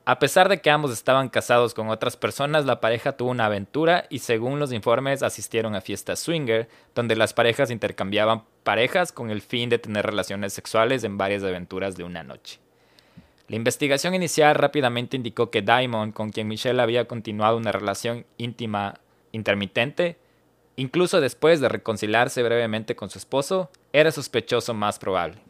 A 0.06 0.18
pesar 0.18 0.48
de 0.48 0.60
que 0.60 0.70
ambos 0.70 0.92
estaban 0.92 1.28
casados 1.28 1.74
con 1.74 1.88
otras 1.88 2.16
personas, 2.16 2.64
la 2.64 2.80
pareja 2.80 3.12
tuvo 3.12 3.30
una 3.30 3.46
aventura 3.46 4.06
y 4.08 4.20
según 4.20 4.58
los 4.58 4.72
informes 4.72 5.22
asistieron 5.22 5.74
a 5.74 5.82
fiestas 5.82 6.20
swinger, 6.20 6.68
donde 6.94 7.16
las 7.16 7.34
parejas 7.34 7.70
intercambiaban 7.70 8.44
parejas 8.62 9.12
con 9.12 9.30
el 9.30 9.42
fin 9.42 9.68
de 9.68 9.78
tener 9.78 10.06
relaciones 10.06 10.54
sexuales 10.54 11.04
en 11.04 11.18
varias 11.18 11.42
aventuras 11.44 11.96
de 11.96 12.04
una 12.04 12.22
noche. 12.22 12.58
La 13.48 13.56
investigación 13.56 14.14
inicial 14.14 14.54
rápidamente 14.54 15.16
indicó 15.16 15.50
que 15.50 15.60
Diamond, 15.60 16.14
con 16.14 16.30
quien 16.30 16.48
Michelle 16.48 16.80
había 16.80 17.06
continuado 17.06 17.56
una 17.56 17.72
relación 17.72 18.24
íntima 18.38 18.94
intermitente, 19.32 20.16
incluso 20.76 21.20
después 21.20 21.60
de 21.60 21.68
reconciliarse 21.68 22.42
brevemente 22.42 22.96
con 22.96 23.10
su 23.10 23.18
esposo, 23.18 23.70
era 23.92 24.12
sospechoso 24.12 24.72
más 24.72 24.98
probable. 24.98 25.49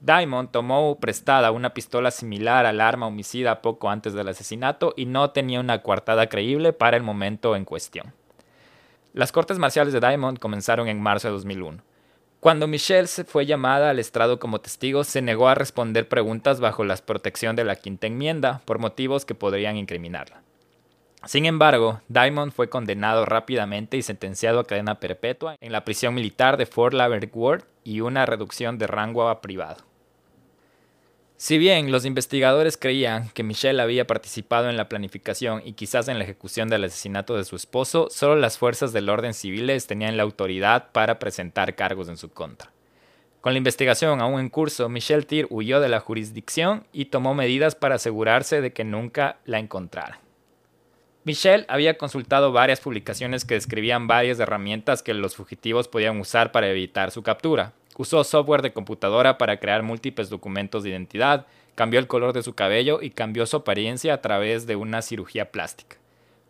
Diamond 0.00 0.50
tomó 0.50 0.98
prestada 1.00 1.50
una 1.50 1.74
pistola 1.74 2.10
similar 2.10 2.66
al 2.66 2.80
arma 2.80 3.06
homicida 3.06 3.62
poco 3.62 3.90
antes 3.90 4.14
del 4.14 4.28
asesinato 4.28 4.94
y 4.96 5.06
no 5.06 5.30
tenía 5.30 5.58
una 5.58 5.82
coartada 5.82 6.28
creíble 6.28 6.72
para 6.72 6.96
el 6.96 7.02
momento 7.02 7.56
en 7.56 7.64
cuestión. 7.64 8.14
Las 9.12 9.32
cortes 9.32 9.58
marciales 9.58 9.92
de 9.92 10.00
Diamond 10.00 10.38
comenzaron 10.38 10.86
en 10.86 11.00
marzo 11.00 11.28
de 11.28 11.34
2001. 11.34 11.82
Cuando 12.40 12.68
Michelle 12.68 13.08
fue 13.08 13.46
llamada 13.46 13.90
al 13.90 13.98
estrado 13.98 14.38
como 14.38 14.60
testigo, 14.60 15.02
se 15.02 15.20
negó 15.20 15.48
a 15.48 15.56
responder 15.56 16.08
preguntas 16.08 16.60
bajo 16.60 16.84
la 16.84 16.96
protección 16.96 17.56
de 17.56 17.64
la 17.64 17.74
quinta 17.74 18.06
enmienda 18.06 18.62
por 18.64 18.78
motivos 18.78 19.24
que 19.24 19.34
podrían 19.34 19.76
incriminarla. 19.76 20.42
Sin 21.24 21.46
embargo, 21.46 22.00
Diamond 22.06 22.52
fue 22.52 22.70
condenado 22.70 23.26
rápidamente 23.26 23.96
y 23.96 24.02
sentenciado 24.02 24.60
a 24.60 24.64
cadena 24.64 25.00
perpetua 25.00 25.56
en 25.60 25.72
la 25.72 25.84
prisión 25.84 26.14
militar 26.14 26.56
de 26.56 26.66
Fort 26.66 26.94
Laverty 26.94 27.28
Worth 27.32 27.66
y 27.82 28.02
una 28.02 28.24
reducción 28.24 28.78
de 28.78 28.86
rango 28.86 29.28
a 29.28 29.40
privado. 29.40 29.87
Si 31.40 31.56
bien 31.56 31.92
los 31.92 32.04
investigadores 32.04 32.76
creían 32.76 33.28
que 33.28 33.44
Michelle 33.44 33.80
había 33.80 34.08
participado 34.08 34.68
en 34.68 34.76
la 34.76 34.88
planificación 34.88 35.62
y 35.64 35.74
quizás 35.74 36.08
en 36.08 36.18
la 36.18 36.24
ejecución 36.24 36.68
del 36.68 36.82
asesinato 36.82 37.36
de 37.36 37.44
su 37.44 37.54
esposo, 37.54 38.08
solo 38.10 38.34
las 38.34 38.58
fuerzas 38.58 38.92
del 38.92 39.08
orden 39.08 39.34
civiles 39.34 39.86
tenían 39.86 40.16
la 40.16 40.24
autoridad 40.24 40.90
para 40.90 41.20
presentar 41.20 41.76
cargos 41.76 42.08
en 42.08 42.16
su 42.16 42.28
contra. 42.30 42.72
Con 43.40 43.52
la 43.52 43.58
investigación 43.58 44.20
aún 44.20 44.40
en 44.40 44.48
curso, 44.48 44.88
Michelle 44.88 45.22
Tier 45.22 45.46
huyó 45.48 45.78
de 45.78 45.88
la 45.88 46.00
jurisdicción 46.00 46.88
y 46.92 47.04
tomó 47.04 47.34
medidas 47.34 47.76
para 47.76 47.94
asegurarse 47.94 48.60
de 48.60 48.72
que 48.72 48.82
nunca 48.82 49.38
la 49.44 49.60
encontraran. 49.60 50.18
Michelle 51.22 51.66
había 51.68 51.98
consultado 51.98 52.50
varias 52.50 52.80
publicaciones 52.80 53.44
que 53.44 53.54
describían 53.54 54.08
varias 54.08 54.40
herramientas 54.40 55.04
que 55.04 55.14
los 55.14 55.36
fugitivos 55.36 55.86
podían 55.86 56.18
usar 56.18 56.50
para 56.50 56.68
evitar 56.68 57.12
su 57.12 57.22
captura, 57.22 57.74
Usó 57.98 58.22
software 58.22 58.62
de 58.62 58.72
computadora 58.72 59.38
para 59.38 59.58
crear 59.58 59.82
múltiples 59.82 60.30
documentos 60.30 60.84
de 60.84 60.90
identidad, 60.90 61.46
cambió 61.74 61.98
el 61.98 62.06
color 62.06 62.32
de 62.32 62.44
su 62.44 62.54
cabello 62.54 63.00
y 63.02 63.10
cambió 63.10 63.44
su 63.44 63.56
apariencia 63.56 64.14
a 64.14 64.22
través 64.22 64.68
de 64.68 64.76
una 64.76 65.02
cirugía 65.02 65.50
plástica. 65.50 65.96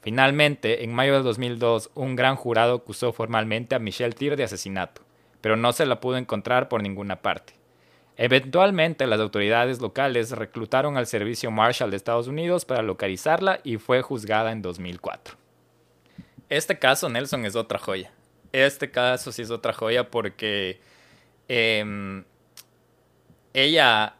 Finalmente, 0.02 0.84
en 0.84 0.92
mayo 0.92 1.14
de 1.14 1.22
2002, 1.22 1.90
un 1.94 2.16
gran 2.16 2.36
jurado 2.36 2.76
acusó 2.76 3.14
formalmente 3.14 3.74
a 3.74 3.78
Michelle 3.78 4.12
Tier 4.12 4.36
de 4.36 4.44
asesinato, 4.44 5.00
pero 5.40 5.56
no 5.56 5.72
se 5.72 5.86
la 5.86 6.00
pudo 6.00 6.18
encontrar 6.18 6.68
por 6.68 6.82
ninguna 6.82 7.22
parte. 7.22 7.54
Eventualmente, 8.18 9.06
las 9.06 9.18
autoridades 9.18 9.80
locales 9.80 10.32
reclutaron 10.32 10.98
al 10.98 11.06
Servicio 11.06 11.50
Marshall 11.50 11.90
de 11.90 11.96
Estados 11.96 12.28
Unidos 12.28 12.66
para 12.66 12.82
localizarla 12.82 13.60
y 13.64 13.78
fue 13.78 14.02
juzgada 14.02 14.52
en 14.52 14.60
2004. 14.60 15.34
Este 16.50 16.78
caso, 16.78 17.08
Nelson, 17.08 17.46
es 17.46 17.56
otra 17.56 17.78
joya. 17.78 18.12
Este 18.52 18.90
caso 18.90 19.32
sí 19.32 19.40
es 19.40 19.50
otra 19.50 19.72
joya 19.72 20.10
porque 20.10 20.80
em, 21.48 22.24
ella 23.52 24.14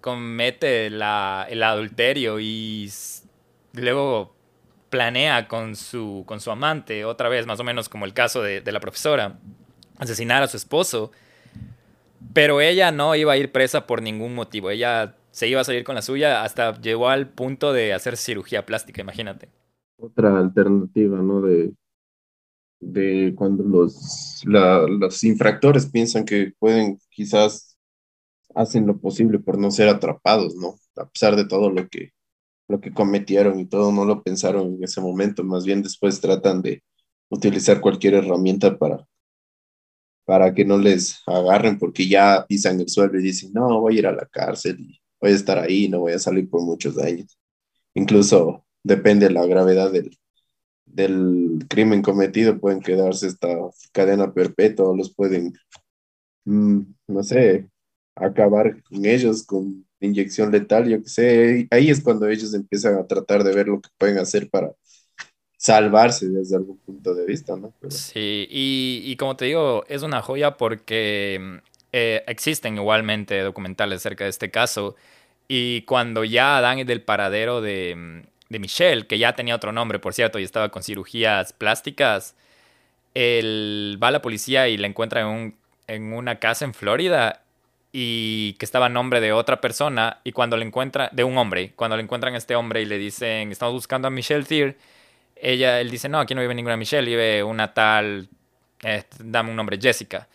comete 0.00 0.86
el 0.86 1.02
adulterio 1.02 2.40
y 2.40 2.90
luego 3.72 4.34
planea 4.90 5.48
con 5.48 5.76
su, 5.76 6.24
con 6.26 6.40
su 6.40 6.50
amante, 6.50 7.04
otra 7.04 7.28
vez, 7.28 7.46
más 7.46 7.60
o 7.60 7.64
menos 7.64 7.88
como 7.88 8.04
el 8.04 8.14
caso 8.14 8.42
de, 8.42 8.60
de 8.60 8.72
la 8.72 8.80
profesora, 8.80 9.38
asesinar 9.98 10.42
a 10.42 10.48
su 10.48 10.56
esposo. 10.56 11.10
Pero 12.32 12.60
ella 12.60 12.92
no 12.92 13.14
iba 13.14 13.32
a 13.32 13.36
ir 13.36 13.52
presa 13.52 13.86
por 13.86 14.02
ningún 14.02 14.34
motivo. 14.34 14.70
Ella 14.70 15.16
se 15.30 15.48
iba 15.48 15.60
a 15.60 15.64
salir 15.64 15.84
con 15.84 15.94
la 15.94 16.02
suya 16.02 16.44
hasta 16.44 16.80
llegó 16.80 17.08
al 17.08 17.28
punto 17.28 17.72
de 17.72 17.92
hacer 17.92 18.16
cirugía 18.16 18.64
plástica, 18.64 19.02
imagínate. 19.02 19.50
Otra 19.98 20.38
alternativa, 20.38 21.18
¿no? 21.18 21.42
De, 21.42 21.72
de 22.80 23.34
cuando 23.36 23.64
los, 23.64 24.42
los 24.44 25.24
infractores 25.24 25.86
piensan 25.86 26.24
que 26.24 26.52
pueden, 26.58 26.98
quizás 27.10 27.76
hacen 28.54 28.86
lo 28.86 28.98
posible 28.98 29.38
por 29.38 29.58
no 29.58 29.70
ser 29.70 29.88
atrapados, 29.88 30.54
¿no? 30.56 30.76
A 30.96 31.08
pesar 31.08 31.36
de 31.36 31.46
todo 31.46 31.70
lo 31.70 31.88
que, 31.88 32.10
lo 32.68 32.80
que 32.80 32.92
cometieron 32.92 33.60
y 33.60 33.66
todo, 33.66 33.92
no 33.92 34.04
lo 34.04 34.22
pensaron 34.22 34.74
en 34.74 34.84
ese 34.84 35.00
momento, 35.00 35.44
más 35.44 35.64
bien 35.64 35.82
después 35.82 36.20
tratan 36.20 36.62
de 36.62 36.82
utilizar 37.28 37.80
cualquier 37.80 38.14
herramienta 38.14 38.78
para, 38.78 39.06
para 40.24 40.54
que 40.54 40.64
no 40.64 40.78
les 40.78 41.22
agarren 41.26 41.78
porque 41.78 42.08
ya 42.08 42.44
pisan 42.48 42.80
el 42.80 42.88
suelo 42.88 43.18
y 43.18 43.22
dicen, 43.22 43.52
no, 43.52 43.80
voy 43.80 43.96
a 43.96 43.98
ir 43.98 44.06
a 44.06 44.12
la 44.12 44.26
cárcel 44.26 44.80
y 44.80 45.00
voy 45.20 45.32
a 45.32 45.34
estar 45.34 45.58
ahí, 45.58 45.88
no 45.88 46.00
voy 46.00 46.12
a 46.12 46.18
salir 46.18 46.48
por 46.48 46.62
muchos 46.62 46.98
años. 46.98 47.38
Incluso 47.94 48.64
depende 48.82 49.26
de 49.28 49.34
la 49.34 49.46
gravedad 49.46 49.90
del, 49.90 50.16
del 50.96 51.66
crimen 51.68 52.00
cometido, 52.00 52.58
pueden 52.58 52.80
quedarse 52.80 53.26
esta 53.26 53.48
cadena 53.92 54.32
perpetua 54.32 54.96
los 54.96 55.14
pueden, 55.14 55.52
mm, 56.46 56.80
no 57.08 57.22
sé, 57.22 57.68
acabar 58.14 58.82
con 58.82 59.04
ellos 59.04 59.44
con 59.44 59.86
inyección 60.00 60.50
letal, 60.50 60.88
yo 60.88 61.02
qué 61.02 61.08
sé. 61.08 61.68
Ahí 61.70 61.90
es 61.90 62.02
cuando 62.02 62.26
ellos 62.28 62.54
empiezan 62.54 62.94
a 62.94 63.06
tratar 63.06 63.44
de 63.44 63.54
ver 63.54 63.68
lo 63.68 63.80
que 63.80 63.90
pueden 63.98 64.18
hacer 64.18 64.48
para 64.48 64.72
salvarse 65.58 66.28
desde 66.28 66.56
algún 66.56 66.78
punto 66.78 67.14
de 67.14 67.26
vista, 67.26 67.56
¿no? 67.56 67.74
Sí, 67.90 68.46
y, 68.50 69.16
como 69.16 69.36
te 69.36 69.46
digo, 69.46 69.84
es 69.88 70.02
una 70.02 70.22
joya 70.22 70.56
porque 70.56 71.60
eh, 71.92 72.24
existen 72.26 72.76
igualmente 72.76 73.40
documentales 73.40 73.98
acerca 73.98 74.24
de 74.24 74.30
este 74.30 74.50
caso. 74.50 74.96
Y 75.48 75.82
cuando 75.82 76.24
ya 76.24 76.60
dan 76.60 76.86
del 76.86 77.02
paradero 77.02 77.60
de, 77.60 78.24
de 78.48 78.58
Michelle, 78.58 79.06
que 79.06 79.18
ya 79.18 79.34
tenía 79.34 79.54
otro 79.54 79.72
nombre, 79.72 79.98
por 79.98 80.14
cierto, 80.14 80.38
y 80.38 80.44
estaba 80.44 80.68
con 80.70 80.82
cirugías 80.82 81.52
plásticas, 81.52 82.34
él 83.14 83.98
va 84.02 84.08
a 84.08 84.10
la 84.10 84.22
policía 84.22 84.68
y 84.68 84.76
la 84.76 84.86
encuentra 84.86 85.22
en, 85.22 85.26
un, 85.26 85.56
en 85.86 86.12
una 86.12 86.38
casa 86.38 86.64
en 86.64 86.74
Florida 86.74 87.42
y 87.92 88.54
que 88.54 88.66
estaba 88.66 88.86
a 88.86 88.90
nombre 88.90 89.20
de 89.20 89.32
otra 89.32 89.60
persona 89.60 90.20
y 90.22 90.32
cuando 90.32 90.56
le 90.56 90.66
encuentra, 90.66 91.08
de 91.12 91.24
un 91.24 91.38
hombre, 91.38 91.72
cuando 91.76 91.96
le 91.96 92.02
encuentran 92.02 92.34
a 92.34 92.38
este 92.38 92.54
hombre 92.54 92.82
y 92.82 92.84
le 92.84 92.98
dicen, 92.98 93.50
estamos 93.50 93.74
buscando 93.74 94.08
a 94.08 94.10
Michelle 94.10 94.44
Thier, 94.44 94.76
ella, 95.34 95.80
él 95.80 95.90
dice, 95.90 96.08
no, 96.08 96.20
aquí 96.20 96.34
no 96.34 96.40
vive 96.40 96.54
ninguna 96.54 96.76
Michelle, 96.76 97.06
vive 97.06 97.42
una 97.42 97.72
tal, 97.72 98.28
eh, 98.82 99.04
dame 99.18 99.50
un 99.50 99.56
nombre, 99.56 99.78
Jessica. 99.80 100.28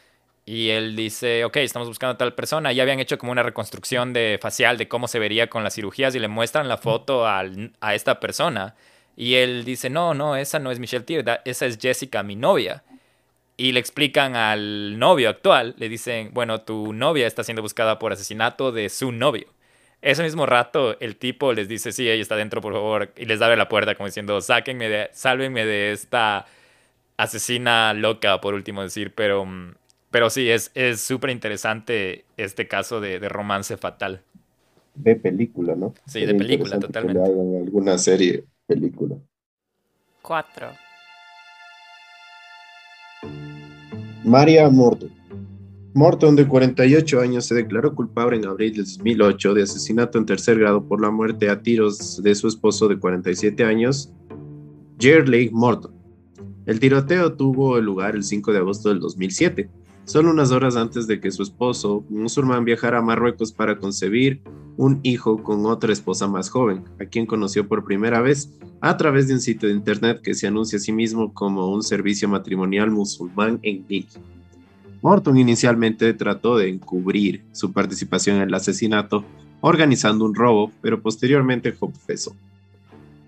Y 0.51 0.71
él 0.71 0.97
dice, 0.97 1.45
ok, 1.45 1.55
estamos 1.57 1.87
buscando 1.87 2.15
a 2.15 2.17
tal 2.17 2.33
persona. 2.33 2.73
Y 2.73 2.81
habían 2.81 2.99
hecho 2.99 3.17
como 3.17 3.31
una 3.31 3.41
reconstrucción 3.41 4.11
de 4.11 4.37
facial 4.41 4.77
de 4.77 4.89
cómo 4.89 5.07
se 5.07 5.17
vería 5.17 5.49
con 5.49 5.63
las 5.63 5.75
cirugías 5.75 6.13
y 6.13 6.19
le 6.19 6.27
muestran 6.27 6.67
la 6.67 6.75
foto 6.75 7.25
a 7.25 7.95
esta 7.95 8.19
persona. 8.19 8.75
Y 9.15 9.35
él 9.35 9.63
dice, 9.63 9.89
no, 9.89 10.13
no, 10.13 10.35
esa 10.35 10.59
no 10.59 10.69
es 10.69 10.79
Michelle 10.79 11.05
Thier, 11.05 11.39
esa 11.45 11.65
es 11.65 11.77
Jessica, 11.79 12.21
mi 12.21 12.35
novia. 12.35 12.83
Y 13.55 13.71
le 13.71 13.79
explican 13.79 14.35
al 14.35 14.99
novio 14.99 15.29
actual, 15.29 15.73
le 15.77 15.87
dicen, 15.87 16.31
bueno, 16.33 16.59
tu 16.59 16.91
novia 16.91 17.27
está 17.27 17.45
siendo 17.45 17.61
buscada 17.61 17.97
por 17.97 18.11
asesinato 18.11 18.73
de 18.73 18.89
su 18.89 19.13
novio. 19.13 19.47
Ese 20.01 20.21
mismo 20.21 20.45
rato 20.45 20.99
el 20.99 21.15
tipo 21.15 21.53
les 21.53 21.69
dice, 21.69 21.93
sí, 21.93 22.09
ella 22.09 22.21
está 22.21 22.35
dentro, 22.35 22.59
por 22.59 22.73
favor, 22.73 23.13
y 23.15 23.23
les 23.23 23.41
abre 23.41 23.55
la 23.55 23.69
puerta 23.69 23.95
como 23.95 24.07
diciendo, 24.07 24.41
sáquenme 24.41 24.89
de, 24.89 25.09
sálvenme 25.13 25.65
de 25.65 25.93
esta 25.93 26.45
asesina 27.15 27.93
loca, 27.93 28.41
por 28.41 28.53
último 28.53 28.81
decir, 28.81 29.13
pero, 29.15 29.47
pero 30.11 30.29
sí, 30.29 30.49
es 30.49 30.71
súper 30.97 31.29
interesante 31.29 32.25
este 32.37 32.67
caso 32.67 32.99
de, 32.99 33.17
romance 33.29 33.77
fatal. 33.77 34.21
De 34.93 35.15
película, 35.15 35.75
¿no? 35.75 35.93
Sí, 36.05 36.25
de 36.25 36.35
película, 36.35 36.77
totalmente. 36.79 37.23
alguna 37.23 37.97
serie, 37.97 38.43
película. 38.67 39.15
Cuatro. 40.21 40.67
María 44.23 44.69
Morton. 44.69 45.09
Morton, 45.93 46.35
de 46.35 46.47
48 46.47 47.19
años, 47.19 47.45
se 47.45 47.55
declaró 47.55 47.95
culpable 47.95 48.37
en 48.37 48.45
abril 48.45 48.73
de 48.73 48.83
2008 48.83 49.53
de 49.53 49.63
asesinato 49.63 50.17
en 50.17 50.25
tercer 50.25 50.59
grado 50.59 50.87
por 50.87 51.01
la 51.01 51.09
muerte 51.09 51.49
a 51.49 51.61
tiros 51.61 52.21
de 52.21 52.35
su 52.35 52.47
esposo 52.47 52.87
de 52.87 52.99
47 52.99 53.63
años, 53.63 54.13
Jerley 54.99 55.49
Morton. 55.51 55.93
El 56.65 56.79
tiroteo 56.79 57.33
tuvo 57.33 57.79
lugar 57.79 58.15
el 58.15 58.23
5 58.23 58.53
de 58.53 58.59
agosto 58.59 58.89
del 58.89 58.99
2007, 58.99 59.69
solo 60.05 60.31
unas 60.31 60.51
horas 60.51 60.75
antes 60.75 61.07
de 61.07 61.19
que 61.19 61.31
su 61.31 61.43
esposo, 61.43 62.03
musulmán, 62.09 62.65
viajara 62.65 62.99
a 62.99 63.01
Marruecos 63.01 63.51
para 63.51 63.77
concebir 63.77 64.41
un 64.77 64.99
hijo 65.03 65.43
con 65.43 65.65
otra 65.65 65.93
esposa 65.93 66.27
más 66.27 66.49
joven, 66.49 66.83
a 66.99 67.05
quien 67.05 67.25
conoció 67.25 67.67
por 67.67 67.83
primera 67.83 68.21
vez 68.21 68.49
a 68.81 68.97
través 68.97 69.27
de 69.27 69.35
un 69.35 69.41
sitio 69.41 69.69
de 69.69 69.75
internet 69.75 70.21
que 70.23 70.33
se 70.33 70.47
anuncia 70.47 70.77
a 70.77 70.81
sí 70.81 70.91
mismo 70.91 71.33
como 71.33 71.71
un 71.71 71.83
servicio 71.83 72.27
matrimonial 72.27 72.89
musulmán 72.89 73.59
en 73.61 73.85
Lille. 73.87 74.19
Morton 75.01 75.37
inicialmente 75.37 76.13
trató 76.13 76.57
de 76.57 76.69
encubrir 76.69 77.43
su 77.51 77.71
participación 77.71 78.37
en 78.37 78.43
el 78.43 78.53
asesinato 78.53 79.23
organizando 79.61 80.25
un 80.25 80.35
robo, 80.35 80.71
pero 80.81 81.01
posteriormente 81.01 81.73
confesó. 81.73 82.35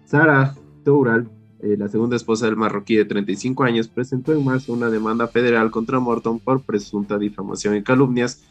Sara 0.06 0.56
Toural, 0.84 1.30
eh, 1.64 1.78
la 1.78 1.88
segunda 1.88 2.16
esposa 2.16 2.46
del 2.46 2.58
marroquí 2.58 2.96
de 2.96 3.06
35 3.06 3.64
años, 3.64 3.88
presentó 3.88 4.34
en 4.34 4.44
marzo 4.44 4.74
una 4.74 4.90
demanda 4.90 5.28
federal 5.28 5.72
contra 5.72 6.00
Morton 6.00 6.40
por 6.40 6.62
presunta 6.62 7.18
difamación 7.18 7.78
y 7.78 7.84
calumnias 7.84 8.44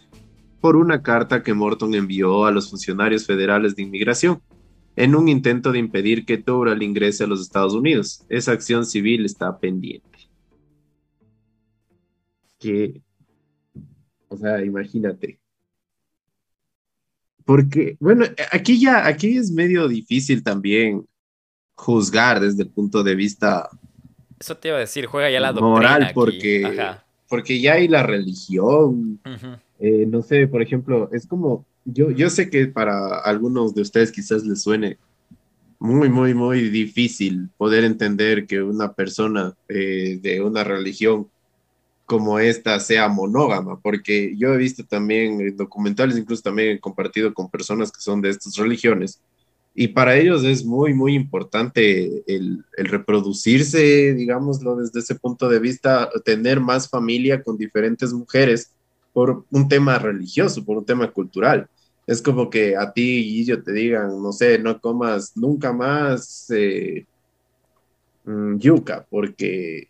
por 0.62 0.76
una 0.76 1.02
carta 1.02 1.42
que 1.42 1.52
Morton 1.52 1.94
envió 1.94 2.46
a 2.46 2.50
los 2.50 2.70
funcionarios 2.70 3.26
federales 3.26 3.76
de 3.76 3.82
inmigración 3.82 4.40
en 4.96 5.14
un 5.14 5.28
intento 5.28 5.72
de 5.72 5.78
impedir 5.78 6.24
que 6.24 6.38
Toural 6.38 6.82
ingrese 6.82 7.24
a 7.24 7.26
los 7.26 7.42
Estados 7.42 7.74
Unidos. 7.74 8.24
Esa 8.28 8.52
acción 8.52 8.86
civil 8.86 9.26
está 9.26 9.58
pendiente. 9.58 10.08
Que 12.58 13.02
o 14.32 14.36
sea, 14.38 14.64
imagínate. 14.64 15.38
Porque, 17.44 17.96
bueno, 18.00 18.24
aquí 18.50 18.80
ya, 18.80 19.06
aquí 19.06 19.36
es 19.36 19.50
medio 19.50 19.86
difícil 19.88 20.42
también 20.42 21.06
juzgar 21.74 22.40
desde 22.40 22.62
el 22.62 22.68
punto 22.68 23.02
de 23.02 23.14
vista. 23.14 23.68
Eso 24.38 24.56
te 24.56 24.68
iba 24.68 24.76
a 24.76 24.80
decir, 24.80 25.06
juega 25.06 25.30
ya 25.30 25.40
la 25.40 25.52
moral, 25.52 26.10
porque, 26.14 26.80
porque 27.28 27.60
ya 27.60 27.74
hay 27.74 27.88
la 27.88 28.02
religión. 28.02 29.20
Eh, 29.78 30.06
no 30.06 30.22
sé, 30.22 30.46
por 30.46 30.62
ejemplo, 30.62 31.08
es 31.12 31.26
como, 31.26 31.64
yo, 31.84 32.10
yo 32.10 32.30
sé 32.30 32.50
que 32.50 32.66
para 32.66 33.18
algunos 33.18 33.74
de 33.74 33.82
ustedes 33.82 34.12
quizás 34.12 34.44
les 34.44 34.62
suene 34.62 34.98
muy, 35.78 36.08
muy, 36.08 36.32
muy 36.32 36.70
difícil 36.70 37.48
poder 37.56 37.82
entender 37.82 38.46
que 38.46 38.62
una 38.62 38.92
persona 38.92 39.54
eh, 39.68 40.20
de 40.22 40.40
una 40.40 40.62
religión 40.62 41.28
como 42.06 42.38
esta 42.38 42.78
sea 42.78 43.08
monógama, 43.08 43.80
porque 43.80 44.34
yo 44.36 44.54
he 44.54 44.58
visto 44.58 44.84
también 44.84 45.56
documentales, 45.56 46.16
incluso 46.16 46.42
también 46.42 46.76
he 46.76 46.78
compartido 46.78 47.34
con 47.34 47.50
personas 47.50 47.90
que 47.90 48.00
son 48.00 48.20
de 48.20 48.30
estas 48.30 48.54
religiones, 48.56 49.20
y 49.74 49.88
para 49.88 50.16
ellos 50.16 50.44
es 50.44 50.64
muy, 50.64 50.92
muy 50.92 51.14
importante 51.14 52.22
el, 52.26 52.64
reproducirse, 52.76 54.12
digámoslo 54.14 54.76
desde 54.76 55.00
ese 55.00 55.14
punto 55.14 55.48
de 55.48 55.58
vista, 55.58 56.10
tener 56.24 56.60
más 56.60 56.88
familia 56.88 57.42
con 57.42 57.56
diferentes 57.56 58.12
mujeres 58.12 58.72
por 59.12 59.44
un 59.50 59.68
tema 59.68 59.98
religioso, 59.98 60.64
por 60.64 60.78
un 60.78 60.84
tema 60.84 61.10
cultural. 61.10 61.68
Es 62.06 62.20
como 62.20 62.50
que 62.50 62.76
a 62.76 62.92
ti 62.92 63.40
y 63.40 63.44
yo 63.46 63.62
te 63.62 63.72
digan, 63.72 64.22
no 64.22 64.32
sé, 64.32 64.58
no 64.58 64.80
comas 64.80 65.36
nunca 65.36 65.72
más 65.72 66.50
eh, 66.50 67.06
mm, 68.24 68.58
yuca, 68.58 69.06
porque 69.08 69.88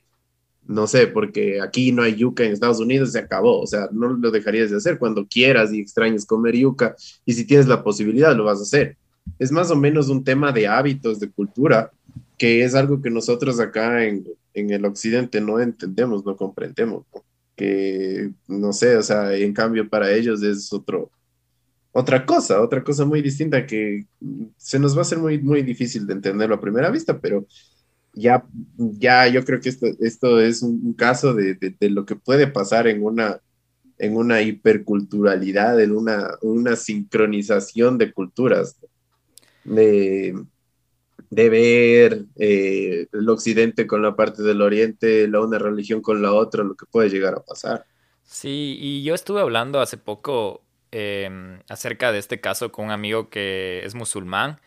no 0.66 0.87
sé, 0.87 1.09
porque 1.09 1.61
aquí 1.61 1.91
no 1.91 2.03
hay 2.03 2.14
yuca 2.14 2.45
en 2.45 2.53
Estados 2.53 2.78
Unidos, 2.78 3.12
se 3.12 3.18
acabó, 3.18 3.61
o 3.61 3.66
sea, 3.66 3.89
no 3.93 4.11
lo 4.11 4.30
dejarías 4.30 4.70
de 4.70 4.76
hacer 4.76 4.99
cuando 4.99 5.26
quieras 5.26 5.72
y 5.72 5.80
extrañes 5.80 6.24
comer 6.24 6.57
yuca 6.57 6.95
y 7.26 7.33
si 7.33 7.45
tienes 7.45 7.66
la 7.66 7.83
posibilidad 7.83 8.37
lo 8.37 8.45
vas 8.45 8.61
a 8.61 8.62
hacer. 8.62 8.97
Es 9.39 9.53
más 9.53 9.70
o 9.70 9.77
menos 9.77 10.09
un 10.09 10.25
tema 10.25 10.53
de 10.53 10.66
hábitos, 10.66 11.20
de 11.20 11.31
cultura, 11.31 11.91
que 12.39 12.64
es 12.64 12.75
algo 12.75 13.01
que 13.01 13.11
nosotros 13.11 13.61
acá 13.61 14.05
en, 14.05 14.27
en 14.55 14.70
el 14.70 14.85
occidente 14.85 15.41
no 15.41 15.61
entendemos, 15.61 16.25
no 16.25 16.37
comprendemos, 16.37 17.05
que 17.57 18.31
no 18.49 18.73
sé, 18.73 18.97
o 18.97 19.03
sea, 19.03 19.35
en 19.35 19.53
cambio 19.53 19.89
para 19.89 20.12
ellos 20.12 20.43
es 20.43 20.73
otro, 20.73 21.11
otra 21.93 22.25
cosa, 22.25 22.61
otra 22.61 22.83
cosa 22.83 23.05
muy 23.05 23.23
distinta 23.23 23.66
que 23.66 24.07
se 24.57 24.79
nos 24.79 24.95
va 24.95 25.01
a 25.01 25.03
hacer 25.03 25.18
muy, 25.18 25.39
muy 25.39 25.62
difícil 25.62 26.07
de 26.07 26.14
entenderlo 26.14 26.55
a 26.55 26.61
primera 26.61 26.91
vista, 26.91 27.20
pero 27.20 27.47
ya, 28.14 28.45
ya 28.77 29.27
yo 29.29 29.45
creo 29.45 29.61
que 29.61 29.68
esto, 29.68 29.87
esto 30.01 30.41
es 30.41 30.62
un, 30.62 30.95
caso 30.95 31.35
de, 31.35 31.55
de, 31.55 31.91
lo 31.91 32.05
que 32.05 32.16
puede 32.16 32.47
pasar 32.47 32.87
en 32.87 33.03
una, 33.03 33.41
en 33.99 34.16
una 34.16 34.43
hiperculturalidad, 34.43 35.81
en 35.81 35.93
una, 35.93 36.31
una 36.43 36.77
sincronización 36.77 37.99
de 37.99 38.12
culturas, 38.12 38.77
de, 39.65 40.35
de 41.31 41.49
ver 41.49 42.25
eh, 42.37 43.07
el 43.13 43.29
occidente 43.29 43.87
con 43.87 44.03
la 44.03 44.17
parte 44.17 44.43
del 44.43 44.63
oriente, 44.63 45.29
la 45.29 45.41
una 45.41 45.59
religión 45.59 46.01
con 46.01 46.23
la 46.23 46.33
otra, 46.33 46.65
lo 46.65 46.75
que 46.75 46.87
puede 46.87 47.11
llegar 47.11 47.35
a 47.35 47.43
pasar. 47.43 47.85
Sí, 48.25 48.79
y 48.81 49.03
yo 49.03 49.15
estuve 49.15 49.41
hablando 49.41 49.81
hace 49.81 49.97
poco 49.97 50.63
Em, 50.95 51.61
acerca 51.71 52.13
de 52.13 52.19
este 52.19 52.43
caso 52.43 52.71
con 52.71 52.87
un 52.87 52.91
amigo 52.91 53.31
que 53.31 53.83
es 53.85 53.95
musulmán. 53.95 54.61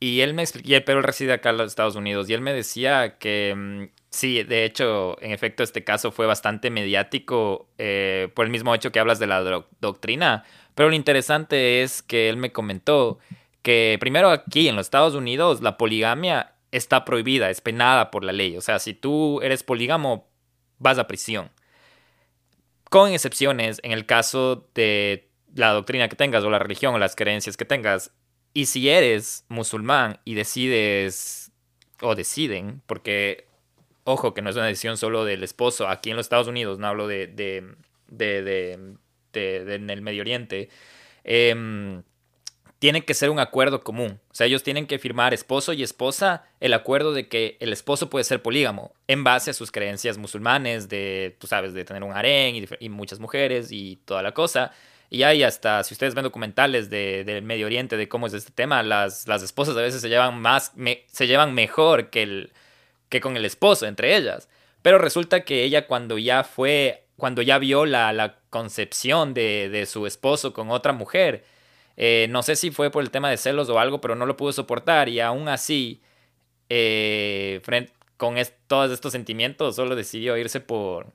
Y 0.00 0.20
él 0.20 0.34
me 0.34 0.44
pero 0.86 0.98
él 1.00 1.04
reside 1.04 1.32
acá 1.32 1.50
en 1.50 1.58
los 1.58 1.68
Estados 1.68 1.96
Unidos. 1.96 2.30
Y 2.30 2.34
él 2.34 2.40
me 2.42 2.52
decía 2.52 3.18
que 3.18 3.50
em, 3.50 3.90
sí, 4.10 4.44
de 4.44 4.64
hecho, 4.64 5.20
en 5.20 5.32
efecto, 5.32 5.64
este 5.64 5.82
caso 5.84 6.12
fue 6.12 6.26
bastante 6.26 6.70
mediático 6.70 7.68
eh, 7.78 8.30
por 8.34 8.44
el 8.46 8.52
mismo 8.52 8.74
hecho 8.74 8.92
que 8.92 9.00
hablas 9.00 9.18
de 9.18 9.26
la 9.26 9.64
doctrina. 9.80 10.44
Pero 10.76 10.90
lo 10.90 10.94
interesante 10.94 11.82
es 11.82 12.02
que 12.02 12.28
él 12.28 12.36
me 12.36 12.52
comentó 12.52 13.18
que 13.64 13.96
primero 13.98 14.28
aquí 14.28 14.68
en 14.68 14.76
los 14.76 14.86
Estados 14.86 15.14
Unidos 15.14 15.62
la 15.62 15.78
poligamia 15.78 16.52
está 16.70 17.06
prohibida, 17.06 17.48
es 17.48 17.62
penada 17.62 18.10
por 18.10 18.22
la 18.22 18.32
ley. 18.32 18.58
O 18.58 18.60
sea, 18.60 18.78
si 18.78 18.92
tú 18.92 19.40
eres 19.40 19.62
polígamo, 19.62 20.28
vas 20.78 20.98
a 20.98 21.06
prisión. 21.06 21.50
Con 22.90 23.10
excepciones 23.10 23.80
en 23.82 23.92
el 23.92 24.04
caso 24.04 24.68
de 24.74 25.30
la 25.54 25.72
doctrina 25.72 26.10
que 26.10 26.14
tengas 26.14 26.44
o 26.44 26.50
la 26.50 26.58
religión 26.58 26.94
o 26.94 26.98
las 26.98 27.16
creencias 27.16 27.56
que 27.56 27.64
tengas. 27.64 28.12
Y 28.52 28.66
si 28.66 28.90
eres 28.90 29.46
musulmán 29.48 30.20
y 30.26 30.34
decides 30.34 31.50
o 32.02 32.14
deciden, 32.14 32.82
porque 32.84 33.48
ojo 34.04 34.34
que 34.34 34.42
no 34.42 34.50
es 34.50 34.56
una 34.56 34.66
decisión 34.66 34.98
solo 34.98 35.24
del 35.24 35.42
esposo, 35.42 35.88
aquí 35.88 36.10
en 36.10 36.16
los 36.16 36.26
Estados 36.26 36.48
Unidos, 36.48 36.78
no 36.78 36.86
hablo 36.86 37.08
de, 37.08 37.28
de, 37.28 37.64
de, 38.08 38.42
de 39.32 39.74
en 39.74 39.88
el 39.88 40.02
Medio 40.02 40.20
Oriente, 40.20 40.68
eh, 41.24 42.02
tiene 42.84 43.02
que 43.06 43.14
ser 43.14 43.30
un 43.30 43.38
acuerdo 43.38 43.82
común. 43.82 44.20
O 44.30 44.34
sea, 44.34 44.46
ellos 44.46 44.62
tienen 44.62 44.86
que 44.86 44.98
firmar 44.98 45.32
esposo 45.32 45.72
y 45.72 45.82
esposa 45.82 46.44
el 46.60 46.74
acuerdo 46.74 47.14
de 47.14 47.28
que 47.28 47.56
el 47.60 47.72
esposo 47.72 48.10
puede 48.10 48.24
ser 48.24 48.42
polígamo 48.42 48.92
en 49.08 49.24
base 49.24 49.52
a 49.52 49.54
sus 49.54 49.72
creencias 49.72 50.18
musulmanes 50.18 50.90
de, 50.90 51.34
tú 51.38 51.46
sabes, 51.46 51.72
de 51.72 51.86
tener 51.86 52.02
un 52.02 52.12
harén 52.12 52.56
y, 52.56 52.66
y 52.80 52.90
muchas 52.90 53.20
mujeres 53.20 53.72
y 53.72 53.96
toda 54.04 54.22
la 54.22 54.32
cosa. 54.32 54.70
Y 55.08 55.22
hay 55.22 55.44
hasta, 55.44 55.82
si 55.82 55.94
ustedes 55.94 56.14
ven 56.14 56.24
documentales 56.24 56.90
de, 56.90 57.24
del 57.24 57.42
Medio 57.42 57.64
Oriente, 57.64 57.96
de 57.96 58.06
cómo 58.06 58.26
es 58.26 58.34
este 58.34 58.52
tema, 58.52 58.82
las, 58.82 59.26
las 59.26 59.42
esposas 59.42 59.74
a 59.78 59.80
veces 59.80 60.02
se 60.02 60.10
llevan 60.10 60.38
más, 60.38 60.74
se 61.06 61.26
llevan 61.26 61.54
mejor 61.54 62.10
que, 62.10 62.22
el, 62.22 62.52
que 63.08 63.22
con 63.22 63.38
el 63.38 63.46
esposo, 63.46 63.86
entre 63.86 64.14
ellas. 64.14 64.50
Pero 64.82 64.98
resulta 64.98 65.46
que 65.46 65.64
ella 65.64 65.86
cuando 65.86 66.18
ya 66.18 66.44
fue, 66.44 67.06
cuando 67.16 67.40
ya 67.40 67.56
vio 67.56 67.86
la, 67.86 68.12
la 68.12 68.40
concepción 68.50 69.32
de, 69.32 69.70
de, 69.70 69.86
su 69.86 70.06
esposo 70.06 70.52
con 70.52 70.70
otra 70.70 70.92
mujer, 70.92 71.46
eh, 71.96 72.26
no 72.30 72.42
sé 72.42 72.56
si 72.56 72.70
fue 72.70 72.90
por 72.90 73.02
el 73.02 73.10
tema 73.10 73.30
de 73.30 73.36
celos 73.36 73.68
o 73.68 73.78
algo, 73.78 74.00
pero 74.00 74.14
no 74.14 74.26
lo 74.26 74.36
pudo 74.36 74.52
soportar 74.52 75.08
y 75.08 75.20
aún 75.20 75.48
así, 75.48 76.00
eh, 76.68 77.60
con 78.16 78.36
todos 78.66 78.90
estos 78.90 79.12
sentimientos, 79.12 79.76
solo 79.76 79.96
decidió 79.96 80.36
irse 80.36 80.60
por, 80.60 81.12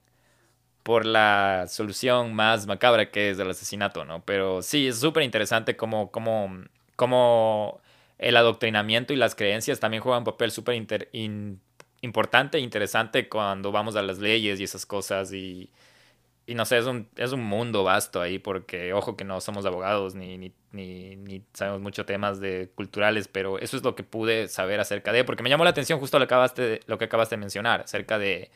por 0.84 1.06
la 1.06 1.66
solución 1.68 2.34
más 2.34 2.68
macabra 2.68 3.12
que 3.12 3.32
es 3.32 3.40
el 3.40 3.50
asesinato, 3.50 4.06
¿no? 4.06 4.24
Pero 4.26 4.62
sí, 4.62 4.88
es 4.88 5.00
súper 5.00 5.24
interesante 5.24 5.76
cómo, 5.76 6.12
cómo, 6.12 6.64
cómo, 6.96 7.82
el 8.18 8.36
adoctrinamiento 8.38 9.14
y 9.14 9.16
las 9.16 9.36
creencias 9.36 9.80
también 9.80 10.04
juegan 10.04 10.20
un 10.20 10.26
papel 10.26 10.52
súper 10.52 10.76
importante 12.02 12.58
e 12.58 12.62
interesante 12.62 13.30
cuando 13.30 13.72
vamos 13.72 13.96
a 13.96 14.02
las 14.02 14.20
leyes 14.20 14.60
y 14.60 14.64
esas 14.64 14.86
cosas 14.86 15.32
y, 15.34 15.70
y 16.50 16.56
no 16.56 16.66
sé, 16.66 16.78
es 16.78 16.86
un, 16.86 17.10
es 17.16 17.32
un 17.32 17.44
mundo 17.44 17.84
vasto 17.84 18.22
ahí 18.22 18.40
porque, 18.40 18.94
ojo 18.94 19.16
que 19.16 19.24
no 19.24 19.40
somos 19.42 19.66
abogados 19.66 20.16
ni, 20.16 20.38
ni, 20.38 20.54
ni, 20.72 21.16
ni, 21.16 21.44
sabemos 21.54 21.82
mucho 21.82 22.06
temas 22.06 22.40
de 22.40 22.72
culturales, 22.76 23.28
pero 23.28 23.60
eso 23.60 23.78
es 23.78 23.84
lo 23.84 23.96
que 23.96 24.04
pude 24.04 24.48
saber 24.48 24.80
acerca 24.80 25.12
de, 25.12 25.24
porque 25.24 25.44
me 25.44 25.50
llamó 25.50 25.64
la 25.64 25.70
atención 25.70 26.00
justo 26.00 26.20
lo 26.20 26.28
que 26.28 26.34
acabaste, 26.34 26.80
lo 26.88 26.98
que 26.98 27.06
acabaste 27.06 27.36
de 27.36 27.40
mencionar, 27.40 27.82
acerca 27.82 28.18
de 28.18 28.52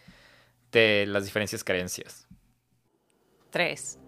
de 0.74 1.06
las 1.08 1.24
diferentes 1.24 1.64
creencias. 1.64 2.28
3. 3.52 4.00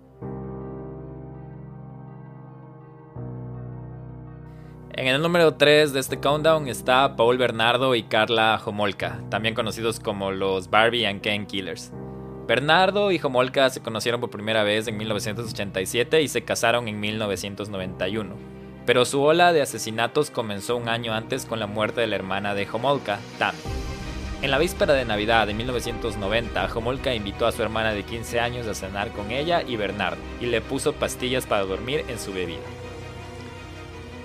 En 4.98 5.08
el 5.08 5.22
número 5.22 5.56
3 5.56 5.94
de 5.94 6.00
este 6.00 6.20
countdown 6.20 6.68
está 6.68 7.16
Paul 7.16 7.38
Bernardo 7.38 7.96
y 7.96 8.04
Carla 8.04 8.60
Homolka, 8.66 9.22
también 9.30 9.54
conocidos 9.54 10.00
como 10.00 10.32
los 10.32 10.70
Barbie 10.70 11.06
and 11.06 11.22
Ken 11.22 11.46
Killers. 11.46 11.92
Bernardo 12.48 13.12
y 13.12 13.20
Homolka 13.22 13.72
se 13.72 13.82
conocieron 13.82 14.22
por 14.22 14.30
primera 14.30 14.64
vez 14.64 14.88
en 14.88 14.98
1987 14.98 16.22
y 16.22 16.28
se 16.28 16.44
casaron 16.44 16.88
en 16.88 17.00
1991. 17.00 18.36
Pero 18.86 19.04
su 19.06 19.24
ola 19.24 19.52
de 19.52 19.64
asesinatos 19.64 20.30
comenzó 20.30 20.78
un 20.78 20.88
año 20.88 21.16
antes 21.16 21.46
con 21.46 21.60
la 21.60 21.66
muerte 21.66 22.02
de 22.02 22.08
la 22.08 22.18
hermana 22.18 22.54
de 22.54 22.68
Homolka, 22.72 23.18
Tammy. 23.40 23.58
En 24.44 24.52
la 24.52 24.60
víspera 24.60 24.94
de 24.94 25.06
Navidad 25.06 25.48
de 25.48 25.56
1990, 25.56 26.70
Homolka 26.76 27.16
invitó 27.16 27.48
a 27.48 27.52
su 27.52 27.64
hermana 27.64 27.94
de 27.94 28.04
15 28.04 28.40
años 28.40 28.68
a 28.68 28.76
cenar 28.76 29.10
con 29.10 29.32
ella 29.32 29.64
y 29.64 29.76
Bernardo 29.76 30.22
y 30.40 30.46
le 30.46 30.62
puso 30.62 30.94
pastillas 30.94 31.48
para 31.48 31.66
dormir 31.66 32.06
en 32.10 32.20
su 32.20 32.32
bebida. 32.32 32.62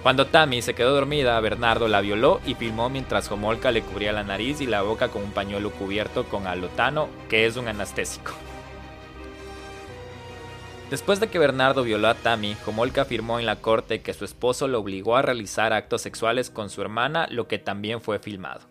Cuando 0.02 0.26
Tammy 0.26 0.62
se 0.62 0.74
quedó 0.74 0.94
dormida, 0.94 1.38
Bernardo 1.40 1.86
la 1.86 2.00
violó 2.00 2.40
y 2.46 2.54
filmó 2.54 2.88
mientras 2.88 3.30
Homolka 3.30 3.70
le 3.70 3.82
cubría 3.82 4.12
la 4.12 4.24
nariz 4.24 4.62
y 4.62 4.66
la 4.66 4.80
boca 4.80 5.08
con 5.08 5.22
un 5.22 5.32
pañuelo 5.32 5.70
cubierto 5.72 6.24
con 6.24 6.46
alotano, 6.46 7.08
que 7.28 7.44
es 7.44 7.58
un 7.58 7.68
anestésico. 7.68 8.32
Después 10.88 11.20
de 11.20 11.28
que 11.28 11.38
Bernardo 11.38 11.82
violó 11.82 12.08
a 12.08 12.14
Tammy, 12.14 12.56
Homolka 12.66 13.02
afirmó 13.02 13.38
en 13.38 13.46
la 13.46 13.56
corte 13.56 14.00
que 14.00 14.14
su 14.14 14.24
esposo 14.24 14.68
lo 14.68 14.80
obligó 14.80 15.16
a 15.16 15.22
realizar 15.22 15.74
actos 15.74 16.00
sexuales 16.00 16.48
con 16.48 16.70
su 16.70 16.80
hermana, 16.80 17.28
lo 17.30 17.46
que 17.46 17.58
también 17.58 18.00
fue 18.00 18.18
filmado. 18.18 18.62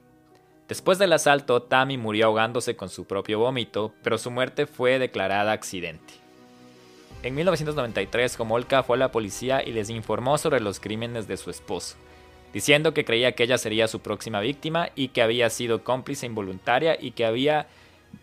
Después 0.68 0.98
del 0.98 1.14
asalto, 1.14 1.62
Tammy 1.62 1.98
murió 1.98 2.26
ahogándose 2.26 2.76
con 2.76 2.90
su 2.90 3.06
propio 3.06 3.40
vómito, 3.40 3.94
pero 4.02 4.18
su 4.18 4.32
muerte 4.32 4.66
fue 4.66 4.98
declarada 4.98 5.52
accidente. 5.52 6.29
En 7.22 7.36
1993, 7.36 8.40
Homolka 8.40 8.82
fue 8.82 8.96
a 8.96 9.00
la 9.00 9.12
policía 9.12 9.62
y 9.62 9.74
les 9.74 9.90
informó 9.90 10.38
sobre 10.38 10.62
los 10.62 10.80
crímenes 10.80 11.28
de 11.28 11.36
su 11.36 11.50
esposo, 11.50 11.98
diciendo 12.54 12.94
que 12.94 13.04
creía 13.04 13.34
que 13.34 13.44
ella 13.44 13.58
sería 13.58 13.90
su 13.90 14.00
próxima 14.00 14.40
víctima 14.40 14.90
y 14.96 15.10
que 15.10 15.22
había 15.22 15.50
sido 15.50 15.84
cómplice 15.84 16.26
involuntaria 16.26 16.98
y 16.98 17.12
que 17.12 17.26
había, 17.26 17.68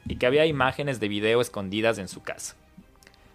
y 0.07 0.17
que 0.17 0.27
había 0.27 0.47
imágenes 0.47 0.99
de 0.99 1.09
video 1.09 1.43
escondidas 1.43 1.99
en 1.99 2.09
su 2.09 2.23
casa. 2.23 2.57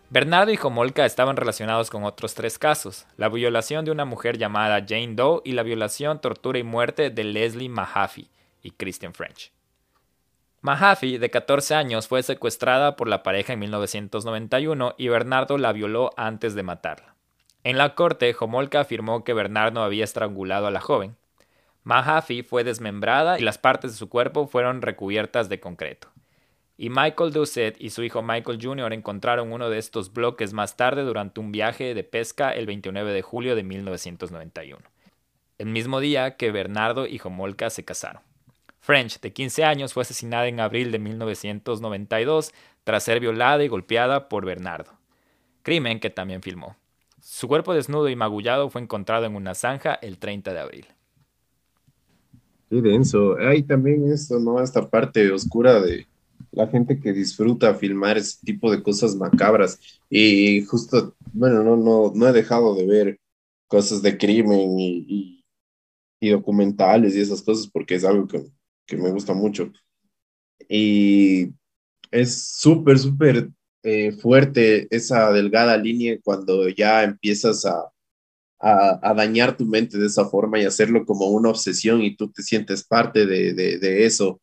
Bernardo 0.10 0.52
y 0.52 0.60
Homolka 0.62 1.06
estaban 1.06 1.38
relacionados 1.38 1.92
con 1.92 2.06
otros 2.06 2.34
tres 2.34 2.58
casos, 2.58 3.06
la 3.16 3.30
violación 3.30 3.86
de 3.86 3.92
una 3.92 4.04
mujer 4.04 4.40
llamada 4.40 4.84
Jane 4.86 5.14
Doe 5.14 5.42
y 5.46 5.52
la 5.52 5.62
violación, 5.62 6.20
tortura 6.20 6.58
y 6.58 6.64
muerte 6.64 7.12
de 7.12 7.24
Leslie 7.24 7.70
Mahaffey, 7.70 8.30
y 8.64 8.72
Christian 8.72 9.14
French. 9.14 9.52
Mahaffey, 10.64 11.18
de 11.18 11.32
14 11.32 11.74
años, 11.74 12.08
fue 12.08 12.22
secuestrada 12.22 12.96
por 12.96 13.08
la 13.08 13.24
pareja 13.24 13.54
en 13.54 13.60
1991 13.60 14.94
y 14.96 15.08
Bernardo 15.08 15.58
la 15.58 15.74
violó 15.74 16.12
antes 16.18 16.54
de 16.54 16.62
matarla. 16.62 17.16
En 17.64 17.80
la 17.80 17.96
corte, 17.96 18.36
Homolka 18.40 18.82
afirmó 18.82 19.24
que 19.24 19.34
Bernardo 19.34 19.82
había 19.82 20.04
estrangulado 20.04 20.68
a 20.68 20.72
la 20.72 20.80
joven. 20.80 21.16
Mahaffey 21.84 22.44
fue 22.44 22.64
desmembrada 22.64 23.40
y 23.40 23.42
las 23.42 23.58
partes 23.58 23.92
de 23.92 23.98
su 23.98 24.08
cuerpo 24.08 24.46
fueron 24.46 24.84
recubiertas 24.84 25.50
de 25.50 25.60
concreto. 25.60 26.10
Y 26.78 26.92
Michael 26.92 27.34
Doucet 27.34 27.76
y 27.80 27.90
su 27.90 28.04
hijo 28.04 28.22
Michael 28.22 28.60
Jr. 28.62 28.94
encontraron 28.94 29.52
uno 29.52 29.68
de 29.72 29.80
estos 29.80 30.14
bloques 30.14 30.54
más 30.54 30.78
tarde 30.78 31.02
durante 31.02 31.40
un 31.40 31.52
viaje 31.52 31.96
de 31.96 32.04
pesca 32.04 32.52
el 32.52 32.68
29 32.68 33.14
de 33.14 33.22
julio 33.24 33.56
de 33.56 33.64
1991, 33.64 34.80
el 35.58 35.68
mismo 35.68 36.00
día 36.00 36.38
que 36.38 36.52
Bernardo 36.52 37.08
y 37.08 37.20
Homolka 37.24 37.72
se 37.72 37.84
casaron. 37.84 38.22
French, 38.82 39.22
de 39.22 39.32
15 39.32 39.64
años, 39.64 39.94
fue 39.94 40.02
asesinada 40.02 40.48
en 40.48 40.60
abril 40.60 40.92
de 40.92 41.00
1992 41.00 42.52
tras 42.84 43.04
ser 43.04 43.20
violada 43.20 43.64
y 43.64 43.70
golpeada 43.70 44.28
por 44.28 44.46
Bernardo. 44.46 44.92
Crimen 45.64 46.00
que 46.00 46.10
también 46.10 46.42
filmó. 46.42 46.76
Su 47.22 47.48
cuerpo 47.48 47.74
desnudo 47.74 48.10
y 48.10 48.16
magullado 48.16 48.70
fue 48.70 48.82
encontrado 48.82 49.26
en 49.26 49.36
una 49.36 49.56
zanja 49.56 49.94
el 49.94 50.18
30 50.18 50.54
de 50.54 50.60
abril. 50.60 50.86
Qué 52.70 52.82
denso. 52.82 53.38
Hay 53.38 53.64
también 53.64 54.12
esto, 54.12 54.40
¿no? 54.40 54.62
Esta 54.62 54.90
parte 54.90 55.32
oscura 55.32 55.80
de, 55.80 56.08
la 56.52 56.68
gente 56.68 57.00
que 57.00 57.14
disfruta 57.14 57.74
filmar 57.76 58.18
ese 58.18 58.38
tipo 58.44 58.72
de 58.72 58.84
cosas 58.84 59.16
macabras. 59.16 59.80
Y 60.10 60.64
justo, 60.64 61.16
bueno, 61.34 61.64
no, 61.64 61.78
no, 61.78 62.12
no 62.14 62.28
he 62.28 62.34
dejado 62.34 62.76
de 62.76 62.86
ver 62.86 63.20
cosas 63.68 64.02
de 64.02 64.18
crimen 64.18 64.80
y, 64.80 65.44
y, 66.20 66.30
documentales 66.30 67.16
y 67.16 67.22
esas 67.22 67.42
cosas 67.42 67.68
porque 67.68 67.96
es 67.96 68.04
algo 68.04 68.28
que, 68.28 68.46
que 68.92 69.02
me 69.02 69.12
gusta 69.12 69.34
mucho. 69.34 69.72
Y 70.68 71.54
es 72.12 72.58
súper, 72.58 73.00
súper 73.00 73.50
eh, 73.84 74.12
fuerte 74.12 74.88
esa 74.94 75.32
delgada 75.32 75.78
línea 75.78 76.20
cuando 76.22 76.68
ya 76.68 77.04
empiezas 77.04 77.66
a, 77.66 77.90
a, 78.60 79.14
dañar 79.14 79.56
tu 79.56 79.66
mente 79.66 79.98
de 79.98 80.08
esa 80.08 80.26
forma 80.26 80.60
y 80.60 80.66
hacerlo 80.66 81.06
como 81.06 81.28
una 81.28 81.50
obsesión 81.50 82.02
y 82.02 82.16
tú 82.16 82.30
te 82.32 82.44
sientes 82.44 82.84
parte 82.84 83.26
de, 83.26 83.54
de, 83.54 84.06
eso 84.06 84.42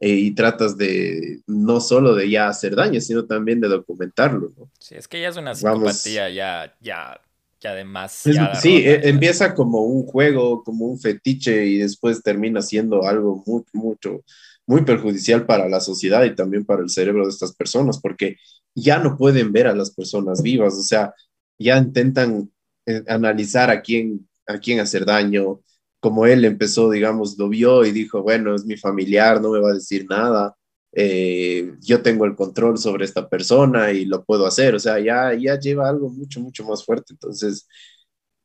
eh, 0.00 0.08
y 0.08 0.34
tratas 0.34 0.78
de 0.78 1.42
no 1.46 1.80
solo 1.80 2.14
de 2.14 2.30
ya 2.30 2.48
hacer 2.48 2.74
daño, 2.74 3.00
sino 3.02 3.26
también 3.26 3.60
de 3.60 3.68
documentarlo. 3.68 4.52
¿no? 4.56 4.70
Sí, 4.80 4.94
es 4.96 5.06
que 5.06 5.20
ya 5.20 5.28
es 5.28 5.36
una 5.36 5.54
psicopatía 5.54 6.30
ya, 6.30 6.74
ya, 6.80 7.20
demasiado. 7.68 8.60
Sí, 8.60 8.76
e, 8.76 9.08
empieza 9.08 9.54
como 9.54 9.82
un 9.82 10.06
juego, 10.06 10.62
como 10.62 10.86
un 10.86 10.98
fetiche 10.98 11.66
y 11.66 11.78
después 11.78 12.22
termina 12.22 12.62
siendo 12.62 13.04
algo 13.04 13.42
muy, 13.46 13.62
mucho, 13.72 14.22
muy 14.66 14.82
perjudicial 14.82 15.46
para 15.46 15.68
la 15.68 15.80
sociedad 15.80 16.24
y 16.24 16.34
también 16.34 16.64
para 16.64 16.82
el 16.82 16.90
cerebro 16.90 17.24
de 17.24 17.30
estas 17.30 17.54
personas, 17.54 18.00
porque 18.00 18.36
ya 18.74 18.98
no 18.98 19.16
pueden 19.16 19.52
ver 19.52 19.66
a 19.66 19.74
las 19.74 19.90
personas 19.90 20.42
vivas, 20.42 20.74
o 20.74 20.82
sea, 20.82 21.14
ya 21.58 21.76
intentan 21.76 22.50
eh, 22.86 23.02
analizar 23.08 23.70
a 23.70 23.82
quién, 23.82 24.28
a 24.46 24.58
quién 24.58 24.80
hacer 24.80 25.04
daño, 25.04 25.60
como 26.00 26.24
él 26.26 26.44
empezó, 26.44 26.90
digamos, 26.90 27.36
lo 27.38 27.48
vio 27.48 27.84
y 27.84 27.92
dijo, 27.92 28.22
bueno, 28.22 28.54
es 28.54 28.64
mi 28.64 28.76
familiar, 28.76 29.40
no 29.40 29.50
me 29.50 29.60
va 29.60 29.70
a 29.70 29.74
decir 29.74 30.06
nada, 30.08 30.56
eh, 30.92 31.72
yo 31.80 32.02
tengo 32.02 32.24
el 32.24 32.34
control 32.36 32.78
sobre 32.78 33.04
esta 33.04 33.28
persona 33.28 33.92
y 33.92 34.04
lo 34.06 34.24
puedo 34.24 34.46
hacer, 34.46 34.74
o 34.74 34.78
sea, 34.80 34.98
ya, 35.00 35.34
ya 35.34 35.58
lleva 35.58 35.88
algo 35.88 36.10
mucho, 36.10 36.40
mucho 36.40 36.64
más 36.64 36.84
fuerte, 36.84 37.12
entonces, 37.14 37.68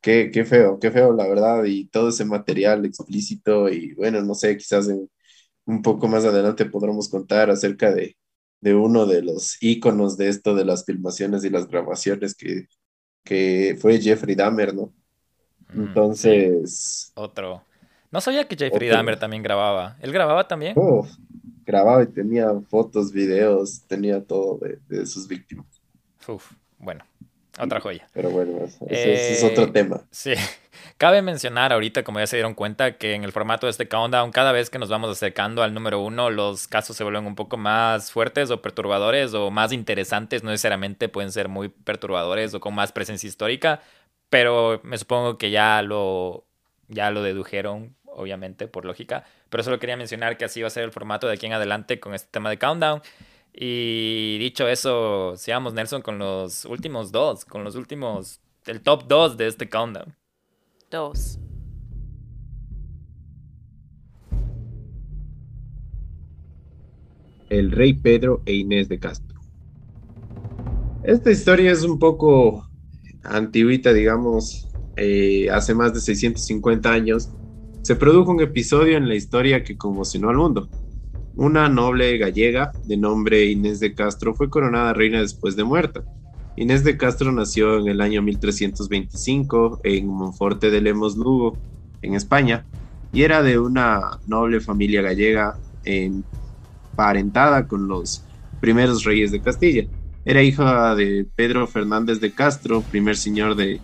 qué, 0.01 0.29
qué 0.31 0.45
feo, 0.45 0.79
qué 0.79 0.91
feo, 0.91 1.13
la 1.13 1.27
verdad, 1.27 1.63
y 1.65 1.87
todo 1.87 2.09
ese 2.09 2.25
material 2.25 2.85
explícito 2.85 3.69
y 3.69 3.93
bueno, 3.95 4.21
no 4.21 4.35
sé, 4.35 4.57
quizás 4.57 4.87
un 5.65 5.81
poco 5.81 6.07
más 6.07 6.25
adelante 6.25 6.65
podremos 6.65 7.09
contar 7.09 7.49
acerca 7.49 7.93
de, 7.93 8.17
de 8.61 8.73
uno 8.75 9.05
de 9.05 9.21
los 9.21 9.61
íconos 9.61 10.17
de 10.17 10.29
esto 10.29 10.55
de 10.55 10.65
las 10.65 10.85
filmaciones 10.85 11.43
y 11.43 11.49
las 11.49 11.67
grabaciones 11.67 12.35
que, 12.35 12.67
que 13.23 13.77
fue 13.79 13.99
Jeffrey 13.99 14.35
Dahmer, 14.35 14.73
¿no? 14.73 14.93
Mm, 15.73 15.87
Entonces... 15.87 17.11
Otro. 17.15 17.63
No 18.11 18.21
sabía 18.21 18.47
que 18.47 18.55
Jeffrey 18.55 18.89
Dahmer 18.89 19.19
también 19.19 19.43
grababa. 19.43 19.97
¿Él 20.01 20.11
grababa 20.11 20.47
también? 20.47 20.75
Grababa 21.65 22.03
y 22.03 22.07
tenía 22.07 22.49
fotos, 22.69 23.11
videos, 23.11 23.81
tenía 23.87 24.23
todo 24.23 24.57
de, 24.57 24.79
de 24.87 25.05
sus 25.05 25.27
víctimas. 25.27 25.65
Uf, 26.27 26.51
bueno, 26.77 27.03
otra 27.59 27.79
joya. 27.79 28.07
Pero 28.13 28.29
bueno, 28.31 28.65
ese, 28.65 29.33
es 29.33 29.43
otro 29.43 29.65
eh, 29.65 29.71
tema. 29.71 30.01
Sí. 30.11 30.33
Cabe 30.97 31.21
mencionar 31.21 31.71
ahorita, 31.71 32.03
como 32.03 32.19
ya 32.19 32.27
se 32.27 32.35
dieron 32.35 32.53
cuenta, 32.53 32.97
que 32.97 33.13
en 33.13 33.23
el 33.23 33.31
formato 33.31 33.65
de 33.65 33.71
este 33.71 33.87
countdown, 33.87 34.31
cada 34.31 34.51
vez 34.51 34.69
que 34.69 34.79
nos 34.79 34.89
vamos 34.89 35.09
acercando 35.09 35.63
al 35.63 35.73
número 35.73 36.01
uno, 36.01 36.29
los 36.29 36.67
casos 36.67 36.97
se 36.97 37.03
vuelven 37.03 37.25
un 37.25 37.35
poco 37.35 37.57
más 37.57 38.11
fuertes 38.11 38.51
o 38.51 38.61
perturbadores 38.61 39.33
o 39.33 39.51
más 39.51 39.71
interesantes. 39.71 40.43
No 40.43 40.51
necesariamente 40.51 41.07
pueden 41.07 41.31
ser 41.31 41.47
muy 41.47 41.69
perturbadores 41.69 42.53
o 42.53 42.59
con 42.59 42.75
más 42.75 42.91
presencia 42.91 43.27
histórica, 43.27 43.81
pero 44.29 44.81
me 44.83 44.97
supongo 44.97 45.37
que 45.37 45.49
ya 45.51 45.81
lo, 45.81 46.45
ya 46.89 47.09
lo 47.11 47.23
dedujeron, 47.23 47.95
obviamente, 48.05 48.67
por 48.67 48.85
lógica. 48.85 49.23
Pero 49.55 49.63
solo 49.63 49.79
quería 49.79 49.95
mencionar 49.95 50.35
que 50.35 50.43
así 50.43 50.59
va 50.59 50.67
a 50.67 50.69
ser 50.69 50.83
el 50.83 50.91
formato 50.91 51.27
de 51.27 51.33
aquí 51.35 51.45
en 51.45 51.53
adelante 51.53 51.97
con 51.97 52.13
este 52.13 52.27
tema 52.29 52.49
de 52.49 52.57
countdown. 52.57 53.01
Y 53.53 54.37
dicho 54.37 54.67
eso, 54.67 55.37
sigamos 55.37 55.73
Nelson 55.73 56.01
con 56.01 56.19
los 56.19 56.65
últimos 56.65 57.13
dos, 57.13 57.45
con 57.45 57.63
los 57.63 57.77
últimos, 57.77 58.41
el 58.65 58.81
top 58.81 59.07
dos 59.07 59.37
de 59.37 59.47
este 59.47 59.69
countdown. 59.69 60.13
Dos. 60.91 61.39
El 67.49 67.71
rey 67.71 67.93
Pedro 67.93 68.43
e 68.45 68.55
Inés 68.55 68.89
de 68.89 68.99
Castro. 68.99 69.39
Esta 71.05 71.31
historia 71.31 71.71
es 71.71 71.83
un 71.83 71.97
poco 71.97 72.69
antiguita, 73.23 73.93
digamos, 73.93 74.67
eh, 74.97 75.49
hace 75.49 75.73
más 75.73 75.93
de 75.93 76.01
650 76.01 76.91
años, 76.91 77.29
se 77.85 77.95
produjo 77.95 78.31
un 78.31 78.41
episodio 78.41 78.97
en 78.97 79.07
la 79.07 79.13
historia 79.13 79.63
que 79.63 79.77
conmocionó 79.77 80.31
al 80.31 80.37
mundo. 80.37 80.67
Una 81.35 81.69
noble 81.69 82.17
gallega 82.17 82.71
de 82.83 82.97
nombre 82.97 83.45
Inés 83.45 83.79
de 83.79 83.93
Castro 83.93 84.33
fue 84.33 84.49
coronada 84.49 84.91
reina 84.91 85.19
después 85.21 85.55
de 85.55 85.65
muerta. 85.65 86.03
Inés 86.57 86.83
de 86.83 86.97
Castro 86.97 87.31
nació 87.31 87.77
en 87.77 87.87
el 87.87 88.01
año 88.01 88.23
1325 88.23 89.81
en 89.83 90.07
Monforte 90.07 90.71
de 90.71 90.81
Lemos 90.81 91.15
Lugo, 91.15 91.59
en 92.01 92.15
España, 92.15 92.65
y 93.13 93.21
era 93.21 93.43
de 93.43 93.59
una 93.59 94.17
noble 94.25 94.61
familia 94.61 95.03
gallega 95.03 95.55
emparentada 95.83 97.67
con 97.67 97.87
los 97.87 98.23
primeros 98.61 99.03
reyes 99.03 99.31
de 99.31 99.41
Castilla. 99.41 99.85
Era 100.25 100.41
hija 100.41 100.95
de 100.95 101.27
Pedro 101.35 101.67
Fernández 101.67 102.19
de 102.19 102.31
Castro, 102.31 102.81
primer 102.81 103.15
señor 103.15 103.53
de 103.53 103.79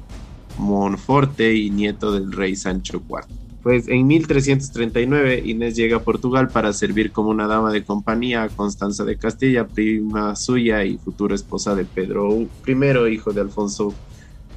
Monforte 0.58 1.54
y 1.54 1.70
nieto 1.70 2.12
del 2.12 2.32
rey 2.32 2.56
Sancho 2.56 3.00
IV. 3.08 3.41
Pues 3.64 3.88
en 3.88 4.08
1339 4.08 5.44
Inés 5.46 5.76
llega 5.76 5.98
a 5.98 6.04
Portugal 6.04 6.48
para 6.48 6.74
servir 6.74 7.12
como 7.12 7.30
una 7.30 7.48
dama 7.48 7.72
de 7.72 7.84
compañía 7.84 8.44
a 8.44 8.50
Constanza 8.50 9.06
de 9.06 9.18
Castilla, 9.18 9.68
prima 9.68 10.36
suya 10.36 10.84
y 10.84 10.98
futura 10.98 11.36
esposa 11.36 11.76
de 11.76 11.86
Pedro 11.86 12.42
I, 12.42 13.14
hijo 13.14 13.34
de 13.34 13.42
Alfonso 13.42 13.94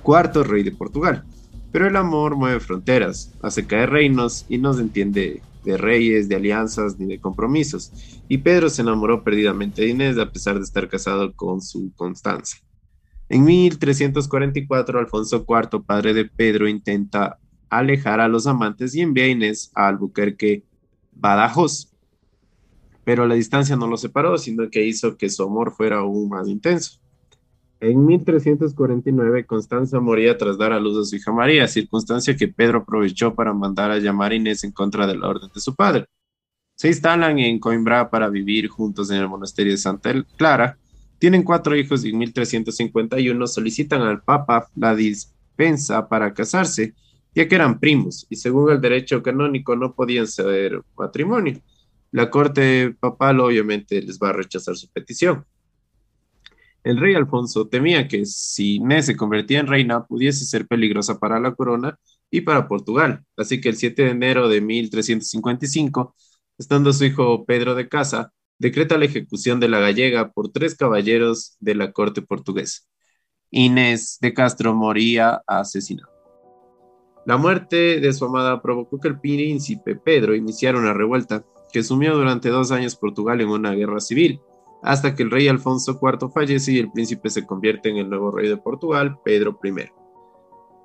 IV, 0.07 0.43
rey 0.45 0.63
de 0.63 0.73
Portugal. 0.73 1.25
Pero 1.71 1.87
el 1.87 1.97
amor 1.97 2.37
mueve 2.37 2.61
fronteras, 2.61 3.35
hace 3.43 3.67
caer 3.67 3.91
reinos 3.91 4.47
y 4.49 4.57
no 4.57 4.73
se 4.73 4.81
entiende 4.81 5.43
de 5.65 5.77
reyes, 5.77 6.29
de 6.29 6.37
alianzas 6.37 6.99
ni 6.99 7.07
de 7.07 7.21
compromisos. 7.21 7.93
Y 8.29 8.39
Pedro 8.39 8.71
se 8.71 8.83
enamoró 8.83 9.23
perdidamente 9.23 9.83
de 9.83 9.89
Inés 9.89 10.19
a 10.19 10.31
pesar 10.31 10.57
de 10.57 10.65
estar 10.65 10.89
casado 10.89 11.35
con 11.35 11.61
su 11.61 11.93
Constanza. 11.95 12.59
En 13.29 13.45
1344, 13.45 14.99
Alfonso 14.99 15.45
IV, 15.49 15.83
padre 15.85 16.15
de 16.15 16.27
Pedro, 16.27 16.69
intenta 16.69 17.39
alejar 17.71 18.21
a 18.21 18.29
los 18.29 18.47
amantes 18.47 18.95
y 18.95 19.01
envía 19.01 19.25
a 19.25 19.29
Inés 19.29 19.71
a 19.75 19.89
Albuquerque, 19.89 20.63
Badajoz. 21.13 21.91
Pero 23.05 23.27
la 23.27 23.35
distancia 23.35 23.77
no 23.77 23.87
los 23.87 24.01
separó, 24.01 24.39
sino 24.39 24.71
que 24.71 24.87
hizo 24.87 25.17
que 25.17 25.29
su 25.29 25.43
amor 25.43 25.73
fuera 25.73 25.99
aún 25.99 26.29
más 26.29 26.49
intenso. 26.49 27.01
En 27.81 28.07
1349, 28.07 29.45
Constanza 29.45 30.01
moría 30.01 30.39
tras 30.39 30.57
dar 30.57 30.73
a 30.73 30.81
luz 30.81 30.97
a 30.97 31.05
su 31.05 31.17
hija 31.17 31.33
María, 31.33 31.69
circunstancia 31.69 32.35
que 32.35 32.49
Pedro 32.49 32.79
aprovechó 32.79 33.35
para 33.35 33.53
mandar 33.53 33.91
a 33.91 33.99
llamar 33.99 34.33
a 34.33 34.37
Inés 34.37 34.65
en 34.65 34.73
contra 34.73 35.07
de 35.07 35.19
la 35.19 35.29
orden 35.29 35.51
de 35.55 35.61
su 35.61 35.75
padre. 35.75 36.07
Se 36.77 36.89
instalan 36.89 37.39
en 37.39 37.59
Coimbra 37.59 38.09
para 38.11 38.29
vivir 38.29 38.69
juntos 38.69 39.11
en 39.11 39.19
el 39.19 39.29
monasterio 39.29 39.73
de 39.73 39.79
Santa 39.79 40.15
Clara. 40.37 40.79
Tienen 41.19 41.43
cuatro 41.43 41.77
hijos 41.77 42.05
y 42.05 42.11
en 42.11 42.19
1351 42.19 43.47
solicitan 43.47 44.03
al 44.03 44.23
Papa 44.23 44.69
la 44.75 44.95
dispensa 44.95 46.09
para 46.09 46.33
casarse 46.33 46.95
ya 47.35 47.49
que 47.49 47.55
eran 47.55 47.81
primos 47.81 48.27
y 48.31 48.37
según 48.37 48.71
el 48.71 48.81
derecho 48.81 49.23
canónico 49.23 49.77
no 49.77 49.95
podían 49.95 50.27
ser 50.27 50.81
matrimonio. 50.97 51.61
La 52.13 52.31
corte 52.31 52.95
papal 53.01 53.41
obviamente 53.41 54.01
les 54.01 54.19
va 54.19 54.31
a 54.31 54.33
rechazar 54.33 54.77
su 54.77 54.89
petición. 54.91 55.45
El 56.85 56.99
rey 56.99 57.15
Alfonso 57.15 57.67
temía 57.67 58.07
que 58.09 58.27
si 58.27 58.77
Inés 58.77 59.07
se 59.07 59.17
convertía 59.17 59.61
en 59.61 59.67
reina 59.67 60.05
pudiese 60.05 60.45
ser 60.45 60.67
peligrosa 60.67 61.19
para 61.19 61.41
la 61.41 61.55
corona 61.55 61.99
y 62.31 62.43
para 62.43 62.69
Portugal. 62.69 63.25
Así 63.37 63.61
que 63.61 63.71
el 63.71 63.77
7 63.77 64.03
de 64.03 64.11
enero 64.11 64.49
de 64.49 64.61
1355, 64.61 66.15
estando 66.59 66.93
su 66.93 67.05
hijo 67.07 67.45
Pedro 67.47 67.75
de 67.75 67.89
casa, 67.89 68.33
decreta 68.59 68.99
la 68.99 69.07
ejecución 69.07 69.61
de 69.61 69.69
la 69.69 69.81
gallega 69.81 70.31
por 70.31 70.53
tres 70.53 70.77
caballeros 70.77 71.57
de 71.61 71.75
la 71.75 71.93
corte 71.93 72.23
portuguesa. 72.23 72.83
Inés 73.51 74.19
de 74.21 74.35
Castro 74.35 74.75
moría 74.75 75.43
asesinada. 75.47 76.14
La 77.27 77.37
muerte 77.39 78.01
de 78.01 78.13
su 78.13 78.27
amada 78.27 78.61
provocó 78.61 79.01
que 79.01 79.09
el 79.09 79.19
príncipe 79.19 79.97
Pedro 79.97 80.35
iniciara 80.35 80.79
una 80.79 80.93
revuelta 80.93 81.45
que 81.73 81.83
sumió 81.83 82.17
durante 82.17 82.51
dos 82.51 82.71
años 82.71 82.97
Portugal 82.97 83.41
en 83.41 83.49
una 83.49 83.73
guerra 83.73 84.01
civil, 84.01 84.41
hasta 84.83 85.15
que 85.15 85.23
el 85.23 85.31
rey 85.31 85.49
Alfonso 85.49 85.99
IV 86.01 86.31
fallece 86.31 86.73
y 86.73 86.79
el 86.79 86.93
príncipe 86.93 87.31
se 87.31 87.47
convierte 87.47 87.89
en 87.89 87.97
el 87.97 88.11
nuevo 88.11 88.31
rey 88.31 88.49
de 88.49 88.59
Portugal, 88.59 89.19
Pedro 89.25 89.59
I. 89.65 89.91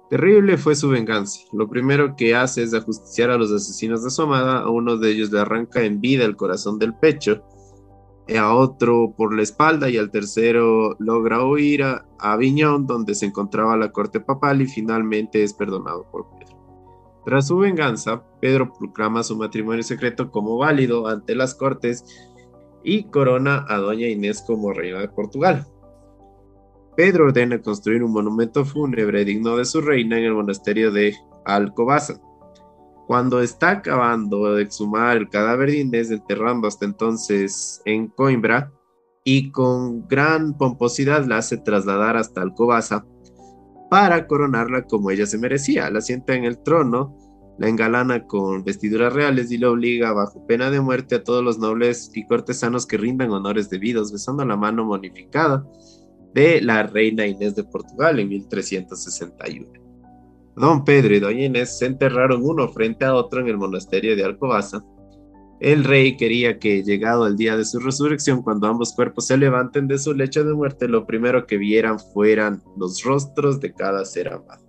Terrible 0.09 0.57
fue 0.57 0.75
su 0.75 0.89
venganza. 0.89 1.41
Lo 1.51 1.69
primero 1.69 2.15
que 2.15 2.33
hace 2.33 2.63
es 2.63 2.73
ajusticiar 2.73 3.29
a 3.29 3.37
los 3.37 3.51
asesinos 3.51 4.03
de 4.03 4.09
su 4.09 4.21
amada, 4.23 4.61
a 4.61 4.69
uno 4.69 4.97
de 4.97 5.11
ellos 5.11 5.31
le 5.31 5.39
arranca 5.39 5.83
en 5.83 6.01
vida 6.01 6.25
el 6.25 6.35
corazón 6.35 6.79
del 6.79 6.95
pecho, 6.95 7.43
a 8.38 8.53
otro 8.53 9.13
por 9.15 9.36
la 9.36 9.41
espalda 9.41 9.89
y 9.89 9.97
al 9.97 10.11
tercero 10.11 10.95
logra 10.99 11.43
huir 11.45 11.84
a, 11.84 12.05
Aviñón 12.19 12.86
donde 12.86 13.15
se 13.15 13.25
encontraba 13.25 13.77
la 13.77 13.91
corte 13.91 14.19
papal 14.19 14.61
y 14.61 14.67
finalmente 14.67 15.41
es 15.41 15.53
perdonado 15.53 16.05
por 16.11 16.27
Pedro. 16.30 16.57
Tras 17.25 17.47
su 17.47 17.57
venganza, 17.57 18.23
Pedro 18.41 18.73
proclama 18.73 19.23
su 19.23 19.38
matrimonio 19.38 19.84
secreto 19.84 20.32
como 20.32 20.57
válido 20.57 21.07
ante 21.07 21.36
las 21.36 21.55
cortes 21.55 22.03
y 22.84 23.05
corona 23.05 23.65
a 23.69 23.77
doña 23.77 24.07
Inés 24.07 24.43
como 24.45 24.73
reina 24.73 24.99
de 24.99 25.09
Portugal. 25.09 25.65
Pedro 26.95 27.25
ordena 27.25 27.61
construir 27.61 28.03
un 28.03 28.11
monumento 28.11 28.65
fúnebre 28.65 29.23
digno 29.23 29.55
de 29.55 29.63
su 29.63 29.80
reina 29.80 30.17
en 30.17 30.25
el 30.25 30.34
monasterio 30.34 30.91
de 30.91 31.15
Alcobaza. 31.45 32.19
Cuando 33.10 33.41
está 33.41 33.72
acabando 33.72 34.53
de 34.53 34.62
exhumar 34.62 35.18
el 35.18 35.30
cadáver 35.30 35.72
de 35.72 35.80
Inés, 35.80 36.12
enterrando 36.12 36.68
hasta 36.68 36.86
entonces 36.86 37.82
en 37.86 38.07
Coimbra, 38.07 38.72
y 39.24 39.49
con 39.49 40.07
gran 40.07 40.55
pomposidad 40.55 41.26
la 41.26 41.38
hace 41.38 41.57
trasladar 41.57 42.18
hasta 42.18 42.43
Alcobaza 42.43 43.07
para 43.89 44.28
coronarla 44.28 44.84
como 44.84 45.10
ella 45.10 45.26
se 45.26 45.39
merecía. 45.39 45.89
La 45.89 46.01
sienta 46.01 46.36
en 46.36 46.43
el 46.43 46.62
trono, 46.62 47.18
la 47.57 47.68
engalana 47.68 48.28
con 48.28 48.64
vestiduras 48.64 49.12
reales 49.12 49.51
y 49.51 49.57
le 49.57 49.66
obliga 49.66 50.14
bajo 50.14 50.45
pena 50.45 50.70
de 50.70 50.80
muerte 50.80 51.16
a 51.16 51.24
todos 51.24 51.43
los 51.43 51.57
nobles 51.57 52.12
y 52.14 52.28
cortesanos 52.28 52.86
que 52.86 52.97
rindan 52.97 53.32
honores 53.32 53.72
debidos, 53.72 54.12
besando 54.12 54.45
la 54.45 54.55
mano 54.55 54.86
monificada 54.86 55.66
de 56.36 56.62
la 56.62 56.84
reina 56.84 57.26
Inés 57.26 57.55
de 57.55 57.64
Portugal 57.64 58.20
en 58.20 58.30
1361. 58.30 59.88
Don 60.60 60.84
Pedro 60.84 61.16
y 61.16 61.22
Doña 61.22 61.45
Inés 61.45 61.78
se 61.78 61.86
enterraron 61.86 62.43
uno 62.43 62.68
frente 62.68 63.05
a 63.05 63.16
otro 63.16 63.39
en 63.39 63.47
el 63.47 63.57
monasterio 63.57 64.14
de 64.18 64.26
Alcobaza. 64.26 64.84
El 65.62 65.86
rey 65.86 66.18
quería 66.18 66.60
que, 66.60 66.84
llegado 66.84 67.28
el 67.28 67.38
día 67.38 67.55
de 67.55 67.64
su 67.64 67.80
resurrección, 67.80 68.43
cuando 68.43 68.68
ambos 68.68 68.93
cuerpos 68.93 69.28
se 69.28 69.38
levanten 69.38 69.88
de 69.88 69.97
su 69.97 70.14
lecho 70.14 70.43
de 70.43 70.53
muerte, 70.53 70.89
lo 70.89 71.05
primero 71.05 71.47
que 71.47 71.57
vieran 71.57 71.97
fueran 71.97 72.62
los 72.78 73.01
rostros 73.03 73.62
de 73.62 73.74
cada 73.74 74.03
ser 74.03 74.34
amado. 74.34 74.62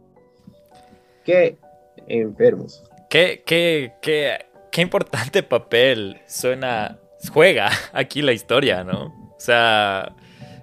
Qué 1.25 1.59
enfermos. 2.07 2.85
Qué, 3.09 3.43
qué, 3.45 3.95
qué, 4.01 4.47
qué 4.71 4.83
importante 4.83 5.43
papel 5.43 6.21
suena, 6.29 7.01
juega 7.33 7.69
aquí 7.93 8.23
la 8.23 8.33
historia, 8.33 8.85
¿no? 8.85 9.07
O 9.07 9.41
sea, 9.41 10.15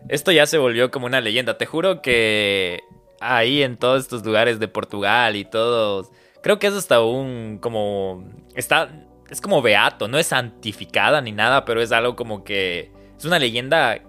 esto 0.07 0.31
ya 0.31 0.45
se 0.45 0.57
volvió 0.57 0.89
como 0.89 1.05
una 1.05 1.19
leyenda. 1.19 1.57
Te 1.57 1.65
juro 1.65 2.01
que 2.01 2.79
ahí 3.19 3.63
en 3.63 3.77
todos 3.77 4.03
estos 4.03 4.25
lugares 4.25 4.59
de 4.59 4.67
Portugal 4.67 5.35
y 5.35 5.45
todos, 5.45 6.11
creo 6.41 6.59
que 6.59 6.67
es 6.67 6.73
hasta 6.73 7.01
un 7.01 7.57
como 7.61 8.23
está 8.55 8.89
es 9.29 9.41
como 9.41 9.61
beato, 9.61 10.07
no 10.07 10.17
es 10.17 10.27
santificada 10.27 11.21
ni 11.21 11.31
nada, 11.31 11.65
pero 11.65 11.81
es 11.81 11.91
algo 11.91 12.15
como 12.15 12.43
que 12.43 12.91
es 13.17 13.25
una 13.25 13.39
leyenda 13.39 13.99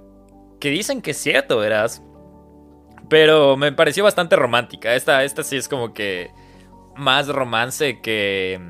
que 0.61 0.71
dicen 0.71 1.03
que 1.03 1.13
es 1.13 1.17
cierto, 1.17 1.59
verás. 1.59 2.03
Pero 3.09 3.57
me 3.57 3.73
pareció 3.73 4.05
bastante 4.05 4.37
romántica. 4.37 4.95
Esta, 4.95 5.25
esta 5.25 5.43
sí 5.43 5.57
es 5.57 5.69
como 5.69 5.95
que 5.95 6.31
más 6.97 7.29
romance 7.29 8.01
que... 8.01 8.61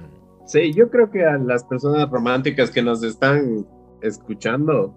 Sí, 0.47 0.72
yo 0.72 0.89
creo 0.91 1.11
que 1.11 1.24
a 1.24 1.36
las 1.39 1.64
personas 1.64 2.09
románticas 2.09 2.70
que 2.70 2.80
nos 2.80 3.03
están 3.03 3.66
escuchando, 4.01 4.95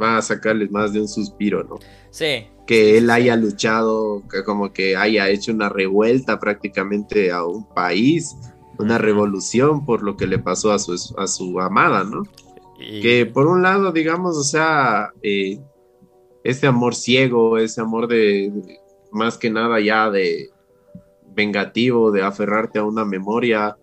va 0.00 0.18
a 0.18 0.22
sacarles 0.22 0.70
más 0.70 0.92
de 0.92 1.00
un 1.00 1.08
suspiro, 1.08 1.62
¿no? 1.64 1.76
Sí. 2.10 2.48
Que 2.68 2.98
él 2.98 3.10
haya 3.10 3.34
luchado, 3.34 4.22
que 4.30 4.44
como 4.44 4.72
que 4.72 4.96
haya 4.96 5.28
hecho 5.28 5.52
una 5.52 5.68
revuelta 5.68 6.38
prácticamente 6.38 7.32
a 7.32 7.44
un 7.44 7.68
país, 7.68 8.36
una 8.78 8.98
revolución 8.98 9.84
por 9.84 10.04
lo 10.04 10.16
que 10.16 10.28
le 10.28 10.38
pasó 10.38 10.70
a 10.72 10.78
su, 10.78 10.94
a 11.16 11.26
su 11.26 11.58
amada, 11.60 12.04
¿no? 12.04 12.22
Que 12.78 13.26
por 13.26 13.48
un 13.48 13.62
lado, 13.62 13.90
digamos, 13.90 14.36
o 14.36 14.44
sea, 14.44 15.12
eh, 15.22 15.58
este 16.44 16.68
amor 16.68 16.94
ciego, 16.94 17.58
ese 17.58 17.80
amor 17.80 18.06
de, 18.06 18.52
más 19.10 19.36
que 19.36 19.50
nada 19.50 19.80
ya 19.80 20.10
de 20.10 20.50
vengativo, 21.34 22.12
de 22.12 22.22
aferrarte 22.22 22.78
a 22.78 22.84
una 22.84 23.04
memoria, 23.04 23.76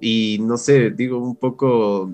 y 0.00 0.38
no 0.42 0.58
sé, 0.58 0.90
digo 0.90 1.16
un 1.18 1.36
poco, 1.36 2.10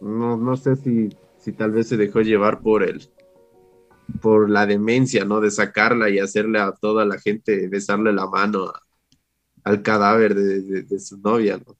no, 0.00 0.38
no 0.38 0.56
sé 0.56 0.76
si 0.76 1.10
si 1.40 1.52
tal 1.52 1.72
vez 1.72 1.88
se 1.88 1.96
dejó 1.96 2.20
llevar 2.20 2.60
por 2.60 2.82
el 2.82 3.08
por 4.20 4.50
la 4.50 4.66
demencia, 4.66 5.24
¿no? 5.24 5.40
De 5.40 5.50
sacarla 5.50 6.10
y 6.10 6.18
hacerle 6.18 6.58
a 6.60 6.72
toda 6.72 7.04
la 7.04 7.18
gente 7.18 7.68
besarle 7.68 8.12
la 8.12 8.26
mano 8.26 8.72
al 9.64 9.82
cadáver 9.82 10.34
de, 10.34 11.00
su 11.00 11.18
novia, 11.18 11.58
¿no? 11.58 11.76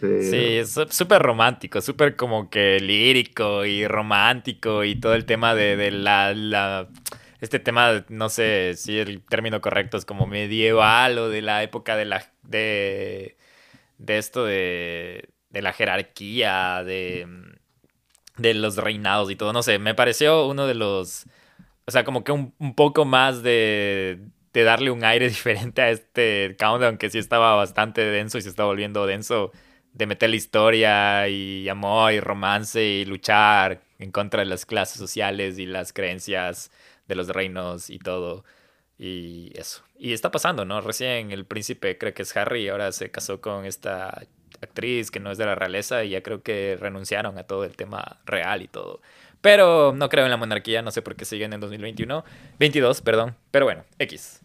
Sí, 0.00 0.58
es 0.58 0.78
súper 0.90 1.22
romántico, 1.22 1.80
súper 1.80 2.16
como 2.16 2.50
que 2.50 2.78
lírico 2.80 3.64
y 3.64 3.86
romántico 3.86 4.84
y 4.84 4.96
todo 5.00 5.14
el 5.14 5.24
tema 5.24 5.54
de, 5.54 5.90
la, 5.90 6.88
Este 7.40 7.58
tema, 7.58 8.04
no 8.10 8.28
sé 8.28 8.74
si 8.76 8.98
el 8.98 9.22
término 9.24 9.60
correcto 9.62 9.96
es 9.96 10.04
como 10.04 10.26
medieval 10.26 11.18
o 11.18 11.28
de 11.28 11.42
la 11.42 11.62
época 11.62 11.96
de 11.96 12.04
la... 12.04 12.24
de, 12.42 13.36
de 13.98 14.18
esto 14.18 14.44
de, 14.44 15.30
de 15.48 15.62
la 15.62 15.72
jerarquía, 15.72 16.84
de 16.84 17.26
de 18.38 18.54
los 18.54 18.76
reinados 18.76 19.30
y 19.30 19.36
todo. 19.36 19.52
No 19.52 19.62
sé, 19.62 19.78
me 19.78 19.94
pareció 19.94 20.46
uno 20.46 20.66
de 20.66 20.74
los. 20.74 21.26
O 21.86 21.90
sea, 21.90 22.04
como 22.04 22.24
que 22.24 22.32
un, 22.32 22.52
poco 22.74 23.04
más 23.04 23.42
de, 23.42 24.20
de 24.52 24.62
darle 24.64 24.90
un 24.90 25.04
aire 25.04 25.28
diferente 25.28 25.82
a 25.82 25.90
este 25.90 26.56
countdown 26.58 26.98
que 26.98 27.10
sí 27.10 27.18
estaba 27.18 27.54
bastante 27.54 28.02
denso 28.02 28.38
y 28.38 28.42
se 28.42 28.48
está 28.48 28.64
volviendo 28.64 29.06
denso. 29.06 29.52
De 29.92 30.06
meter 30.06 30.28
la 30.30 30.36
historia 30.36 31.28
y 31.28 31.68
amor 31.70 32.12
y 32.12 32.20
romance 32.20 32.84
y 32.84 33.06
luchar 33.06 33.80
en 33.98 34.10
contra 34.12 34.40
de 34.40 34.46
las 34.46 34.66
clases 34.66 34.98
sociales 34.98 35.58
y 35.58 35.64
las 35.64 35.94
creencias 35.94 36.70
de 37.08 37.14
los 37.14 37.28
reinos 37.28 37.88
y 37.90 37.98
todo. 37.98 38.44
Y 38.98 39.52
eso. 39.58 39.82
Y 39.98 40.12
está 40.12 40.30
pasando, 40.30 40.64
¿no? 40.64 40.80
Recién 40.80 41.30
el 41.30 41.46
príncipe, 41.46 41.96
creo 41.98 42.14
que 42.14 42.22
es 42.22 42.36
Harry, 42.36 42.68
ahora 42.68 42.92
se 42.92 43.10
casó 43.10 43.40
con 43.40 43.64
esta 43.64 44.26
actriz 44.62 45.10
que 45.10 45.20
no 45.20 45.30
es 45.30 45.38
de 45.38 45.46
la 45.46 45.54
realeza 45.54 46.04
y 46.04 46.10
ya 46.10 46.22
creo 46.22 46.42
que 46.42 46.76
renunciaron 46.80 47.38
a 47.38 47.44
todo 47.44 47.64
el 47.64 47.76
tema 47.76 48.18
real 48.26 48.62
y 48.62 48.68
todo. 48.68 49.00
Pero 49.40 49.92
no 49.94 50.08
creo 50.08 50.24
en 50.24 50.30
la 50.30 50.36
monarquía, 50.36 50.82
no 50.82 50.90
sé 50.90 51.02
por 51.02 51.16
qué 51.16 51.24
siguen 51.24 51.52
en 51.52 51.60
2021. 51.60 52.24
22, 52.58 53.02
perdón. 53.02 53.36
Pero 53.50 53.66
bueno, 53.66 53.84
X. 53.98 54.42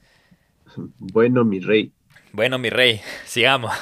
Bueno, 0.98 1.44
mi 1.44 1.60
rey. 1.60 1.92
Bueno, 2.34 2.58
mi 2.60 2.70
rey, 2.70 3.02
sigamos. 3.26 3.74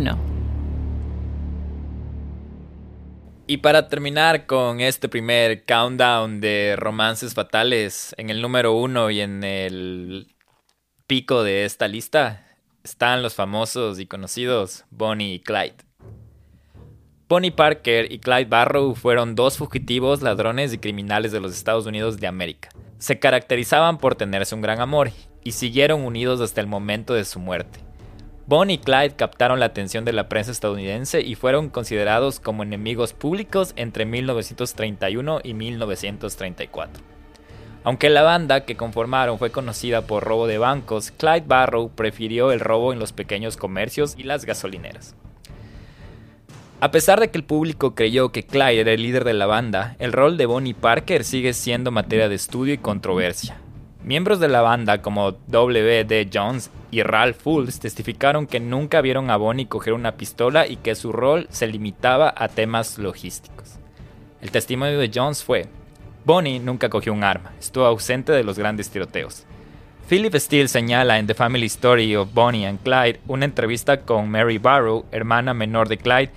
1. 0.00 0.18
Y 3.46 3.56
para 3.58 3.88
terminar 3.88 4.46
con 4.46 4.80
este 4.80 5.08
primer 5.08 5.64
countdown 5.64 6.40
de 6.40 6.76
romances 6.78 7.34
fatales, 7.34 8.14
en 8.16 8.30
el 8.30 8.40
número 8.40 8.72
uno 8.72 9.10
y 9.10 9.20
en 9.20 9.42
el 9.42 10.28
pico 11.06 11.42
de 11.42 11.64
esta 11.64 11.88
lista 11.88 12.46
están 12.84 13.22
los 13.22 13.34
famosos 13.34 13.98
y 13.98 14.06
conocidos 14.06 14.84
Bonnie 14.90 15.34
y 15.34 15.40
Clyde. 15.40 15.74
Bonnie 17.28 17.50
Parker 17.50 18.10
y 18.10 18.20
Clyde 18.20 18.46
Barrow 18.46 18.94
fueron 18.94 19.34
dos 19.34 19.58
fugitivos, 19.58 20.22
ladrones 20.22 20.72
y 20.72 20.78
criminales 20.78 21.32
de 21.32 21.40
los 21.40 21.52
Estados 21.52 21.86
Unidos 21.86 22.18
de 22.18 22.26
América. 22.26 22.70
Se 22.98 23.18
caracterizaban 23.18 23.98
por 23.98 24.14
tenerse 24.14 24.54
un 24.54 24.62
gran 24.62 24.80
amor 24.80 25.10
y 25.42 25.52
siguieron 25.52 26.02
unidos 26.02 26.40
hasta 26.40 26.60
el 26.60 26.66
momento 26.66 27.14
de 27.14 27.24
su 27.24 27.40
muerte. 27.40 27.89
Bonnie 28.50 28.74
y 28.74 28.78
Clyde 28.78 29.14
captaron 29.14 29.60
la 29.60 29.66
atención 29.66 30.04
de 30.04 30.12
la 30.12 30.28
prensa 30.28 30.50
estadounidense 30.50 31.20
y 31.20 31.36
fueron 31.36 31.68
considerados 31.68 32.40
como 32.40 32.64
enemigos 32.64 33.12
públicos 33.12 33.72
entre 33.76 34.06
1931 34.06 35.38
y 35.44 35.54
1934. 35.54 37.00
Aunque 37.84 38.10
la 38.10 38.22
banda 38.22 38.64
que 38.64 38.76
conformaron 38.76 39.38
fue 39.38 39.52
conocida 39.52 40.02
por 40.02 40.24
robo 40.24 40.48
de 40.48 40.58
bancos, 40.58 41.12
Clyde 41.12 41.44
Barrow 41.46 41.90
prefirió 41.94 42.50
el 42.50 42.58
robo 42.58 42.92
en 42.92 42.98
los 42.98 43.12
pequeños 43.12 43.56
comercios 43.56 44.16
y 44.18 44.24
las 44.24 44.44
gasolineras. 44.44 45.14
A 46.80 46.90
pesar 46.90 47.20
de 47.20 47.30
que 47.30 47.38
el 47.38 47.44
público 47.44 47.94
creyó 47.94 48.32
que 48.32 48.42
Clyde 48.42 48.80
era 48.80 48.90
el 48.90 49.04
líder 49.04 49.22
de 49.22 49.34
la 49.34 49.46
banda, 49.46 49.94
el 50.00 50.12
rol 50.12 50.36
de 50.36 50.46
Bonnie 50.46 50.74
Parker 50.74 51.22
sigue 51.22 51.52
siendo 51.52 51.92
materia 51.92 52.28
de 52.28 52.34
estudio 52.34 52.74
y 52.74 52.78
controversia. 52.78 53.60
Miembros 54.02 54.40
de 54.40 54.48
la 54.48 54.62
banda 54.62 55.02
como 55.02 55.32
W.D. 55.32 56.30
Jones 56.32 56.70
y 56.90 57.02
Ralph 57.02 57.36
Fools 57.36 57.80
testificaron 57.80 58.46
que 58.46 58.58
nunca 58.58 59.02
vieron 59.02 59.30
a 59.30 59.36
Bonnie 59.36 59.66
coger 59.66 59.92
una 59.92 60.12
pistola 60.12 60.66
y 60.66 60.76
que 60.76 60.94
su 60.94 61.12
rol 61.12 61.46
se 61.50 61.66
limitaba 61.66 62.32
a 62.34 62.48
temas 62.48 62.96
logísticos. 62.96 63.78
El 64.40 64.50
testimonio 64.50 64.98
de 64.98 65.10
Jones 65.14 65.44
fue, 65.44 65.66
Bonnie 66.24 66.60
nunca 66.60 66.88
cogió 66.88 67.12
un 67.12 67.24
arma, 67.24 67.52
estuvo 67.60 67.84
ausente 67.84 68.32
de 68.32 68.42
los 68.42 68.58
grandes 68.58 68.88
tiroteos. 68.88 69.44
Philip 70.08 70.34
Steele 70.34 70.68
señala 70.68 71.18
en 71.18 71.26
The 71.26 71.34
Family 71.34 71.66
Story 71.66 72.16
of 72.16 72.32
Bonnie 72.32 72.66
and 72.66 72.82
Clyde 72.82 73.20
una 73.28 73.44
entrevista 73.44 74.00
con 74.00 74.30
Mary 74.30 74.56
Barrow, 74.56 75.04
hermana 75.12 75.52
menor 75.52 75.88
de 75.88 75.98
Clyde, 75.98 76.30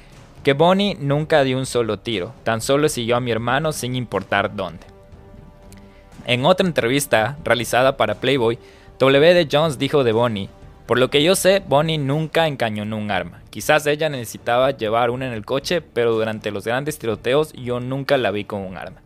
que 0.44 0.52
Bonnie 0.52 0.98
nunca 1.00 1.44
dio 1.44 1.58
un 1.58 1.66
solo 1.66 1.98
tiro, 1.98 2.34
tan 2.44 2.60
solo 2.60 2.90
siguió 2.90 3.16
a 3.16 3.22
mi 3.22 3.32
hermano 3.32 3.72
sin 3.72 3.96
importar 3.96 4.54
dónde. 4.54 4.93
En 6.26 6.46
otra 6.46 6.66
entrevista 6.66 7.38
realizada 7.44 7.98
para 7.98 8.16
Playboy, 8.16 8.58
W.D. 9.00 9.50
Jones 9.52 9.78
dijo 9.78 10.06
de 10.06 10.14
Bonnie, 10.14 10.50
Por 10.86 10.98
lo 10.98 11.10
que 11.10 11.22
yo 11.22 11.36
sé, 11.36 11.62
Bonnie 11.68 11.98
nunca 11.98 12.48
encañonó 12.48 12.98
un 12.98 13.12
arma. 13.12 13.42
Quizás 13.50 13.86
ella 13.88 14.08
necesitaba 14.10 14.72
llevar 14.72 15.10
una 15.10 15.28
en 15.28 15.34
el 15.34 15.46
coche, 15.46 15.82
pero 15.82 16.14
durante 16.14 16.52
los 16.52 16.66
grandes 16.66 16.98
tiroteos 16.98 17.52
yo 17.54 17.80
nunca 17.80 18.18
la 18.18 18.32
vi 18.32 18.46
con 18.46 18.62
un 18.62 18.78
arma. 18.78 19.02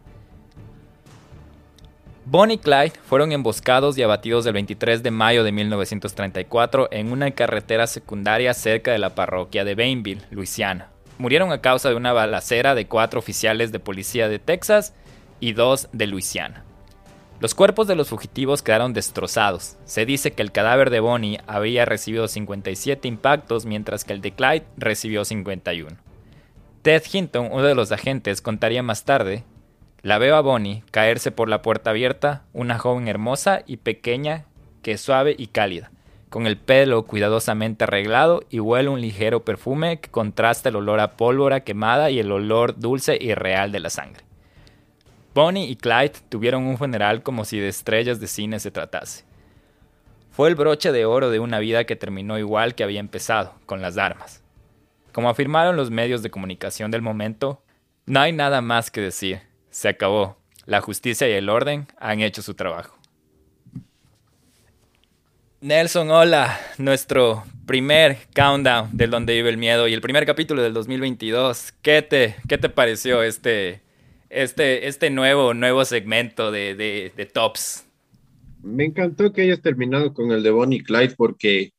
Bonnie 2.26 2.56
y 2.56 2.58
Clyde 2.60 3.00
fueron 3.06 3.32
emboscados 3.32 3.98
y 3.98 4.04
abatidos 4.04 4.46
el 4.46 4.54
23 4.54 5.02
de 5.02 5.12
mayo 5.12 5.46
de 5.46 5.54
1934 5.54 6.90
en 6.92 7.12
una 7.12 7.32
carretera 7.32 7.88
secundaria 7.88 8.54
cerca 8.54 8.92
de 8.92 9.00
la 9.00 9.16
parroquia 9.16 9.64
de 9.64 9.76
Bainville, 9.76 10.22
Luisiana. 10.30 10.90
Murieron 11.18 11.52
a 11.54 11.62
causa 11.62 11.90
de 11.90 11.96
una 11.96 12.14
balacera 12.14 12.76
de 12.76 12.86
cuatro 12.86 13.20
oficiales 13.20 13.72
de 13.72 13.80
policía 13.80 14.28
de 14.28 14.40
Texas 14.40 14.94
y 15.40 15.54
dos 15.54 15.88
de 15.94 16.06
Luisiana. 16.06 16.67
Los 17.40 17.54
cuerpos 17.54 17.88
de 17.88 17.96
los 17.96 18.10
fugitivos 18.10 18.64
quedaron 18.64 18.94
destrozados. 18.94 19.78
Se 19.86 20.06
dice 20.06 20.32
que 20.32 20.42
el 20.42 20.52
cadáver 20.52 20.90
de 20.90 21.00
Bonnie 21.00 21.40
había 21.46 21.86
recibido 21.86 22.28
57 22.28 23.08
impactos 23.08 23.66
mientras 23.66 24.04
que 24.04 24.14
el 24.14 24.22
de 24.22 24.32
Clyde 24.32 24.66
recibió 24.78 25.24
51. 25.24 25.98
Ted 26.82 27.04
Hinton, 27.12 27.50
uno 27.52 27.64
de 27.64 27.76
los 27.76 27.92
agentes, 27.92 28.42
contaría 28.42 28.82
más 28.82 29.06
tarde 29.06 29.44
la 30.04 30.20
veo 30.20 30.36
a 30.36 30.42
Bonnie 30.42 30.84
caerse 30.92 31.32
por 31.32 31.50
la 31.50 31.62
puerta 31.62 31.90
abierta, 31.90 32.44
una 32.54 32.78
joven 32.78 33.08
hermosa 33.08 33.64
y 33.66 33.78
pequeña 33.78 34.46
que 34.82 34.92
es 34.94 35.02
suave 35.02 35.36
y 35.38 35.48
cálida, 35.48 35.92
con 36.30 36.48
el 36.48 36.58
pelo 36.58 37.06
cuidadosamente 37.06 37.84
arreglado 37.84 38.44
y 38.50 38.60
huele 38.60 38.90
un 38.90 39.02
ligero 39.02 39.44
perfume 39.44 40.00
que 40.00 40.10
contrasta 40.10 40.70
el 40.70 40.78
olor 40.78 41.00
a 41.00 41.18
pólvora 41.18 41.62
quemada 41.62 42.10
y 42.12 42.20
el 42.20 42.32
olor 42.32 42.80
dulce 42.80 43.18
y 43.20 43.34
real 43.34 43.72
de 43.72 43.80
la 43.80 43.90
sangre. 43.90 44.27
Bonnie 45.38 45.70
y 45.70 45.76
Clyde 45.76 46.14
tuvieron 46.30 46.66
un 46.66 46.80
funeral 46.80 47.22
como 47.22 47.46
si 47.46 47.60
de 47.60 47.68
estrellas 47.68 48.20
de 48.20 48.26
cine 48.26 48.60
se 48.60 48.72
tratase. 48.72 49.24
Fue 50.32 50.50
el 50.50 50.56
broche 50.56 50.92
de 50.92 51.06
oro 51.06 51.30
de 51.30 51.40
una 51.40 51.60
vida 51.60 51.84
que 51.84 51.96
terminó 51.96 52.40
igual 52.40 52.74
que 52.74 52.84
había 52.84 53.00
empezado, 53.00 53.54
con 53.68 53.80
las 53.80 54.00
armas. 54.00 54.42
Como 55.12 55.30
afirmaron 55.30 55.76
los 55.76 55.92
medios 55.92 56.24
de 56.24 56.32
comunicación 56.32 56.90
del 56.90 57.04
momento, 57.04 57.62
no 58.08 58.20
hay 58.20 58.34
nada 58.34 58.62
más 58.62 58.90
que 58.90 59.00
decir. 59.00 59.42
Se 59.70 59.90
acabó. 59.90 60.40
La 60.66 60.82
justicia 60.82 61.30
y 61.30 61.34
el 61.34 61.50
orden 61.50 61.86
han 62.00 62.22
hecho 62.22 62.42
su 62.42 62.56
trabajo. 62.56 62.98
Nelson, 65.62 66.10
hola. 66.10 66.60
Nuestro 66.80 67.44
primer 67.68 68.18
countdown 68.34 68.90
del 68.92 69.12
Donde 69.12 69.36
vive 69.36 69.50
el 69.50 69.58
miedo 69.58 69.88
y 69.88 69.94
el 69.94 70.02
primer 70.02 70.26
capítulo 70.26 70.64
del 70.64 70.74
2022. 70.74 71.74
¿Qué 71.84 72.02
te, 72.02 72.38
qué 72.50 72.58
te 72.58 72.70
pareció 72.70 73.22
este, 73.22 73.84
este, 74.30 74.88
este 74.88 75.10
nuevo, 75.10 75.54
nuevo 75.54 75.86
segmento 75.86 76.52
de, 76.52 76.76
de, 76.76 77.26
Tops? 77.26 77.86
Me 78.62 78.86
encantó 78.86 79.32
que 79.32 79.44
hayas 79.44 79.62
terminado 79.62 80.14
con 80.14 80.32
el 80.32 80.44
de 80.44 80.52
Bonnie 80.52 80.84
Clyde 80.84 81.16
porque 81.16 81.72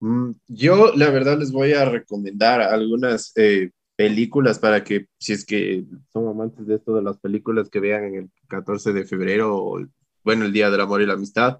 mm, 0.00 0.30
yo 0.48 0.92
la 0.94 1.10
verdad 1.10 1.38
les 1.38 1.52
voy 1.52 1.72
a 1.72 1.84
recomendar 1.84 2.62
algunas 2.62 3.32
eh, 3.36 3.70
películas 3.96 4.58
para 4.58 4.82
que, 4.84 5.06
si 5.18 5.32
es 5.32 5.44
que 5.44 5.84
son 6.12 6.28
amantes 6.28 6.66
de 6.66 6.76
esto 6.76 6.94
de 6.94 7.02
las 7.02 7.18
películas, 7.18 7.68
que 7.68 7.80
vean 7.80 8.14
el 8.14 8.30
14 8.48 8.92
de 8.92 9.04
febrero, 9.04 9.78
bueno, 10.24 10.44
el 10.44 10.52
Día 10.52 10.70
del 10.70 10.80
Amor 10.80 11.02
y 11.02 11.06
la 11.06 11.14
Amistad, 11.14 11.58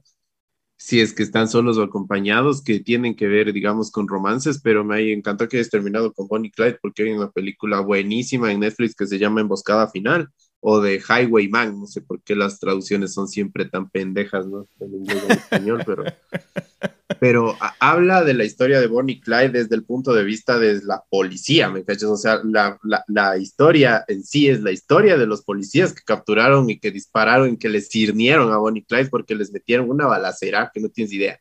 si 0.85 1.01
es 1.01 1.15
que 1.15 1.23
están 1.23 1.47
solos 1.49 1.79
o 1.79 1.85
acompañados, 1.85 2.61
que 2.61 2.81
tienen 2.81 3.15
que 3.15 3.29
ver, 3.29 3.53
digamos, 3.53 3.93
con 3.93 4.09
romances, 4.09 4.61
pero 4.61 4.83
me 4.85 5.13
encantó 5.13 5.49
que 5.49 5.59
hayas 5.59 5.71
terminado 5.71 6.13
con 6.13 6.27
Bonnie 6.27 6.51
Clyde 6.51 6.79
porque 6.83 7.05
hay 7.05 7.13
una 7.13 7.31
película 7.31 7.79
buenísima 7.79 8.51
en 8.51 8.59
Netflix 8.61 8.97
que 8.97 9.07
se 9.07 9.21
llama 9.21 9.41
Emboscada 9.41 9.89
Final 9.89 10.29
o 10.65 10.81
de 10.81 11.01
Highwayman, 11.01 11.81
no 11.81 11.87
sé 11.89 12.01
por 12.01 12.23
qué 12.23 12.37
las 12.37 12.61
traducciones 12.61 13.13
son 13.13 13.27
siempre 13.27 13.65
tan 13.65 13.91
pendejas, 13.91 14.47
¿no? 14.47 14.65
En 14.79 14.95
inglés 14.95 15.25
en 15.25 15.33
español, 15.33 15.83
pero, 15.85 16.05
pero 17.21 17.57
habla 17.81 18.23
de 18.23 18.33
la 18.35 18.45
historia 18.45 18.81
de 18.81 18.87
Bonnie 18.87 19.21
Clyde 19.21 19.49
desde 19.49 19.75
el 19.75 19.83
punto 19.83 20.15
de 20.15 20.23
vista 20.23 20.61
de 20.61 20.81
la 20.85 21.03
policía, 21.11 21.69
¿me 21.69 21.85
cachas? 21.85 22.05
O 22.05 22.17
sea, 22.17 22.41
la, 22.45 22.79
la, 22.85 23.05
la, 23.09 23.37
historia 23.39 24.05
en 24.07 24.23
sí 24.23 24.49
es 24.49 24.61
la 24.63 24.71
historia 24.71 25.19
de 25.19 25.27
los 25.27 25.43
policías 25.43 25.93
que 25.93 26.03
capturaron 26.05 26.71
y 26.71 26.79
que 26.79 26.93
dispararon 26.93 27.55
y 27.55 27.59
que 27.59 27.69
les 27.69 27.89
cirnieron 27.89 28.53
a 28.53 28.59
Bonnie 28.59 28.85
Clyde 28.85 29.11
porque 29.11 29.35
les 29.35 29.51
metieron 29.51 29.91
una 29.91 30.07
balacera 30.07 30.71
que 30.73 30.81
no 30.81 30.91
tienes 30.91 31.13
idea. 31.13 31.41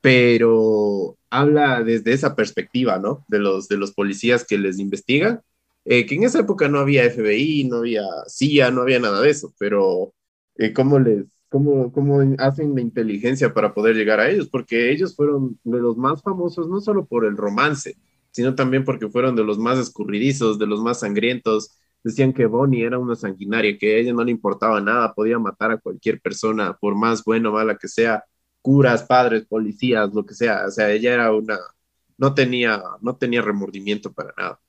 Pero 0.00 1.18
habla 1.28 1.82
desde 1.82 2.14
esa 2.14 2.34
perspectiva, 2.34 2.98
¿no? 2.98 3.26
De 3.28 3.40
los, 3.40 3.68
de 3.68 3.76
los 3.76 3.92
policías 3.92 4.46
que 4.46 4.56
les 4.56 4.78
investigan 4.78 5.42
eh, 5.84 6.06
que 6.06 6.14
en 6.14 6.24
esa 6.24 6.40
época 6.40 6.68
no 6.68 6.78
había 6.78 7.04
FBI, 7.04 7.64
no 7.64 7.78
había 7.78 8.02
CIA, 8.28 8.70
no 8.70 8.82
había 8.82 9.00
nada 9.00 9.20
de 9.22 9.30
eso, 9.30 9.54
pero 9.58 10.14
eh, 10.56 10.72
¿cómo 10.72 10.98
les, 10.98 11.26
cómo, 11.48 11.92
cómo 11.92 12.20
hacen 12.38 12.74
la 12.74 12.80
inteligencia 12.80 13.52
para 13.54 13.74
poder 13.74 13.96
llegar 13.96 14.20
a 14.20 14.30
ellos? 14.30 14.48
Porque 14.48 14.90
ellos 14.92 15.16
fueron 15.16 15.58
de 15.64 15.80
los 15.80 15.96
más 15.96 16.22
famosos, 16.22 16.68
no 16.68 16.80
solo 16.80 17.06
por 17.06 17.24
el 17.24 17.36
romance, 17.36 17.96
sino 18.30 18.54
también 18.54 18.84
porque 18.84 19.08
fueron 19.08 19.36
de 19.36 19.44
los 19.44 19.58
más 19.58 19.78
escurridizos, 19.78 20.58
de 20.58 20.66
los 20.66 20.80
más 20.82 21.00
sangrientos. 21.00 21.76
Decían 22.04 22.32
que 22.32 22.46
Bonnie 22.46 22.84
era 22.84 22.98
una 22.98 23.16
sanguinaria, 23.16 23.76
que 23.78 23.96
a 23.96 23.98
ella 23.98 24.12
no 24.12 24.24
le 24.24 24.30
importaba 24.32 24.80
nada, 24.80 25.14
podía 25.14 25.38
matar 25.38 25.72
a 25.72 25.78
cualquier 25.78 26.20
persona, 26.20 26.76
por 26.80 26.94
más 26.96 27.24
bueno 27.24 27.50
o 27.50 27.52
mala 27.54 27.76
que 27.76 27.88
sea, 27.88 28.24
curas, 28.62 29.04
padres, 29.04 29.46
policías, 29.46 30.12
lo 30.14 30.24
que 30.24 30.34
sea. 30.34 30.66
O 30.66 30.70
sea, 30.70 30.90
ella 30.92 31.14
era 31.14 31.32
una, 31.32 31.58
no 32.18 32.34
tenía, 32.34 32.82
no 33.02 33.16
tenía 33.16 33.42
remordimiento 33.42 34.12
para 34.12 34.32
nada. 34.36 34.60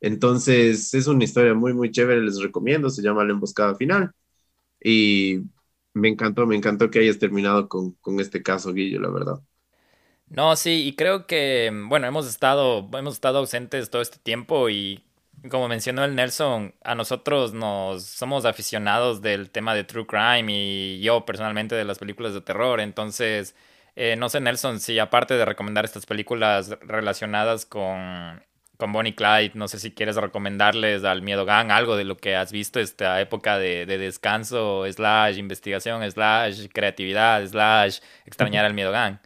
Entonces, 0.00 0.94
es 0.94 1.06
una 1.06 1.24
historia 1.24 1.54
muy, 1.54 1.74
muy 1.74 1.90
chévere, 1.90 2.22
les 2.22 2.40
recomiendo, 2.40 2.90
se 2.90 3.02
llama 3.02 3.24
La 3.24 3.32
Emboscada 3.32 3.74
Final. 3.74 4.12
Y 4.82 5.40
me 5.94 6.08
encantó, 6.08 6.46
me 6.46 6.56
encantó 6.56 6.90
que 6.90 7.00
hayas 7.00 7.18
terminado 7.18 7.68
con, 7.68 7.96
este 8.20 8.42
caso, 8.42 8.72
Guillo, 8.72 9.00
la 9.00 9.10
verdad. 9.10 9.40
No, 10.28 10.56
sí, 10.56 10.86
y 10.86 10.94
creo 10.94 11.26
que, 11.26 11.70
bueno, 11.88 12.06
hemos 12.06 12.28
estado, 12.28 12.88
hemos 12.92 13.14
estado 13.14 13.38
ausentes 13.38 13.90
todo 13.90 14.02
este 14.02 14.18
tiempo 14.18 14.68
y 14.68 15.02
como 15.50 15.68
mencionó 15.68 16.04
el 16.04 16.14
Nelson, 16.14 16.74
a 16.82 16.94
nosotros 16.94 17.54
nos 17.54 18.02
somos 18.04 18.44
aficionados 18.44 19.22
del 19.22 19.50
tema 19.50 19.74
de 19.74 19.84
true 19.84 20.06
crime 20.06 20.46
y 20.48 21.00
yo 21.00 21.24
personalmente 21.24 21.74
de 21.76 21.84
las 21.84 21.98
películas 21.98 22.34
de 22.34 22.40
terror, 22.40 22.80
entonces, 22.80 23.54
eh, 23.96 24.16
no 24.16 24.28
sé, 24.28 24.40
Nelson, 24.40 24.80
si 24.80 24.98
aparte 24.98 25.34
de 25.34 25.44
recomendar 25.44 25.84
estas 25.84 26.06
películas 26.06 26.76
relacionadas 26.82 27.66
con 27.66 28.42
con 28.78 28.92
Bonnie 28.92 29.14
Clyde. 29.14 29.52
No 29.54 29.68
sé 29.68 29.78
si 29.78 29.90
quieres 29.90 30.16
recomendarles 30.16 31.04
al 31.04 31.20
Miedo 31.20 31.44
Gang 31.44 31.70
algo 31.70 31.96
de 31.96 32.04
lo 32.04 32.16
que 32.16 32.36
has 32.36 32.52
visto 32.52 32.80
esta 32.80 33.20
época 33.20 33.58
de, 33.58 33.84
descanso, 33.86 34.84
slash 34.90 35.36
investigación, 35.36 36.08
slash 36.10 36.68
creatividad, 36.72 37.46
slash 37.46 37.98
extrañar 38.24 38.64
al 38.64 38.74
Miedo 38.74 38.92
Gang. 38.92 39.18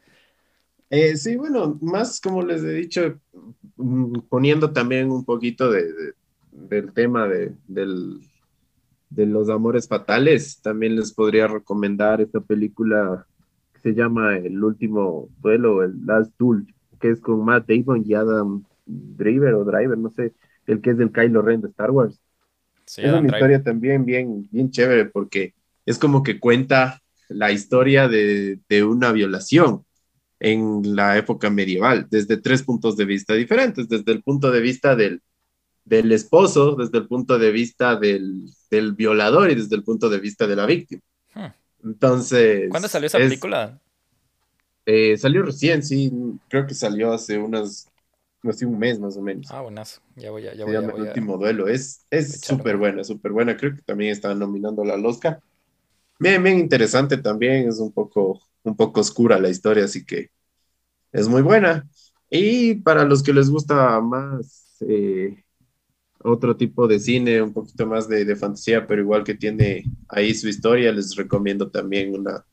Eh, 0.91 1.17
sí, 1.17 1.37
bueno, 1.37 1.79
más 1.81 2.21
como 2.21 2.43
les 2.43 2.63
he 2.65 2.73
dicho, 2.73 3.21
mm, 3.77 4.21
poniendo 4.29 4.73
también 4.73 5.11
un 5.11 5.25
poquito 5.25 5.71
de, 5.71 5.85
del 6.51 6.93
tema 6.93 7.29
de, 7.29 7.55
de 7.67 9.27
los 9.27 9.51
amores 9.51 9.87
fatales, 9.87 10.61
también 10.63 10.97
les 10.97 11.13
podría 11.13 11.47
recomendar 11.47 12.21
esta 12.21 12.41
película 12.41 13.27
que 13.75 13.81
se 13.81 13.95
llama 13.95 14.37
El 14.37 14.63
último 14.65 15.29
duelo, 15.41 15.83
el 15.83 16.07
Last 16.07 16.33
Duel, 16.39 16.67
que 17.01 17.11
es 17.11 17.21
con 17.21 17.45
Matt 17.45 17.69
Damon 17.69 18.03
y 18.07 18.15
Adam 18.15 18.65
Driver 19.17 19.55
o 19.55 19.65
Driver, 19.65 19.99
no 19.99 20.11
sé, 20.11 20.33
el 20.67 20.81
que 20.81 20.91
es 20.91 20.99
del 20.99 21.13
Kylo 21.13 21.43
Ren 21.43 21.61
de 21.61 21.69
Star 21.69 21.91
Wars. 21.91 22.21
es 22.97 23.13
una 23.13 23.27
historia 23.27 23.63
también 23.63 24.05
bien, 24.05 24.49
bien 24.51 24.71
chévere 24.71 25.07
porque 25.07 25.55
es 25.87 25.99
como 25.99 26.23
que 26.23 26.39
cuenta 26.39 27.03
la 27.29 27.51
historia 27.51 28.09
de, 28.09 28.59
una 28.85 29.13
violación 29.13 29.85
en 30.41 30.97
la 30.97 31.17
época 31.17 31.51
medieval, 31.51 32.07
desde 32.11 32.37
tres 32.37 32.63
puntos 32.63 32.97
de 32.97 33.05
vista 33.05 33.35
diferentes, 33.35 33.89
desde 33.89 34.13
el 34.13 34.23
punto 34.23 34.51
de 34.51 34.61
vista 34.61 34.97
del, 34.97 35.23
del 35.85 36.11
esposo, 36.13 36.75
desde 36.75 36.99
el 36.99 37.07
punto 37.07 37.39
de 37.39 37.53
vista 37.53 37.97
del, 37.97 38.53
violador 38.97 39.51
y 39.51 39.55
desde 39.55 39.77
el 39.77 39.85
punto 39.85 40.09
de 40.09 40.19
vista 40.19 40.47
de 40.47 40.57
la 40.57 40.67
víctima. 40.67 41.03
Hmm. 41.35 41.53
Entonces... 41.85 42.69
¿Cuándo 42.71 42.89
salió 42.89 43.07
esa 43.07 43.19
película? 43.19 43.81
Eh, 44.85 45.17
salió 45.17 45.43
recién, 45.43 45.83
sí, 45.83 46.13
creo 46.49 46.67
que 46.67 46.75
salió 46.75 47.13
hace 47.13 47.39
unas 47.39 47.92
hace 48.51 48.67
un 48.67 48.79
mes 48.79 48.99
más 48.99 49.17
o 49.17 49.23
menos. 49.23 49.47
Ah, 49.51 49.61
buenazo. 49.61 50.01
Ya 50.17 50.31
voy 50.31 50.47
a. 50.47 50.55
Ya 50.55 50.65
voy, 50.65 50.75
llama 50.75 50.93
El 50.97 51.03
último 51.03 51.39
duelo. 51.39 51.69
Es 51.69 52.07
súper 52.41 52.77
buena, 52.77 53.05
súper 53.05 53.33
buena. 53.33 53.57
Creo 53.57 53.75
que 53.75 53.83
también 53.83 54.13
está 54.13 54.35
nominando 54.35 54.85
la 54.85 54.97
Oscar. 54.97 55.41
Bien, 56.19 56.43
bien 56.43 56.59
interesante 56.59 57.17
también. 57.17 57.69
Es 57.69 57.79
un 57.79 57.93
poco, 57.93 58.41
un 58.63 58.77
poco 58.77 59.01
oscura 59.01 59.39
la 59.39 59.49
historia, 59.49 59.85
así 59.85 60.05
que 60.05 60.31
es 61.13 61.29
muy 61.29 61.43
buena. 61.43 61.89
Y 62.31 62.77
para 62.77 63.05
los 63.05 63.23
que 63.23 63.33
les 63.33 63.51
gusta 63.51 64.01
más 64.01 64.77
eh, 64.81 65.45
otro 66.19 66.57
tipo 66.57 66.89
de 66.89 66.99
cine, 66.99 67.43
un 67.43 67.53
poquito 67.53 67.87
más 67.87 68.09
de, 68.09 68.35
fantasía, 68.37 68.87
pero 68.87 69.03
igual 69.03 69.23
que 69.23 69.35
tiene 69.35 69.85
ahí 70.09 70.35
su 70.35 70.49
historia, 70.49 70.93
les 70.93 71.15
recomiendo 71.15 71.71
también 71.71 72.15
una, 72.15 72.45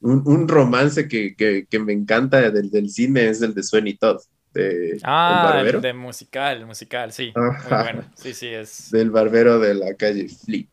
un, 0.00 0.48
romance 0.48 1.08
que, 1.08 1.34
que, 1.36 1.78
me 1.78 1.92
encanta 1.92 2.50
del, 2.50 2.70
del 2.70 2.88
cine, 2.88 3.28
es 3.28 3.42
el 3.42 3.54
de 3.54 3.62
Suen 3.62 3.86
y 3.88 3.96
Todd 3.96 4.18
de 4.58 4.98
ah, 5.04 5.62
el 5.64 5.80
de 5.80 5.92
musical, 5.92 6.66
musical, 6.66 7.12
sí. 7.12 7.32
Muy 7.34 7.82
bueno. 7.82 8.04
Sí, 8.14 8.34
sí, 8.34 8.48
es. 8.48 8.90
Del 8.90 9.10
barbero 9.10 9.58
de 9.58 9.74
la 9.74 9.94
calle 9.94 10.28
Flea. 10.28 10.64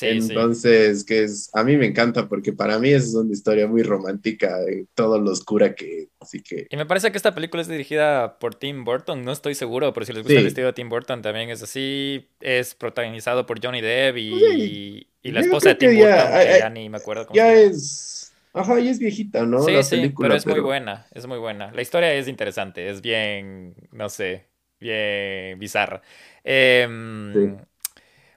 Entonces, 0.00 1.04
que 1.04 1.24
es, 1.24 1.50
a 1.54 1.64
mí 1.64 1.76
me 1.76 1.86
encanta 1.86 2.28
porque 2.28 2.52
para 2.52 2.78
mí 2.78 2.90
es 2.90 3.14
una 3.14 3.32
historia 3.32 3.66
muy 3.66 3.82
romántica, 3.82 4.58
de 4.58 4.86
todo 4.94 5.20
lo 5.20 5.30
oscura 5.30 5.74
que, 5.74 6.08
así 6.20 6.42
que... 6.42 6.66
Y 6.70 6.76
me 6.76 6.86
parece 6.86 7.10
que 7.10 7.16
esta 7.16 7.34
película 7.34 7.62
es 7.62 7.68
dirigida 7.68 8.38
por 8.38 8.54
Tim 8.54 8.84
Burton, 8.84 9.24
no 9.24 9.32
estoy 9.32 9.54
seguro, 9.54 9.92
pero 9.92 10.06
si 10.06 10.12
les 10.12 10.22
gusta 10.22 10.38
el 10.38 10.46
estilo 10.46 10.68
de 10.68 10.72
Tim 10.72 10.88
Burton 10.88 11.22
también 11.22 11.50
es 11.50 11.62
así, 11.62 12.28
es 12.40 12.74
protagonizado 12.74 13.46
por 13.46 13.64
Johnny 13.64 13.80
Depp 13.80 14.16
y, 14.18 15.06
y 15.22 15.32
la 15.32 15.40
esposa 15.40 15.70
de 15.70 15.74
Tim 15.76 15.96
Burton, 15.96 16.32
que 16.32 16.58
ya 16.60 16.70
ni 16.70 16.88
me 16.88 16.98
acuerdo 16.98 17.26
cómo 17.26 17.36
Ya 17.36 17.52
es... 17.54 18.27
Ajá, 18.52 18.80
y 18.80 18.88
es 18.88 18.98
viejita, 18.98 19.44
¿no? 19.44 19.60
Sí, 19.60 19.82
sí, 19.82 20.14
pero 20.20 20.34
es 20.34 20.46
muy 20.46 20.60
buena, 20.60 21.06
es 21.12 21.26
muy 21.26 21.38
buena. 21.38 21.72
La 21.72 21.82
historia 21.82 22.12
es 22.14 22.28
interesante, 22.28 22.88
es 22.88 23.00
bien, 23.00 23.74
no 23.92 24.08
sé, 24.08 24.46
bien 24.80 25.58
bizarra. 25.58 26.00
Eh, 26.44 26.86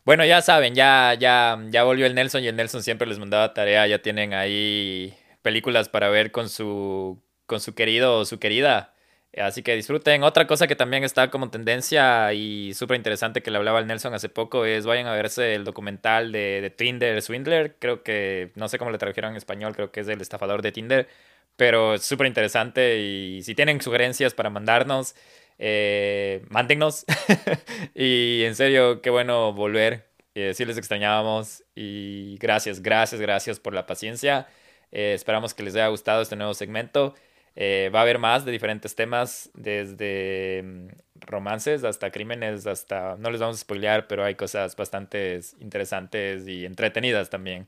bueno, 0.03 0.26
ya 0.26 0.41
saben, 0.41 0.74
ya, 0.74 1.16
ya, 1.20 1.59
ya 1.70 1.84
volvió 1.84 2.05
el 2.05 2.16
Nelson 2.16 2.43
y 2.43 2.47
el 2.47 2.55
Nelson 2.55 2.82
siempre 2.84 3.07
les 3.07 3.20
mandaba 3.20 3.53
tarea. 3.53 3.86
Ya 3.88 4.01
tienen 4.01 4.34
ahí 4.34 5.14
películas 5.41 5.89
para 5.89 6.09
ver 6.09 6.32
con 6.32 6.49
su, 6.49 7.22
con 7.45 7.59
su 7.62 7.76
querido 7.76 8.20
o 8.20 8.26
su 8.26 8.39
querida. 8.39 8.91
Así 9.38 9.64
que 9.64 9.76
disfruten. 9.76 10.24
Otra 10.24 10.46
cosa 10.46 10.68
que 10.68 10.76
también 10.76 11.04
está 11.06 11.32
como 11.32 11.50
tendencia 11.50 12.34
y 12.34 12.74
súper 12.74 12.98
interesante 12.98 13.42
que 13.42 13.50
le 13.50 13.58
hablaba 13.58 13.80
al 13.80 13.88
Nelson 13.88 14.14
hace 14.14 14.28
poco 14.28 14.66
es 14.66 14.86
vayan 14.86 15.08
a 15.08 15.14
verse 15.14 15.56
el 15.56 15.64
documental 15.64 16.32
de, 16.34 16.60
de 16.62 16.70
Tinder 16.70 17.22
Swindler. 17.22 17.78
Creo 17.80 18.04
que, 18.04 18.52
no 18.56 18.68
sé 18.68 18.78
cómo 18.78 18.92
le 18.92 18.98
tradujeron 18.98 19.32
en 19.32 19.38
español, 19.38 19.74
creo 19.76 19.92
que 19.92 20.02
es 20.02 20.08
el 20.10 20.20
estafador 20.20 20.62
de 20.62 20.74
Tinder. 20.74 21.08
Pero 21.56 21.94
es 21.96 22.04
súper 22.06 22.28
interesante 22.28 23.00
y 23.00 23.42
si 23.44 23.56
tienen 23.56 23.80
sugerencias 23.82 24.34
para 24.34 24.50
mandarnos, 24.50 25.16
eh, 25.60 26.44
mándennos. 26.50 27.06
y 27.96 28.44
en 28.44 28.56
serio, 28.56 29.02
qué 29.02 29.10
bueno 29.10 29.54
volver. 29.54 30.10
Eh, 30.36 30.54
sí 30.56 30.66
les 30.66 30.78
extrañábamos. 30.78 31.64
Y 31.76 32.38
gracias, 32.40 32.82
gracias, 32.82 33.22
gracias 33.22 33.60
por 33.60 33.74
la 33.74 33.86
paciencia. 33.86 34.48
Eh, 34.92 35.14
esperamos 35.14 35.54
que 35.54 35.64
les 35.64 35.76
haya 35.76 35.88
gustado 35.88 36.22
este 36.22 36.36
nuevo 36.36 36.54
segmento. 36.54 37.16
Eh, 37.56 37.91
va 37.93 37.99
a 37.99 38.02
haber 38.04 38.20
más 38.20 38.45
de 38.45 38.52
diferentes 38.52 38.95
temas, 38.95 39.49
desde 39.54 40.64
mm, 40.64 40.88
romances 41.22 41.84
hasta 41.84 42.12
crímenes, 42.12 42.66
hasta, 42.68 43.18
no 43.18 43.30
les 43.30 43.41
vamos 43.41 43.58
a 43.58 43.60
spoilear, 43.60 44.08
pero 44.08 44.24
hay 44.24 44.36
cosas 44.36 44.76
bastante 44.76 45.39
interesantes 45.60 46.47
y 46.47 46.66
entretenidas 46.66 47.30
también. 47.30 47.68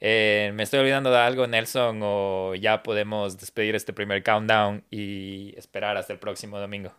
¿Me 0.00 0.62
estoy 0.62 0.80
olvidando 0.80 1.10
de 1.10 1.18
algo, 1.18 1.46
Nelson? 1.46 2.00
¿O 2.02 2.54
ya 2.54 2.82
podemos 2.82 3.38
despedir 3.38 3.74
este 3.74 3.92
primer 3.92 4.22
countdown 4.22 4.84
y 4.90 5.54
esperar 5.56 5.96
hasta 5.96 6.12
el 6.12 6.20
próximo 6.20 6.58
domingo? 6.60 6.92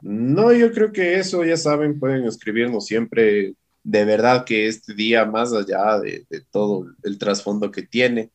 No, 0.00 0.52
yo 0.52 0.72
creo 0.72 0.92
que 0.92 1.18
eso, 1.18 1.44
ya 1.44 1.56
saben, 1.56 1.98
pueden 1.98 2.24
escribirnos 2.26 2.86
siempre. 2.86 3.54
De 3.82 4.04
verdad 4.04 4.44
que 4.44 4.66
este 4.66 4.94
día, 4.94 5.24
más 5.24 5.52
allá 5.52 5.98
de, 6.00 6.26
todo 6.50 6.86
el 7.02 7.18
trasfondo 7.18 7.70
que 7.70 7.82
tiene, 7.82 8.30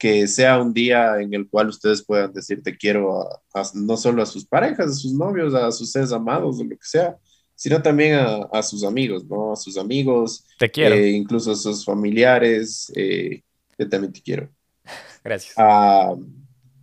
que 0.00 0.26
sea 0.26 0.58
un 0.58 0.72
día 0.72 1.20
en 1.20 1.34
el 1.34 1.46
cual 1.46 1.68
ustedes 1.68 2.02
puedan 2.02 2.32
decir 2.32 2.62
te 2.62 2.74
quiero 2.74 3.28
no 3.74 3.96
solo 3.98 4.22
a 4.22 4.26
sus 4.26 4.46
parejas, 4.46 4.86
a 4.86 4.94
sus 4.94 5.12
novios, 5.12 5.54
a 5.54 5.70
sus 5.70 5.92
seres 5.92 6.10
amados, 6.10 6.58
o 6.58 6.64
lo 6.64 6.70
que 6.70 6.76
sea, 6.80 7.18
sino 7.54 7.82
también 7.82 8.18
a, 8.50 8.62
sus 8.62 8.82
amigos, 8.82 9.26
¿no? 9.26 9.52
A 9.52 9.56
sus 9.56 9.76
amigos. 9.76 10.46
Te 10.58 10.70
quiero. 10.70 10.94
Eh, 10.94 11.10
incluso 11.10 11.52
a 11.52 11.54
sus 11.54 11.84
familiares. 11.84 12.90
Eh, 12.96 13.42
yo 13.78 13.88
también 13.90 14.14
te 14.14 14.22
quiero. 14.22 14.48
Gracias. 15.22 15.52
A, 15.58 16.14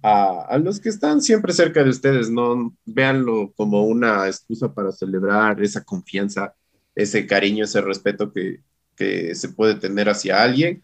a, 0.04 0.58
los 0.60 0.80
que 0.80 0.90
están 0.90 1.20
siempre 1.24 1.54
cerca 1.54 1.84
de 1.84 1.90
ustedes, 1.90 2.30
no 2.30 2.78
véanlo 2.86 3.52
como 3.56 3.84
una 3.88 4.28
excusa 4.28 4.72
para 4.72 4.92
celebrar 4.92 5.60
esa 5.64 5.84
confianza, 5.84 6.54
ese 6.94 7.26
cariño, 7.26 7.64
ese 7.66 7.82
respeto 7.82 8.32
que, 8.32 8.62
que 8.96 9.34
se 9.34 9.50
puede 9.50 9.74
tener 9.74 10.08
hacia 10.08 10.44
alguien. 10.44 10.84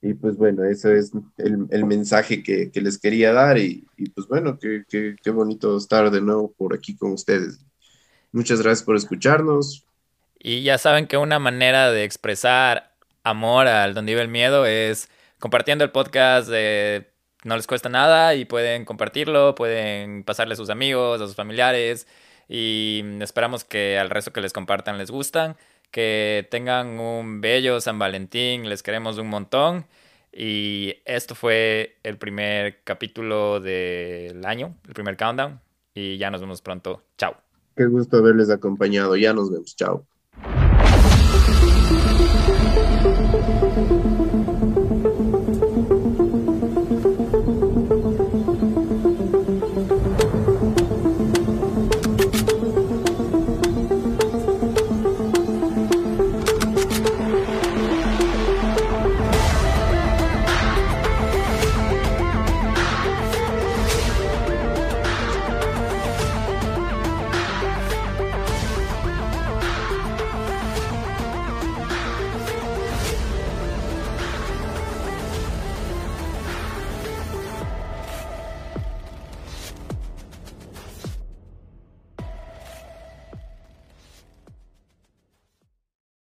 Y 0.00 0.14
pues 0.14 0.36
bueno, 0.36 0.64
ese 0.64 0.96
es 0.98 1.12
el, 1.38 1.66
el 1.70 1.84
mensaje 1.84 2.42
que, 2.42 2.70
que, 2.70 2.80
les 2.80 2.98
quería 2.98 3.32
dar 3.32 3.58
y, 3.58 3.84
y 3.96 4.10
pues 4.10 4.28
bueno, 4.28 4.58
qué, 4.58 5.30
bonito 5.30 5.76
estar 5.76 6.10
de 6.10 6.20
nuevo 6.20 6.52
por 6.56 6.74
aquí 6.74 6.96
con 6.96 7.12
ustedes. 7.12 7.58
Muchas 8.30 8.62
gracias 8.62 8.84
por 8.84 8.96
escucharnos. 8.96 9.84
Y 10.38 10.62
ya 10.62 10.78
saben 10.78 11.08
que 11.08 11.16
una 11.16 11.40
manera 11.40 11.90
de 11.90 12.04
expresar 12.04 12.94
amor 13.24 13.66
al 13.66 13.94
Donde 13.94 14.12
vive 14.12 14.22
el 14.22 14.28
miedo 14.28 14.66
es 14.66 15.08
compartiendo 15.40 15.84
el 15.84 15.90
podcast 15.90 16.48
no 17.44 17.56
les 17.56 17.66
cuesta 17.66 17.88
nada 17.88 18.34
y 18.34 18.44
pueden 18.44 18.84
compartirlo, 18.84 19.54
pueden 19.54 20.24
pasarle 20.24 20.54
a 20.54 20.56
sus 20.56 20.70
amigos, 20.70 21.20
a 21.20 21.26
sus 21.26 21.36
familiares 21.36 22.06
y 22.48 23.02
esperamos 23.20 23.64
que 23.64 23.98
al 23.98 24.10
resto 24.10 24.32
que 24.32 24.40
les 24.40 24.52
compartan 24.52 24.98
les 24.98 25.10
gustan, 25.10 25.56
que 25.90 26.46
tengan 26.50 27.00
un 27.00 27.40
bello 27.40 27.80
San 27.80 27.98
Valentín, 27.98 28.68
les 28.68 28.82
queremos 28.82 29.18
un 29.18 29.28
montón 29.28 29.86
y 30.32 30.96
esto 31.04 31.34
fue 31.34 31.96
el 32.02 32.18
primer 32.18 32.82
capítulo 32.84 33.60
del 33.60 34.44
año, 34.44 34.76
el 34.86 34.94
primer 34.94 35.16
countdown 35.16 35.60
y 35.94 36.18
ya 36.18 36.30
nos 36.30 36.40
vemos 36.40 36.62
pronto. 36.62 37.02
Chao. 37.16 37.36
Qué 37.76 37.86
gusto 37.86 38.18
haberles 38.18 38.50
acompañado, 38.50 39.16
ya 39.16 39.32
nos 39.32 39.50
vemos, 39.50 39.74
chao. 39.76 40.06